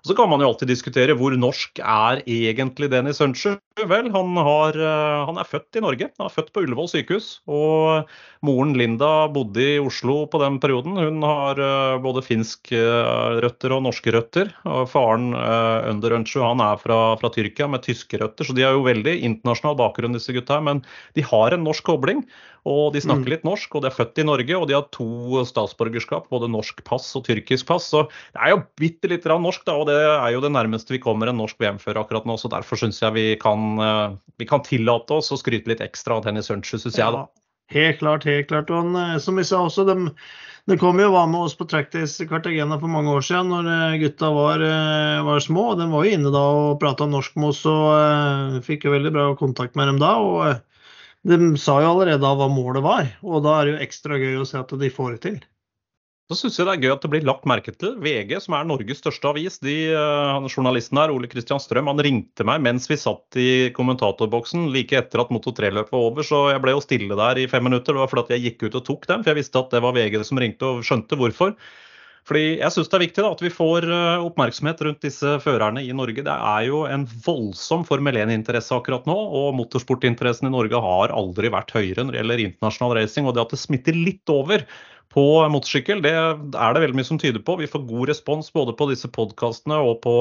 Og 0.01 0.09
Så 0.09 0.15
kan 0.17 0.31
man 0.31 0.41
jo 0.41 0.47
alltid 0.49 0.71
diskutere 0.71 1.13
hvor 1.13 1.33
norsk 1.37 1.77
er 1.77 2.23
egentlig 2.25 2.87
Dennis 2.89 3.19
Huncher. 3.21 3.59
Vel, 3.77 4.07
han, 4.09 4.33
har, 4.33 4.73
eh, 4.73 5.17
han, 5.27 5.37
er 5.37 5.45
født 5.45 5.77
i 5.77 5.83
Norge. 5.85 6.07
Han 6.17 6.25
er 6.25 6.33
født 6.33 6.49
på 6.55 6.63
Ullevål 6.65 6.89
sykehus. 6.89 7.27
Og 7.45 8.09
moren 8.41 8.73
Linda 8.77 9.27
bodde 9.29 9.61
i 9.61 9.77
Oslo 9.77 10.23
på 10.25 10.41
den 10.41 10.57
perioden. 10.63 10.97
Hun 10.97 11.21
har 11.21 11.61
eh, 11.61 11.99
både 12.01 12.25
finske 12.25 12.81
eh, 12.81 13.37
røtter 13.45 13.77
og 13.77 13.85
norske 13.85 14.15
røtter. 14.15 14.49
Og 14.65 14.89
faren 14.89 15.35
Under 15.37 16.17
Huncher 16.17 16.47
han 16.47 16.65
er 16.65 16.81
fra, 16.81 17.01
fra, 17.21 17.29
Tyrkia 17.31 17.69
med 17.69 17.85
tyske 17.85 18.17
røtter, 18.17 18.47
så 18.47 18.57
de 18.57 18.65
har 18.65 18.73
jo 18.73 18.87
veldig 18.87 19.19
internasjonal 19.21 19.77
bakgrunn, 19.77 20.17
disse 20.17 20.33
gutta. 20.33 20.57
her. 20.57 20.65
Men 20.65 20.81
de 21.13 21.29
har 21.29 21.53
en 21.53 21.63
norsk 21.67 21.85
kobling. 21.93 22.25
Og 22.69 22.91
de 22.93 23.01
snakker 23.01 23.25
mm. 23.25 23.31
litt 23.33 23.45
norsk, 23.47 23.73
og 23.73 23.81
de 23.81 23.89
er 23.89 23.95
født 23.95 24.21
i 24.21 24.25
Norge, 24.27 24.57
og 24.57 24.67
de 24.69 24.75
har 24.77 24.85
to 24.93 25.41
statsborgerskap, 25.49 26.27
både 26.29 26.49
norsk 26.51 26.83
pass 26.85 27.07
og 27.17 27.25
tyrkisk 27.25 27.65
pass. 27.71 27.87
Så 27.89 28.03
det 28.35 28.43
er 28.43 28.53
jo 28.53 28.61
bitte 28.77 29.09
litt 29.09 29.25
norsk, 29.25 29.65
da, 29.65 29.79
og 29.81 29.89
det 29.89 29.97
er 29.97 30.29
jo 30.35 30.43
det 30.45 30.53
nærmeste 30.53 30.93
vi 30.93 31.01
kommer 31.01 31.31
en 31.31 31.41
norsk 31.41 31.57
VM-fører 31.61 32.03
akkurat 32.03 32.29
nå. 32.29 32.37
Så 32.37 32.51
derfor 32.53 32.77
syns 32.77 33.01
jeg 33.01 33.17
vi 33.17 33.25
kan, 33.41 33.73
eh, 33.81 34.13
vi 34.37 34.45
kan, 34.45 34.61
tillate 34.61 35.17
oss 35.17 35.33
å 35.33 35.41
skryte 35.41 35.73
litt 35.73 35.81
ekstra 35.81 36.19
av 36.19 36.27
Tennis 36.27 36.51
Sunchu, 36.51 36.77
syns 36.77 37.01
jeg, 37.01 37.17
da. 37.17 37.25
Helt 37.73 37.97
klart, 37.97 38.29
helt 38.29 38.51
klart. 38.51 38.69
Og 38.69 38.83
han, 38.83 38.95
eh, 39.15 39.17
som 39.17 39.41
vi 39.41 39.47
sa 39.47 39.65
også, 39.65 39.87
de, 39.89 40.11
det 40.69 40.77
kom 40.77 41.01
jo 41.01 41.09
var 41.17 41.25
med 41.33 41.47
oss 41.49 41.57
på 41.57 41.65
Tractis 41.65 42.21
Cartagena 42.29 42.77
for 42.77 42.93
mange 42.93 43.09
år 43.09 43.25
siden 43.25 43.49
når 43.49 43.73
eh, 43.73 43.99
gutta 44.05 44.29
var, 44.37 44.61
var 45.25 45.41
små. 45.41 45.71
De 45.81 45.89
var 45.89 46.05
jo 46.05 46.13
inne 46.13 46.29
da 46.29 46.45
og 46.45 46.77
prata 46.83 47.09
norsk 47.09 47.41
med 47.41 47.55
oss 47.55 47.65
og 47.65 47.87
uh, 47.89 48.61
fikk 48.61 48.85
jo 48.85 48.93
veldig 48.93 49.17
bra 49.17 49.31
kontakt 49.39 49.73
med 49.73 49.89
dem 49.89 49.97
da. 50.03 50.19
og 50.21 50.61
de 51.27 51.37
sa 51.61 51.77
jo 51.83 51.93
allerede 51.93 52.35
hva 52.37 52.49
målet 52.49 52.83
var, 52.85 53.09
og 53.21 53.43
da 53.45 53.59
er 53.59 53.67
det 53.67 53.73
jo 53.75 53.81
ekstra 53.85 54.17
gøy 54.17 54.39
å 54.41 54.45
se 54.47 54.57
at 54.61 54.71
de 54.81 54.89
får 54.93 55.17
det 55.17 55.21
til. 55.25 55.41
Så 56.31 56.37
syns 56.39 56.57
jeg 56.61 56.67
det 56.67 56.73
er 56.77 56.83
gøy 56.85 56.93
at 56.93 57.03
det 57.03 57.09
blir 57.11 57.25
lagt 57.27 57.47
merke 57.49 57.73
til. 57.75 57.97
VG, 57.99 58.37
som 58.39 58.55
er 58.55 58.67
Norges 58.69 59.01
største 59.01 59.27
avis, 59.33 59.57
de, 59.59 59.75
uh, 59.91 60.47
journalisten 60.47 60.95
her, 61.01 61.11
Ole 61.11 61.27
Kristian 61.27 61.59
Strøm, 61.59 61.89
han 61.91 61.99
ringte 61.99 62.45
meg 62.47 62.61
mens 62.63 62.87
vi 62.87 62.95
satt 62.99 63.35
i 63.35 63.49
kommentatorboksen 63.75 64.69
like 64.71 64.95
etter 64.95 65.25
at 65.25 65.33
Moto 65.35 65.51
3-løpet 65.57 65.91
var 65.91 66.07
over, 66.07 66.23
så 66.23 66.45
jeg 66.53 66.63
ble 66.63 66.77
jo 66.77 66.83
stille 66.85 67.17
der 67.19 67.41
i 67.41 67.49
fem 67.51 67.67
minutter. 67.67 67.91
Det 67.97 68.05
var 68.05 68.13
fordi 68.13 68.37
jeg 68.37 68.45
gikk 68.45 68.69
ut 68.69 68.79
og 68.79 68.85
tok 68.87 69.09
dem, 69.11 69.25
for 69.25 69.33
jeg 69.33 69.41
visste 69.41 69.59
at 69.59 69.75
det 69.75 69.83
var 69.83 69.97
VG 69.97 70.21
som 70.29 70.39
ringte 70.39 70.69
og 70.69 70.87
skjønte 70.87 71.19
hvorfor. 71.19 71.57
Fordi 72.29 72.59
Jeg 72.59 72.73
syns 72.73 72.89
det 72.91 72.97
er 72.97 73.03
viktig 73.05 73.23
da, 73.23 73.31
at 73.33 73.41
vi 73.41 73.49
får 73.53 73.87
eh, 73.89 74.23
oppmerksomhet 74.27 74.83
rundt 74.85 75.01
disse 75.03 75.33
førerne 75.41 75.81
i 75.81 75.93
Norge. 75.95 76.21
Det 76.25 76.35
er 76.35 76.67
jo 76.67 76.83
en 76.85 77.07
voldsom 77.25 77.83
Formel 77.87 78.19
1-interesse 78.21 78.75
akkurat 78.77 79.09
nå, 79.09 79.15
og 79.15 79.55
motorsportinteressen 79.57 80.49
i 80.49 80.53
Norge 80.53 80.81
har 80.85 81.13
aldri 81.17 81.51
vært 81.53 81.73
høyere 81.75 82.05
når 82.05 82.13
det 82.13 82.21
gjelder 82.21 82.45
internasjonal 82.45 82.95
racing. 82.99 83.27
Og 83.27 83.35
det 83.35 83.45
at 83.45 83.55
det 83.55 83.61
smitter 83.63 83.97
litt 83.97 84.33
over 84.33 84.65
på 85.11 85.25
motorsykkel, 85.51 86.05
det 86.05 86.13
er 86.15 86.75
det 86.75 86.85
veldig 86.85 86.99
mye 87.01 87.09
som 87.09 87.19
tyder 87.19 87.43
på. 87.43 87.57
Vi 87.59 87.69
får 87.69 87.87
god 87.89 88.13
respons 88.13 88.53
både 88.53 88.77
på 88.79 88.87
disse 88.93 89.09
podkastene 89.11 89.81
og 89.83 89.99
på 90.05 90.15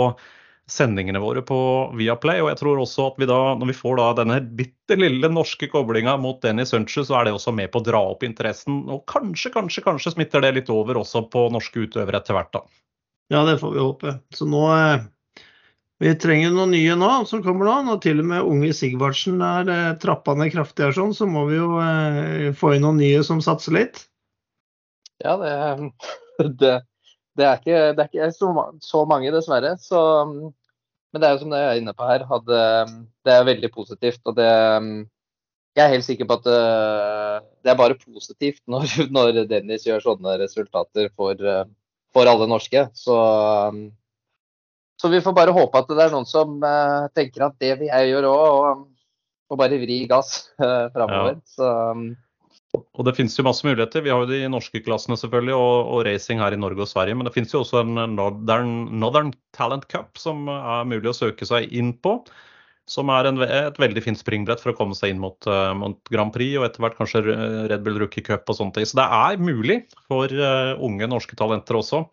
sendingene 0.71 1.21
våre 1.23 1.43
på 1.47 1.59
Viaplay. 1.99 2.41
Og 2.43 2.51
jeg 2.53 2.61
tror 2.61 2.81
også 2.83 3.11
at 3.11 3.21
vi 3.21 3.29
da, 3.31 3.39
når 3.59 3.73
vi 3.73 3.77
får 3.77 4.01
da 4.01 4.09
denne 4.21 4.41
bitte 4.59 4.99
lille 4.99 5.31
norske 5.33 5.71
koblinga 5.71 6.17
mot 6.21 6.41
Dennis 6.43 6.75
Sunche, 6.75 7.05
så 7.07 7.21
er 7.21 7.29
det 7.29 7.37
også 7.37 7.55
med 7.57 7.73
på 7.73 7.83
å 7.83 7.87
dra 7.87 8.03
opp 8.13 8.27
interessen. 8.27 8.85
Og 8.91 9.05
kanskje, 9.11 9.53
kanskje, 9.55 9.85
kanskje 9.87 10.15
smitter 10.17 10.45
det 10.45 10.55
litt 10.59 10.73
over 10.73 11.01
også 11.01 11.27
på 11.33 11.49
norske 11.55 11.87
utøvere 11.87 12.21
etter 12.21 12.37
hvert, 12.37 12.53
da. 12.57 12.65
Ja, 13.31 13.45
det 13.47 13.61
får 13.63 13.75
vi 13.75 13.83
håpe. 13.83 14.15
Så 14.35 14.47
nå 14.51 14.65
eh, 14.75 15.03
Vi 16.03 16.15
trenger 16.19 16.55
noen 16.55 16.73
nye 16.75 16.97
nå 16.99 17.11
som 17.31 17.43
kommer 17.45 17.69
nå. 17.69 17.77
Når 17.87 18.01
til 18.03 18.23
og 18.23 18.31
med 18.33 18.47
unge 18.47 18.73
Sigvardsen 18.75 19.43
er 19.47 19.71
eh, 19.71 19.97
trappa 20.03 20.35
ned 20.39 20.51
kraftig 20.55 20.89
her 20.89 20.97
sånn, 20.97 21.15
så 21.15 21.29
må 21.31 21.47
vi 21.51 21.61
jo 21.61 21.75
eh, 21.83 22.51
få 22.59 22.75
inn 22.75 22.87
noen 22.87 22.99
nye 23.03 23.23
som 23.27 23.43
satser 23.45 23.79
litt. 23.79 24.05
Ja, 25.23 25.37
det, 25.39 25.53
det, 26.63 26.75
det 27.39 27.47
er 27.47 27.61
ikke, 27.61 27.83
det 27.95 28.03
er 28.05 28.09
ikke 28.11 28.33
så, 28.35 28.51
så, 28.83 29.05
mange, 29.09 29.31
dessverre. 29.35 29.77
Så 29.81 30.01
men 31.11 31.23
det 31.23 31.27
er 31.27 31.35
jo 31.35 31.43
som 31.43 31.53
det 31.53 31.61
jeg 31.61 31.71
er 31.71 31.81
inne 31.81 31.95
på 31.97 32.07
her, 32.07 32.25
hadde, 32.29 32.59
det 33.27 33.33
er 33.35 33.49
veldig 33.49 33.71
positivt. 33.75 34.21
Og 34.31 34.37
det 34.39 34.51
Jeg 35.79 35.85
er 35.87 35.93
helt 35.95 36.05
sikker 36.05 36.27
på 36.27 36.35
at 36.35 36.47
det, 36.47 36.59
eh, 36.59 37.43
det 37.63 37.71
er 37.71 37.79
bare 37.79 37.95
positivt 37.95 38.61
når, 38.67 38.91
når, 39.17 39.45
Dennis 39.51 39.87
gjør 39.87 40.03
sånne 40.03 40.35
resultater 40.41 41.11
for, 41.15 41.39
eh, 41.39 41.65
for 42.15 42.31
alle 42.31 42.49
norske. 42.51 42.89
Så, 42.95 43.17
så, 44.99 45.11
vi 45.11 45.23
får 45.23 45.35
bare 45.35 45.55
håpe 45.55 45.79
at 45.79 45.91
det 45.91 46.03
er 46.05 46.15
noen 46.15 46.27
som 46.27 46.59
uh, 46.59 47.07
tenker 47.15 47.47
at 47.47 47.55
det 47.63 47.77
vil 47.79 47.89
jeg 47.89 48.11
gjøre 48.11 48.35
òg, 48.35 48.49
og, 48.51 48.83
og, 49.49 49.61
bare 49.63 49.79
vri 49.81 50.03
gass 50.11 50.51
uh, 50.63 50.91
framover. 50.95 51.39
Ja. 51.39 51.55
Så 51.55 51.71
og 52.77 53.07
det 53.07 53.17
finnes 53.17 53.35
jo 53.35 53.45
masse 53.47 53.67
muligheter. 53.67 54.05
Vi 54.05 54.13
har 54.13 54.23
jo 54.23 54.31
de 54.31 54.45
norske 54.53 54.83
klassene 54.85 55.17
selvfølgelig, 55.19 55.57
og, 55.57 55.89
og, 55.91 56.05
racing 56.07 56.43
her 56.43 56.55
i 56.55 56.61
Norge 56.61 56.85
og 56.85 56.91
Sverige. 56.91 57.17
Men 57.19 57.27
det 57.27 57.35
finnes 57.35 57.55
jo 57.55 57.65
også 57.65 57.83
en 57.83 57.99
Northern, 58.15 58.75
Northern 59.03 59.33
Talent 59.57 59.89
Cup 59.91 60.21
som 60.21 60.47
er 60.53 60.87
mulig 60.89 61.11
å 61.11 61.17
søke 61.17 61.49
seg 61.49 61.73
inn 61.75 61.95
på. 62.05 62.19
Som 62.91 63.11
er 63.15 63.29
en, 63.29 63.39
et 63.43 63.79
veldig 63.79 64.03
fint 64.03 64.19
springbrett 64.19 64.63
for 64.63 64.73
å 64.73 64.79
komme 64.79 64.97
seg 64.99 65.15
inn 65.15 65.23
mot, 65.23 65.39
uh, 65.47 65.71
mot, 65.79 65.99
Grand 66.11 66.35
Prix 66.35 66.59
og 66.59 66.67
etter 66.67 66.83
hvert 66.83 66.99
kanskje 66.99 67.23
Red 67.71 67.85
Bull 67.87 68.01
Rookie 68.03 68.25
Cup 68.27 68.51
og 68.51 68.59
sånne 68.59 68.75
ting. 68.79 68.89
Så 68.91 68.99
det 68.99 69.07
er 69.07 69.43
mulig 69.43 69.81
for 70.11 70.31
uh, 70.31 70.75
unge 70.83 71.11
norske 71.11 71.39
talenter 71.39 71.79
også. 71.79 72.05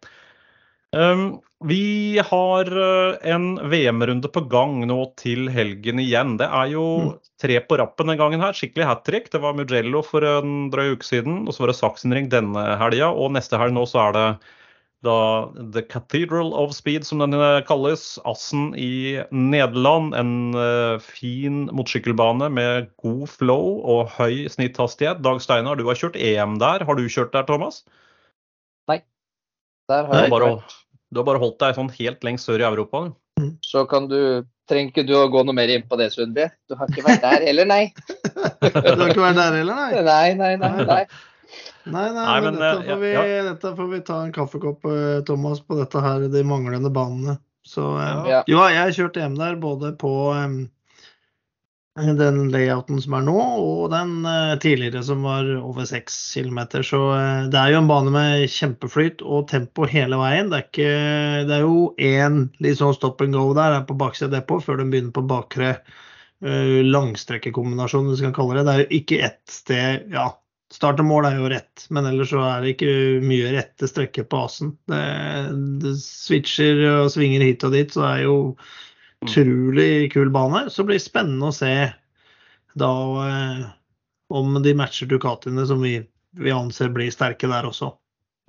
Um, 0.95 1.39
vi 1.65 2.21
har 2.25 2.77
uh, 2.77 3.17
en 3.21 3.69
VM-runde 3.69 4.29
på 4.29 4.43
gang 4.45 4.83
nå 4.85 4.99
til 5.17 5.47
helgen 5.49 5.97
igjen. 6.03 6.35
Det 6.37 6.45
er 6.45 6.69
jo 6.75 6.83
mm. 7.01 7.09
tre 7.41 7.57
på 7.65 7.79
rappen 7.81 8.11
den 8.11 8.19
gangen 8.19 8.43
her. 8.43 8.53
Skikkelig 8.53 8.85
hat 8.85 9.01
trick. 9.07 9.31
Det 9.33 9.41
var 9.41 9.57
Mugello 9.57 10.03
for 10.05 10.21
en 10.21 10.69
drøy 10.73 10.93
uke 10.93 11.07
siden, 11.07 11.47
og 11.47 11.55
så 11.55 11.65
var 11.65 11.73
det 11.73 11.79
Sachsenring 11.79 12.29
denne 12.29 12.67
helga. 12.77 13.09
Og 13.09 13.33
neste 13.33 13.57
helg 13.57 13.73
nå 13.73 13.87
så 13.89 14.05
er 14.05 14.17
det 14.17 14.27
da 15.05 15.17
The 15.73 15.81
Cathedral 15.81 16.53
of 16.57 16.75
Speed, 16.77 17.05
som 17.09 17.25
den 17.25 17.33
uh, 17.33 17.57
kalles. 17.65 18.05
Assen 18.29 18.69
i 18.77 19.17
Nederland. 19.33 20.13
En 20.13 20.33
uh, 20.53 21.01
fin 21.01 21.65
motorsykkelbane 21.73 22.53
med 22.53 22.91
god 23.01 23.25
flow 23.33 23.79
og 23.81 24.13
høy 24.19 24.45
snitthastighet. 24.45 25.25
Dag 25.25 25.41
Steinar, 25.41 25.81
du 25.81 25.89
har 25.89 25.97
kjørt 25.97 26.21
EM 26.21 26.61
der. 26.61 26.85
Har 26.85 27.01
du 27.01 27.09
kjørt 27.09 27.33
der, 27.33 27.49
Thomas? 27.49 27.81
Nei. 28.85 29.01
Der 29.89 30.05
har 30.05 30.27
jeg 30.27 30.37
bare, 30.37 30.59
du 31.11 31.21
har 31.21 31.27
bare 31.27 31.41
holdt 31.41 31.59
deg 31.63 31.77
sånn 31.77 31.93
helt 31.95 32.23
lengst 32.27 32.49
sør 32.49 32.63
i 32.63 32.67
Europa? 32.67 33.07
Mm. 33.39 33.57
Så 33.65 33.87
kan 33.89 34.09
du 34.11 34.19
Trenger 34.67 34.91
ikke 34.91 35.03
du 35.07 35.13
å 35.15 35.29
gå 35.31 35.39
noe 35.47 35.55
mer 35.55 35.71
inn 35.71 35.85
på 35.87 35.95
det, 35.95 36.09
Sundby? 36.11 36.43
Du 36.67 36.73
har 36.75 36.89
ikke 36.91 37.05
vært 37.05 37.21
der 37.23 37.45
heller, 37.47 37.67
nei? 37.69 37.85
du 38.59 38.65
har 38.67 39.05
ikke 39.05 39.21
vært 39.23 39.37
der 39.39 39.53
heller, 39.61 39.77
nei? 39.79 40.01
Nei, 40.03 40.33
nei, 40.35 40.49
nei. 40.59 40.71
nei. 40.89 40.97
Nei, 41.87 42.07
nei, 42.11 42.23
nei 42.25 42.39
men, 42.43 42.57
dette, 42.59 42.81
får 42.89 42.99
vi, 42.99 43.11
ja. 43.13 43.21
dette, 43.45 43.71
får 43.77 43.87
vi, 43.93 43.99
ta 44.09 44.17
en 44.25 44.33
kaffekopp, 44.35 44.89
eh, 44.91 45.21
Thomas, 45.29 45.61
på 45.63 45.77
dette 45.79 46.01
her, 46.03 46.25
de 46.33 46.41
manglende 46.43 46.91
banene. 46.91 47.37
Så 47.67 47.85
ja. 47.95 48.41
jo, 48.47 48.59
jeg 48.59 48.81
har 48.81 48.91
kjørt 48.95 49.19
hjem 49.19 49.39
der 49.39 49.55
både 49.59 49.93
på 49.99 50.11
um, 50.35 50.59
den 51.97 52.51
layouten 52.53 52.99
som 53.01 53.15
er 53.17 53.23
nå, 53.25 53.35
og 53.37 53.89
den 53.91 54.25
eh, 54.29 54.53
tidligere 54.61 55.01
som 55.03 55.23
var 55.25 55.47
over 55.57 55.85
6 55.89 56.17
km. 56.35 56.59
Så 56.85 56.99
eh, 57.15 57.47
det 57.51 57.57
er 57.57 57.73
jo 57.73 57.81
en 57.81 57.89
bane 57.89 58.13
med 58.13 58.45
kjempeflyt 58.53 59.23
og 59.25 59.47
tempo 59.49 59.87
hele 59.89 60.19
veien. 60.21 60.51
Det 60.51 60.59
er, 60.59 60.67
ikke, 60.67 60.91
det 61.49 61.55
er 61.57 61.65
jo 61.65 61.87
én 61.97 62.43
litt 62.63 62.77
sånn 62.81 62.95
stop 62.97 63.23
and 63.25 63.37
go 63.37 63.49
der, 63.57 63.79
på 63.87 63.97
baksida 63.97 64.29
av 64.29 64.35
depot 64.37 64.63
før 64.63 64.81
de 64.81 64.89
begynner 64.91 65.15
på 65.15 65.25
bakre 65.27 65.71
uh, 66.45 66.79
langstrekkekombinasjon, 66.85 68.11
hvis 68.11 68.21
vi 68.21 68.29
kan 68.29 68.37
kalle 68.37 68.59
det. 68.59 68.67
Det 68.67 68.75
er 68.75 68.83
jo 68.83 69.01
ikke 69.01 69.23
ett 69.31 69.57
sted 69.57 70.13
Ja, 70.13 70.29
start 70.73 71.01
og 71.01 71.09
mål 71.09 71.29
er 71.29 71.39
jo 71.41 71.49
rett, 71.51 71.87
men 71.89 72.09
ellers 72.09 72.29
så 72.33 72.43
er 72.45 72.61
det 72.61 72.75
ikke 72.75 72.97
mye 73.25 73.53
rette 73.55 73.89
strekker 73.89 74.27
på 74.29 74.45
asen. 74.45 74.75
Det, 74.91 75.05
det 75.81 75.97
switcher 76.03 76.83
og 76.97 77.13
svinger 77.15 77.45
hit 77.47 77.65
og 77.65 77.73
dit, 77.73 77.89
så 77.89 78.05
det 78.05 78.11
er 78.11 78.27
jo 78.27 78.37
utrolig 79.25 80.13
kul 80.13 80.29
bane. 80.29 80.69
Så 80.69 80.83
blir 80.83 80.99
det 80.99 81.05
spennende 81.05 81.49
å 81.49 81.55
se 81.55 81.73
da 82.77 82.93
eh, 83.25 83.65
om 84.29 84.61
de 84.63 84.73
matcher 84.77 85.09
Ducatiene 85.09 85.65
som 85.67 85.81
vi, 85.81 85.99
vi 86.37 86.53
anser 86.53 86.91
blir 86.93 87.11
sterke 87.13 87.49
der 87.49 87.67
også. 87.69 87.93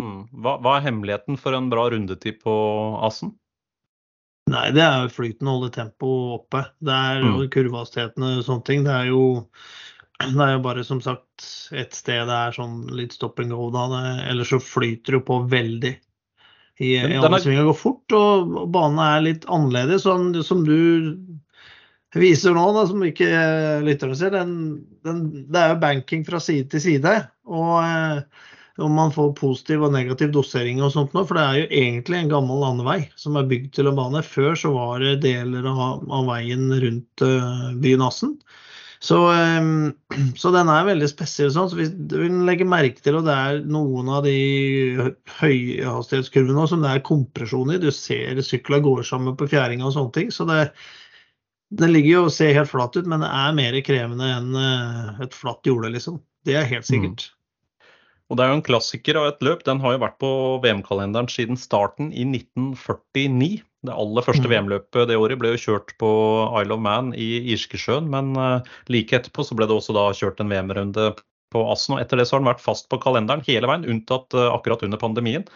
Mm. 0.03 0.29
Hva, 0.43 0.59
hva, 0.63 0.77
er 0.77 0.89
hemmeligheten 0.89 1.39
for 1.41 1.57
en 1.57 1.71
bra 1.73 1.89
rundetid 1.91 2.41
på 2.45 2.55
Asen? 3.07 3.35
Nei, 4.49 4.71
det 4.73 4.81
er 4.81 5.05
jo 5.05 5.13
flyten, 5.13 5.51
holde 5.51 5.73
tempoet 5.75 6.39
oppe. 6.39 6.65
Det 6.81 6.95
er 6.95 7.25
mm. 7.25 7.43
kurvehastighetene 7.53 8.39
og 8.39 8.47
sånne 8.47 8.69
ting. 8.69 8.87
Det 8.87 8.95
er 8.95 9.11
jo 9.11 9.23
det 10.19 10.43
er 10.43 10.57
jo 10.57 10.63
bare 10.65 10.83
som 10.83 11.01
sagt 11.05 11.45
et 11.79 11.95
sted 11.95 12.25
det 12.27 12.35
er 12.35 12.57
sånn 12.57 12.81
litt 12.97 13.15
stop 13.15 13.39
and 13.43 13.55
go, 13.55 13.69
da. 13.71 13.85
Ellers 14.27 14.51
så 14.51 14.59
flyter 14.63 15.15
det 15.15 15.21
jo 15.21 15.27
på 15.29 15.43
veldig. 15.53 15.93
I, 16.79 16.95
i 16.95 17.41
svinger 17.43 17.67
går 17.67 17.77
fort, 17.77 18.15
og, 18.15 18.53
og 18.63 18.69
banen 18.75 19.01
er 19.03 19.25
litt 19.25 19.49
annerledes. 19.51 20.05
Sånn, 20.07 20.31
som 20.47 20.63
du 20.67 21.19
viser 22.17 22.55
nå, 22.57 22.67
da, 22.77 22.85
som 22.89 23.03
ikke 23.05 23.29
lytterne 23.85 24.17
ser, 24.19 24.33
den, 24.37 24.53
den, 25.07 25.25
det 25.51 25.61
er 25.61 25.75
jo 25.75 25.83
banking 25.83 26.23
fra 26.27 26.41
side 26.43 26.71
til 26.73 26.85
side. 26.85 27.17
Og 27.51 27.75
eh, 27.83 28.47
om 28.79 28.95
man 28.95 29.13
får 29.15 29.35
positiv 29.39 29.83
og 29.89 29.93
negativ 29.95 30.31
dosering 30.35 30.81
og 30.85 30.93
sånt 30.95 31.17
nå, 31.17 31.25
for 31.27 31.39
det 31.39 31.45
er 31.45 31.59
jo 31.59 31.69
egentlig 31.83 32.21
en 32.21 32.31
gammel 32.31 32.63
landevei 32.63 33.01
som 33.19 33.37
er 33.39 33.49
bygd 33.51 33.73
til 33.75 33.91
en 33.91 33.99
bane. 33.99 34.23
Før 34.23 34.55
så 34.59 34.71
var 34.77 35.03
det 35.03 35.19
deler 35.27 35.67
av, 35.67 36.07
av 36.07 36.29
veien 36.31 36.71
rundt 36.85 37.27
uh, 37.27 37.73
byen 37.83 38.07
Assen. 38.07 38.37
Så, 39.05 39.19
um, 39.31 39.93
så, 40.41 40.53
den 40.55 40.71
er 40.73 40.87
veldig 40.89 41.09
spesiell 41.11 41.53
sånn. 41.55 41.71
Så 41.71 41.89
du 42.11 42.17
vil 42.19 42.39
legge 42.49 42.67
merke 42.69 43.03
til, 43.03 43.21
og 43.21 43.29
det 43.29 43.35
er 43.35 43.61
noen 43.69 44.11
av 44.11 44.25
de 44.27 44.39
høyhastighetskurvene 45.41 46.69
som 46.71 46.85
det 46.85 46.95
er 46.95 47.05
kompresjon 47.07 47.75
i, 47.75 47.83
du 47.83 47.91
ser 47.95 48.41
sykla 48.45 48.83
går 48.85 49.05
sammen 49.07 49.39
på 49.39 49.51
fjæringa 49.51 49.87
og 49.89 49.95
sånne 49.97 50.17
ting. 50.19 50.33
så 50.35 50.49
det 50.49 50.63
den 51.69 51.93
ligger 51.93 52.15
jo 52.15 52.21
og 52.29 52.33
ser 52.33 52.55
helt 52.57 52.71
flat 52.71 52.97
ut, 52.97 53.09
men 53.09 53.21
det 53.21 53.29
er 53.29 53.57
mer 53.57 53.75
krevende 53.85 54.29
enn 54.39 54.55
eh, 54.57 55.19
et 55.27 55.35
flatt 55.37 55.69
jorde, 55.69 55.91
liksom. 55.93 56.17
Det 56.49 56.57
er 56.57 56.69
helt 56.69 56.87
mm. 56.87 56.89
sikkert. 56.89 57.27
Mm. 57.29 57.35
Og 58.29 58.37
Det 58.37 58.45
er 58.45 58.51
jo 58.51 58.59
en 58.59 58.65
klassiker 58.65 59.19
av 59.21 59.27
et 59.31 59.45
løp. 59.45 59.65
Den 59.65 59.81
har 59.85 59.95
jo 59.95 60.03
vært 60.03 60.19
på 60.21 60.31
VM-kalenderen 60.65 61.29
siden 61.33 61.61
starten 61.61 62.11
i 62.13 62.25
1949. 62.29 63.63
Det 63.87 63.95
aller 63.95 64.25
første 64.27 64.49
mm. 64.49 64.53
VM-løpet 64.53 65.07
det 65.11 65.19
året 65.21 65.39
ble 65.39 65.53
jo 65.55 65.63
kjørt 65.63 65.93
på 66.03 66.11
Isle 66.59 66.75
of 66.75 66.83
Man 66.83 67.13
i 67.15 67.29
Irskesjøen. 67.55 68.09
Men 68.11 68.33
uh, 68.35 68.67
like 68.91 69.15
etterpå 69.15 69.47
så 69.47 69.59
ble 69.59 69.69
det 69.71 69.77
også 69.77 69.95
da 69.95 70.09
kjørt 70.19 70.43
en 70.43 70.51
VM-runde 70.51 71.13
på 71.55 71.63
Assen. 71.73 71.95
Og 71.95 72.03
etter 72.03 72.19
det 72.19 72.27
så 72.29 72.37
har 72.37 72.43
den 72.43 72.51
vært 72.51 72.65
fast 72.65 72.89
på 72.91 72.99
kalenderen 73.03 73.45
hele 73.47 73.71
veien, 73.71 73.87
unntatt 73.89 74.35
uh, 74.35 74.51
akkurat 74.51 74.83
under 74.87 75.01
pandemien. 75.01 75.47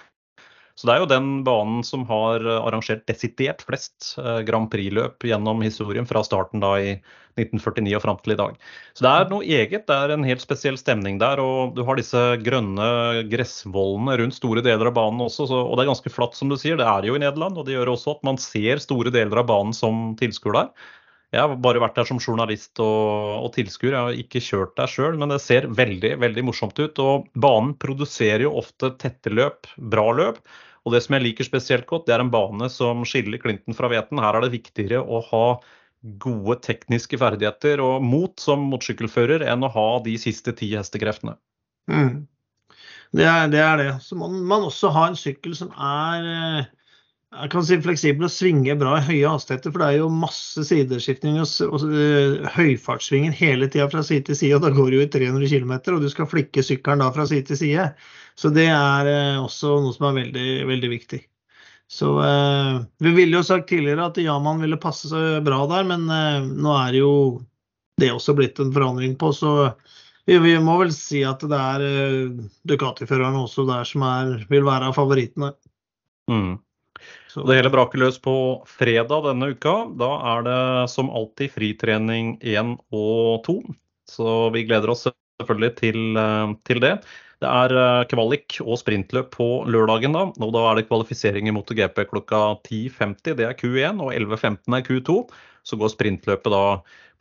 Så 0.79 0.89
det 0.89 0.95
er 0.95 1.03
jo 1.03 1.11
den 1.11 1.33
banen 1.47 1.83
som 1.85 2.07
har 2.09 2.43
arrangert 2.63 3.05
desidert 3.11 3.61
flest 3.67 4.15
eh, 4.21 4.41
Grand 4.49 4.71
Prix-løp 4.73 5.27
gjennom 5.29 5.61
historien 5.65 6.09
fra 6.09 6.23
starten 6.25 6.63
da 6.65 6.73
i 6.81 6.95
1949 7.41 7.97
og 7.97 8.03
fram 8.05 8.19
til 8.21 8.35
i 8.35 8.39
dag. 8.41 8.57
Så 8.97 9.05
det 9.05 9.13
er 9.13 9.29
noe 9.31 9.45
eget. 9.45 9.87
Det 9.89 9.97
er 9.97 10.13
en 10.15 10.25
helt 10.27 10.45
spesiell 10.45 10.79
stemning 10.81 11.21
der. 11.21 11.41
Og 11.41 11.77
du 11.77 11.83
har 11.89 11.97
disse 12.01 12.21
grønne 12.45 12.89
gressvollene 13.33 14.17
rundt 14.21 14.37
store 14.37 14.65
deler 14.65 14.91
av 14.91 14.97
banen 14.97 15.25
også. 15.25 15.49
Så, 15.51 15.61
og 15.61 15.77
det 15.77 15.87
er 15.87 15.93
ganske 15.93 16.13
flatt, 16.13 16.37
som 16.39 16.53
du 16.53 16.59
sier. 16.61 16.81
Det 16.81 16.89
er 16.89 17.09
jo 17.09 17.17
i 17.17 17.23
Nederland, 17.23 17.57
og 17.57 17.69
det 17.69 17.77
gjør 17.77 17.95
også 17.95 18.17
at 18.17 18.27
man 18.29 18.41
ser 18.41 18.83
store 18.85 19.13
deler 19.15 19.45
av 19.45 19.49
banen 19.49 19.77
som 19.77 20.13
tilskuer 20.21 20.61
der. 20.61 20.91
Jeg 21.33 21.41
har 21.41 21.55
bare 21.65 21.81
vært 21.81 21.97
der 21.97 22.09
som 22.09 22.19
journalist 22.21 22.81
og, 22.85 23.47
og 23.47 23.55
tilskuer. 23.55 23.95
Jeg 23.95 24.05
har 24.05 24.19
ikke 24.21 24.43
kjørt 24.45 24.75
der 24.77 24.91
sjøl, 24.91 25.17
men 25.21 25.33
det 25.33 25.41
ser 25.41 25.69
veldig 25.73 26.19
veldig 26.21 26.45
morsomt 26.45 26.77
ut. 26.77 26.99
Og 27.01 27.31
banen 27.33 27.73
produserer 27.81 28.45
jo 28.45 28.57
ofte 28.61 28.93
tette 29.01 29.33
løp, 29.33 29.71
bra 29.81 30.11
løp. 30.19 30.43
Og 30.85 30.93
det 30.93 31.01
som 31.05 31.17
jeg 31.17 31.25
liker 31.25 31.47
spesielt 31.47 31.87
godt, 31.89 32.05
det 32.09 32.17
er 32.17 32.25
en 32.25 32.33
bane 32.33 32.69
som 32.73 33.07
skiller 33.09 33.41
Clinton 33.41 33.77
fra 33.79 33.89
Veten. 33.93 34.21
Her 34.21 34.37
er 34.37 34.45
det 34.45 34.53
viktigere 34.59 35.01
å 35.01 35.23
ha 35.31 35.47
gode 36.03 36.59
tekniske 36.67 37.17
ferdigheter 37.21 37.81
og 37.81 38.03
mot 38.05 38.35
som 38.43 38.67
motorsykkelfører 38.69 39.47
enn 39.47 39.65
å 39.65 39.71
ha 39.73 39.89
de 40.05 40.17
siste 40.21 40.53
ti 40.59 40.73
hestekreftene. 40.75 41.37
Mm. 41.91 42.27
Det, 43.13 43.25
er, 43.25 43.49
det, 43.53 43.61
er, 43.63 43.79
det 43.79 43.89
Så 44.03 44.17
må 44.19 44.29
man 44.29 44.67
også 44.67 44.91
ha 44.95 45.09
en 45.11 45.19
sykkel 45.19 45.55
som 45.57 45.71
er 45.77 46.29
eh, 46.33 46.71
jeg 47.33 47.49
kan 47.53 47.65
si 47.65 47.79
fleksibel 47.81 48.27
og 48.27 48.33
svinge 48.33 48.75
bra 48.77 48.99
i 48.99 49.05
høye 49.07 49.31
hastigheter. 49.33 49.73
For 49.73 49.81
det 49.81 49.89
er 49.89 49.99
jo 50.03 50.09
masse 50.13 50.65
sideskifting 50.69 51.39
og, 51.41 51.49
og 51.65 51.85
uh, 51.89 52.49
høyfartssvinger 52.57 53.33
hele 53.37 53.69
tida 53.73 53.87
fra 53.93 54.03
side 54.05 54.27
til 54.27 54.37
side. 54.37 54.59
Og 54.59 54.65
da 54.67 54.73
går 54.75 54.91
det 54.93 54.99
jo 54.99 55.05
i 55.07 55.13
300 55.15 55.53
km, 55.53 55.73
og 55.95 56.03
du 56.05 56.11
skal 56.13 56.29
flikke 56.29 56.65
sykkelen 56.67 57.01
da 57.01 57.09
fra 57.15 57.25
side 57.29 57.47
til 57.49 57.61
side. 57.63 57.87
Så 58.37 58.53
det 58.53 58.67
er 58.69 59.09
uh, 59.09 59.45
også 59.47 59.79
noe 59.81 59.95
som 59.97 60.11
er 60.11 60.19
veldig, 60.21 60.49
veldig 60.69 60.91
viktig. 60.93 61.23
Så 61.93 62.11
uh, 62.21 62.83
Vi 63.01 63.13
ville 63.17 63.39
jo 63.39 63.47
sagt 63.47 63.71
tidligere 63.71 64.11
at 64.11 64.21
Yaman 64.21 64.61
ville 64.65 64.81
passe 64.81 65.09
seg 65.09 65.41
bra 65.47 65.63
der, 65.71 65.89
men 65.89 66.05
nå 66.53 66.75
er 66.83 66.99
jo 67.01 67.15
det 68.01 68.11
også 68.13 68.35
blitt 68.37 68.61
en 68.61 68.73
forandring 68.75 69.15
på. 69.21 69.31
Så 69.37 69.55
vi, 70.29 70.37
vi 70.37 70.53
må 70.61 70.77
vel 70.83 70.93
si 70.93 71.23
at 71.29 71.41
det 71.49 71.63
er 71.63 72.29
Ducati-førerne 72.69 73.41
også 73.47 73.65
der 73.69 73.89
som 73.89 74.05
er, 74.05 74.37
vil 74.53 74.69
være 74.69 74.93
av 74.93 75.01
favorittene. 75.01 75.55
Mm. 76.29 76.61
Så 77.33 77.47
det 77.49 77.55
hele 77.57 77.71
braker 77.73 77.97
løs 78.03 78.19
på 78.21 78.35
fredag 78.69 79.25
denne 79.25 79.55
uka. 79.55 79.73
Da 79.97 80.09
er 80.35 80.43
det 80.45 80.63
som 80.93 81.09
alltid 81.09 81.55
fritrening 81.55 82.35
1 82.45 82.75
og 82.93 83.41
2. 83.47 83.55
Så 84.13 84.27
vi 84.53 84.67
gleder 84.69 84.93
oss 84.93 85.07
selvfølgelig 85.07 85.71
til, 85.79 86.01
eh, 86.21 86.53
til 86.69 86.83
det. 86.85 86.93
Det 87.41 87.49
er 87.49 87.73
eh, 87.73 88.05
kvalik 88.11 88.59
og 88.61 88.77
sprintløp 88.83 89.33
på 89.33 89.49
lørdagen. 89.65 90.13
Da 90.13 90.29
og 90.45 90.53
da 90.53 90.67
er 90.69 90.79
det 90.79 90.89
kvalifisering 90.91 91.49
i 91.49 91.57
MotoGP 91.57 92.05
klokka 92.13 92.43
10.50. 92.69 93.39
Det 93.41 93.49
er 93.49 93.57
Q1, 93.57 94.05
og 94.05 94.13
11.15 94.13 94.77
er 94.77 94.85
Q2. 94.91 95.17
Så 95.65 95.81
går 95.81 95.95
sprintløpet 95.95 96.53
da 96.53 96.65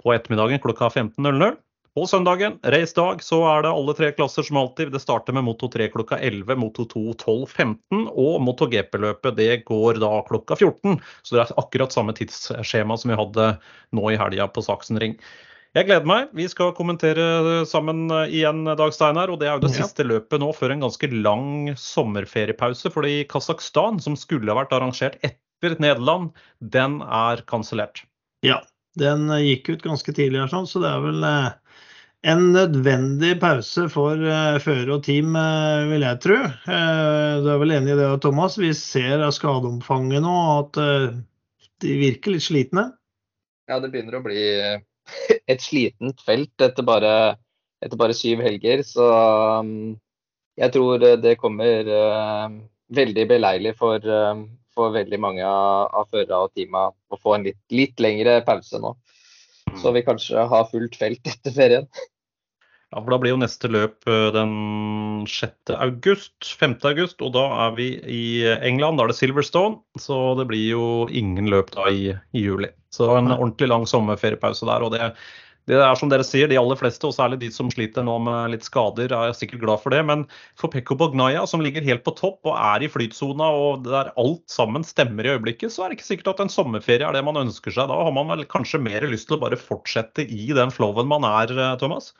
på 0.01 0.12
ettermiddagen 0.12 0.59
klokka 0.59 0.91
15.00. 0.91 1.55
På 1.91 2.05
søndagen, 2.07 2.53
racedag, 2.63 3.19
så 3.19 3.41
er 3.51 3.65
det 3.65 3.71
alle 3.75 3.93
tre 3.97 4.13
klasser 4.15 4.45
som 4.47 4.61
alltid. 4.61 4.93
Det 4.93 5.01
starter 5.03 5.35
med 5.35 5.43
Moto 5.43 5.67
3 5.67 5.89
klokka 5.91 6.21
11, 6.23 6.55
Moto 6.55 6.85
2 6.87 7.01
12.15 7.19 8.05
og 8.07 8.37
Moto 8.45 8.67
GP-løpet 8.71 9.35
det 9.35 9.49
går 9.67 9.99
da 9.99 10.21
klokka 10.29 10.55
14. 10.55 11.01
Så 11.19 11.35
det 11.35 11.41
er 11.43 11.51
akkurat 11.59 11.91
samme 11.91 12.15
tidsskjema 12.15 12.95
som 12.95 13.11
vi 13.11 13.17
hadde 13.19 13.47
nå 13.91 14.05
i 14.07 14.19
helga 14.21 14.47
på 14.47 14.63
Saksenring. 14.63 15.17
Jeg 15.75 15.89
gleder 15.89 16.07
meg. 16.07 16.31
Vi 16.35 16.47
skal 16.51 16.71
kommentere 16.75 17.65
sammen 17.67 18.05
igjen, 18.23 18.63
Dag 18.79 18.95
Steinar. 18.95 19.31
Og 19.31 19.41
det 19.43 19.49
er 19.49 19.59
jo 19.59 19.65
det 19.65 19.73
ja. 19.75 19.83
siste 19.83 20.07
løpet 20.07 20.39
nå 20.39 20.53
før 20.55 20.71
en 20.71 20.87
ganske 20.87 21.11
lang 21.11 21.73
sommerferiepause. 21.75 22.91
Fordi 22.95 23.17
Kasakhstan, 23.31 23.99
som 23.99 24.15
skulle 24.19 24.47
ha 24.47 24.61
vært 24.61 24.71
arrangert 24.79 25.19
etter 25.27 25.75
Nederland, 25.83 26.31
den 26.63 27.01
er 27.03 27.43
kansellert. 27.51 28.05
Ja, 28.47 28.61
den 28.99 29.27
gikk 29.43 29.73
ut 29.75 29.83
ganske 29.83 30.15
tidlig, 30.15 30.39
her, 30.39 30.51
sånn, 30.51 30.67
så 30.67 30.81
det 30.83 30.89
er 30.91 31.03
vel 31.03 31.23
eh, 31.23 31.51
en 32.22 32.51
nødvendig 32.53 33.34
pause 33.41 33.88
for 33.89 34.19
uh, 34.22 34.59
fører 34.61 34.93
og 34.93 35.03
team, 35.07 35.34
uh, 35.34 35.89
vil 35.89 36.05
jeg 36.05 36.22
tro. 36.22 36.38
Uh, 36.67 37.41
du 37.41 37.49
er 37.49 37.61
vel 37.63 37.76
enig 37.78 37.95
i 37.95 37.97
det, 37.97 38.09
Thomas? 38.22 38.59
Vi 38.61 38.72
ser 38.78 39.24
av 39.26 39.34
skadeomfanget 39.36 40.22
nå 40.26 40.36
at 40.59 40.82
de 41.82 41.97
virker 41.97 42.36
litt 42.36 42.45
slitne? 42.45 42.91
Ja, 43.69 43.80
det 43.82 43.89
begynner 43.93 44.19
å 44.19 44.26
bli 44.26 44.41
et 45.51 45.65
slitent 45.65 46.22
felt 46.26 46.61
etter 46.61 46.86
bare, 46.86 47.13
etter 47.82 47.97
bare 47.97 48.17
syv 48.17 48.43
helger. 48.45 48.86
Så 48.86 49.07
um, 49.65 49.95
jeg 50.61 50.76
tror 50.76 51.01
det 51.24 51.39
kommer 51.41 51.89
veldig 52.91 53.24
beleilig 53.30 53.72
for, 53.80 54.03
for 54.76 54.93
veldig 54.93 55.19
mange 55.24 55.47
av, 55.47 55.88
av 55.95 56.09
førerne 56.11 56.43
og 56.43 56.53
teama 56.53 56.89
å 56.91 57.17
få 57.17 57.38
en 57.38 57.47
litt, 57.47 57.61
litt 57.74 58.03
lengre 58.03 58.41
pause 58.45 58.78
nå. 58.84 58.93
Så 59.80 59.93
vi 59.95 60.03
kanskje 60.05 60.47
har 60.51 60.67
fullt 60.72 60.97
felt 60.99 61.32
etter 61.32 61.55
ferien. 61.55 61.88
Ja, 62.91 62.99
for 62.99 63.13
Da 63.13 63.19
blir 63.24 63.32
jo 63.32 63.39
neste 63.39 63.69
løp 63.72 64.07
eh, 64.09 64.28
den 64.36 65.24
6. 65.30 65.72
august, 65.78 66.49
5. 66.59 66.76
august, 66.89 67.22
og 67.24 67.32
da 67.38 67.45
er 67.67 67.78
vi 67.78 67.88
i 68.03 68.24
England. 68.67 68.99
Da 68.99 69.05
er 69.05 69.13
det 69.13 69.19
Silverstone, 69.19 69.80
så 70.01 70.36
det 70.39 70.49
blir 70.49 70.65
jo 70.74 70.88
ingen 71.07 71.47
løp 71.53 71.72
da 71.76 71.88
i, 71.88 72.11
i 72.36 72.43
juli. 72.43 72.67
Så 72.91 73.07
en 73.15 73.32
ordentlig 73.32 73.69
lang 73.72 73.88
sommerferiepause 73.88 74.67
der. 74.67 74.84
og 74.84 74.91
det, 74.91 75.13
det 75.70 75.78
er 75.78 75.97
som 75.99 76.09
dere 76.09 76.26
sier, 76.26 76.49
de 76.49 76.57
aller 76.57 76.78
fleste, 76.80 77.05
og 77.05 77.14
særlig 77.14 77.38
de 77.43 77.51
som 77.53 77.70
sliter 77.72 78.05
nå 78.05 78.16
med 78.26 78.55
litt 78.55 78.66
skader, 78.66 79.14
er 79.14 79.36
sikkert 79.38 79.62
glad 79.62 79.84
for 79.84 79.93
det. 79.93 80.01
Men 80.07 80.26
for 80.59 80.74
Pekko 80.74 80.97
Bognaya, 80.97 81.43
som 81.49 81.62
ligger 81.62 81.86
helt 81.86 82.03
på 82.07 82.16
topp 82.18 82.49
og 82.49 82.57
er 82.57 82.86
i 82.86 82.89
flytsona, 82.91 83.51
og 83.53 83.86
der 83.86 84.09
alt 84.20 84.43
sammen 84.51 84.86
stemmer 84.88 85.28
i 85.28 85.36
øyeblikket, 85.36 85.74
så 85.74 85.86
er 85.86 85.91
det 85.91 85.99
ikke 85.99 86.09
sikkert 86.09 86.34
at 86.34 86.43
en 86.45 86.53
sommerferie 86.53 87.05
er 87.05 87.18
det 87.18 87.24
man 87.28 87.39
ønsker 87.43 87.76
seg. 87.76 87.91
Da 87.91 87.99
har 88.01 88.14
man 88.16 88.34
vel 88.34 88.43
kanskje 88.49 88.82
mer 88.82 89.05
lyst 89.12 89.30
til 89.30 89.38
å 89.38 89.43
bare 89.45 89.59
fortsette 89.59 90.26
i 90.26 90.49
den 90.57 90.74
flowen 90.74 91.09
man 91.12 91.28
er, 91.30 91.53
eh, 91.53 91.78
Thomas? 91.82 92.12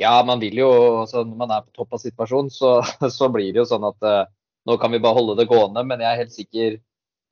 Ja, 0.00 0.18
man 0.24 0.40
vil 0.40 0.56
jo 0.56 0.70
altså 1.02 1.26
Når 1.28 1.36
man 1.36 1.50
er 1.52 1.64
på 1.64 1.74
topp 1.76 1.94
av 1.94 2.02
situasjonen, 2.02 2.50
så, 2.50 2.80
så 3.18 3.30
blir 3.30 3.52
det 3.52 3.62
jo 3.62 3.70
sånn 3.70 3.86
at 3.86 4.02
uh, 4.02 4.24
nå 4.66 4.76
kan 4.80 4.92
vi 4.92 5.02
bare 5.02 5.18
holde 5.18 5.38
det 5.38 5.50
gående. 5.50 5.84
Men 5.86 6.02
jeg 6.02 6.10
er 6.10 6.22
helt 6.24 6.34
sikker 6.34 6.80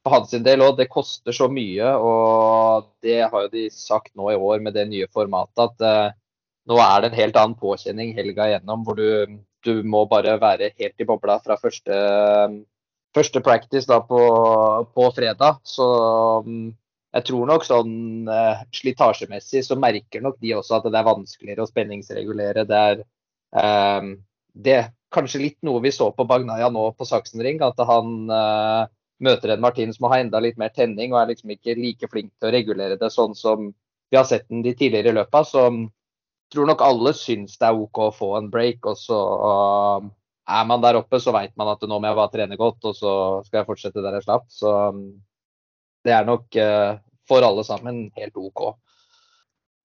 på 0.08 0.14
hans 0.14 0.32
del 0.32 0.64
òg, 0.64 0.78
det 0.78 0.88
koster 0.90 1.36
så 1.36 1.50
mye. 1.52 1.92
Og 2.00 2.88
det 3.04 3.20
har 3.28 3.44
jo 3.44 3.52
de 3.52 3.68
sagt 3.74 4.14
nå 4.16 4.32
i 4.32 4.38
år 4.38 4.64
med 4.64 4.76
det 4.78 4.88
nye 4.88 5.08
formatet, 5.12 5.68
at 5.68 5.84
uh, 5.84 6.16
nå 6.68 6.80
er 6.84 7.02
det 7.02 7.12
en 7.12 7.20
helt 7.20 7.38
annen 7.40 7.58
påkjenning 7.60 8.14
helga 8.16 8.48
igjennom, 8.48 8.84
hvor 8.86 8.98
du, 8.98 9.38
du 9.64 9.84
må 9.84 10.06
bare 10.10 10.38
være 10.40 10.72
helt 10.78 11.00
i 11.00 11.08
bobla 11.08 11.38
fra 11.44 11.58
første, 11.60 11.96
første 13.16 13.42
practice 13.44 13.88
da 13.88 14.00
på, 14.04 14.20
på 14.94 15.08
fredag. 15.16 15.60
Så 15.68 15.88
um, 16.44 16.70
jeg 17.16 17.28
tror 17.30 17.48
nok 17.48 17.64
sånn 17.68 18.28
uh, 18.28 18.64
slitasjemessig 18.76 19.64
så 19.64 19.78
merker 19.80 20.24
nok 20.24 20.40
de 20.44 20.54
også 20.58 20.78
at 20.78 20.90
det 20.90 21.00
er 21.00 21.08
vanskeligere 21.08 21.64
å 21.64 21.70
spenningsregulere. 21.70 22.68
Det 22.68 22.84
er, 22.92 23.02
um, 23.56 24.14
det 24.52 24.78
kanskje 25.14 25.40
litt 25.40 25.58
noe 25.64 25.80
vi 25.80 25.92
så 25.94 26.10
på 26.12 26.28
Bagnaya 26.28 26.68
nå 26.72 26.90
på 26.96 27.08
Saksenring. 27.08 27.62
At 27.64 27.80
han 27.88 28.28
uh, 28.28 28.84
møter 29.24 29.52
en 29.54 29.62
Martin 29.62 29.92
som 29.94 30.08
har 30.10 30.22
enda 30.22 30.40
litt 30.42 30.58
mer 30.60 30.72
tenning 30.74 31.12
og 31.12 31.20
er 31.22 31.32
liksom 31.32 31.52
ikke 31.54 31.76
like 31.78 32.10
flink 32.10 32.32
til 32.38 32.50
å 32.50 32.54
regulere 32.54 32.98
det 33.00 33.10
sånn 33.14 33.34
som 33.38 33.70
vi 34.08 34.16
har 34.16 34.26
sett 34.28 34.46
den 34.48 34.62
de 34.64 34.74
tidligere 34.76 35.14
løpa. 35.16 35.42
Så 35.44 35.66
um, 35.68 35.82
tror 36.52 36.68
nok 36.70 36.84
alle 36.84 37.12
syns 37.16 37.58
det 37.60 37.68
er 37.68 37.80
OK 37.80 38.02
å 38.06 38.14
få 38.14 38.32
en 38.38 38.50
break. 38.52 38.86
Og 38.88 38.98
så 39.00 39.18
og 39.18 40.08
er 40.48 40.68
man 40.68 40.82
der 40.84 40.96
oppe, 41.00 41.20
så 41.20 41.34
veit 41.36 41.52
man 41.60 41.74
at 41.74 41.82
nå 41.84 41.98
må 41.98 42.08
jeg 42.08 42.16
bare 42.16 42.32
trene 42.32 42.56
godt, 42.56 42.80
og 42.88 42.96
så 42.96 43.14
skal 43.44 43.60
jeg 43.60 43.68
fortsette 43.68 44.04
der 44.04 44.16
jeg 44.16 44.24
slapp. 44.24 44.46
Så 44.52 44.72
um, 44.94 45.02
det 46.06 46.14
er 46.16 46.28
nok 46.28 46.60
uh, 46.62 46.96
for 47.28 47.44
alle 47.44 47.64
sammen 47.66 48.06
helt 48.16 48.38
OK. 48.40 48.70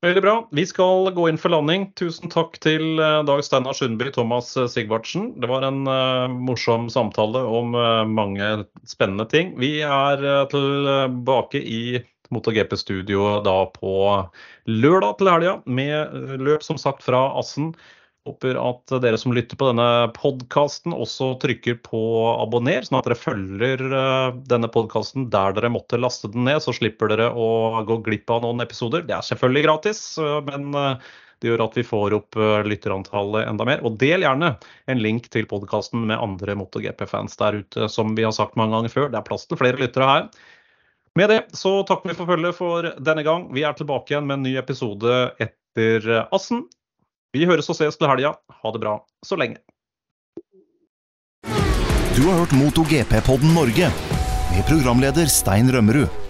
Veldig 0.03 0.21
bra. 0.21 0.33
Vi 0.51 0.65
skal 0.67 1.13
gå 1.15 1.29
inn 1.29 1.37
for 1.39 1.53
landing. 1.53 1.85
Tusen 1.95 2.27
takk 2.31 2.57
til 2.63 2.99
eh, 2.99 3.21
Dag 3.23 3.39
Steinar 3.45 3.75
Sundby, 3.77 4.09
Thomas 4.11 4.49
eh, 4.59 4.67
Sigvartsen. 4.67 5.29
Det 5.39 5.47
var 5.47 5.63
en 5.63 5.85
uh, 5.87 6.27
morsom 6.27 6.89
samtale 6.91 7.39
om 7.47 7.71
uh, 7.71 8.03
mange 8.03 8.49
spennende 8.83 9.23
ting. 9.31 9.53
Vi 9.63 9.77
er 9.87 10.19
uh, 10.19 10.43
tilbake 10.51 11.61
i 11.63 12.01
MotoGP-studio 12.35 13.37
da 13.47 13.55
på 13.71 13.95
lørdag 14.67 15.21
til 15.21 15.31
helga 15.31 15.55
med 15.71 16.19
løp 16.43 16.67
som 16.67 16.81
sagt 16.81 17.07
fra 17.07 17.29
Assen. 17.39 17.71
Håper 18.23 18.55
at 18.55 18.91
dere 19.03 19.17
som 19.19 19.33
lytter 19.35 19.57
på 19.59 19.67
denne 19.67 19.85
podkasten 20.15 20.93
også 20.95 21.33
trykker 21.41 21.81
på 21.83 21.99
abonner, 22.39 22.85
sånn 22.87 23.01
at 23.01 23.09
dere 23.09 23.17
følger 23.19 23.81
eh, 23.83 24.35
denne 24.47 24.69
podkasten 24.71 25.25
der 25.31 25.55
dere 25.57 25.71
måtte 25.73 25.99
laste 25.99 26.29
den 26.31 26.45
ned. 26.47 26.61
Så 26.63 26.71
slipper 26.77 27.11
dere 27.11 27.25
å 27.35 27.81
gå 27.83 27.97
glipp 28.05 28.31
av 28.31 28.45
noen 28.45 28.63
episoder. 28.63 29.03
Det 29.03 29.17
er 29.17 29.25
selvfølgelig 29.27 29.63
gratis, 29.65 29.99
eh, 30.23 30.37
men 30.47 30.69
eh, 30.79 31.09
det 31.43 31.49
gjør 31.49 31.65
at 31.65 31.75
vi 31.75 31.83
får 31.83 32.15
opp 32.15 32.37
lytterantallet 32.71 33.49
enda 33.49 33.65
mer. 33.67 33.81
Og 33.83 33.97
del 33.99 34.23
gjerne 34.23 34.53
en 34.87 35.01
link 35.03 35.27
til 35.33 35.49
podkasten 35.49 36.05
med 36.07 36.15
andre 36.23 36.55
MotoGP-fans 36.55 37.35
der 37.41 37.57
ute. 37.59 37.89
Som 37.91 38.13
vi 38.15 38.23
har 38.23 38.31
sagt 38.31 38.55
mange 38.55 38.77
ganger 38.77 38.93
før, 38.93 39.09
det 39.11 39.19
er 39.19 39.25
plass 39.27 39.43
til 39.49 39.59
flere 39.59 39.81
lyttere 39.81 40.07
her. 40.07 40.29
Med 41.19 41.33
det 41.33 41.41
så 41.59 41.73
takker 41.83 42.13
vi 42.13 42.15
for 42.15 42.31
følget 42.31 42.55
for 42.55 42.87
denne 43.03 43.27
gang. 43.27 43.49
Vi 43.51 43.67
er 43.67 43.75
tilbake 43.75 44.15
igjen 44.15 44.31
med 44.31 44.39
en 44.39 44.47
ny 44.47 44.55
episode 44.61 45.19
etter 45.43 46.07
Assen. 46.23 46.63
Vi 47.33 47.47
høres 47.49 47.69
og 47.71 47.77
ses 47.79 47.97
til 47.97 48.09
helga. 48.09 48.35
Ha 48.61 48.71
det 48.75 48.81
bra 48.83 48.99
så 49.25 49.37
lenge. 49.39 49.57
Du 52.13 52.21
har 52.27 52.37
hørt 52.37 52.53
MotoGP-podden 52.53 53.55
Norge 53.57 53.89
med 54.53 54.67
programleder 54.69 55.25
Stein 55.25 55.71
Rømmerud. 55.73 56.22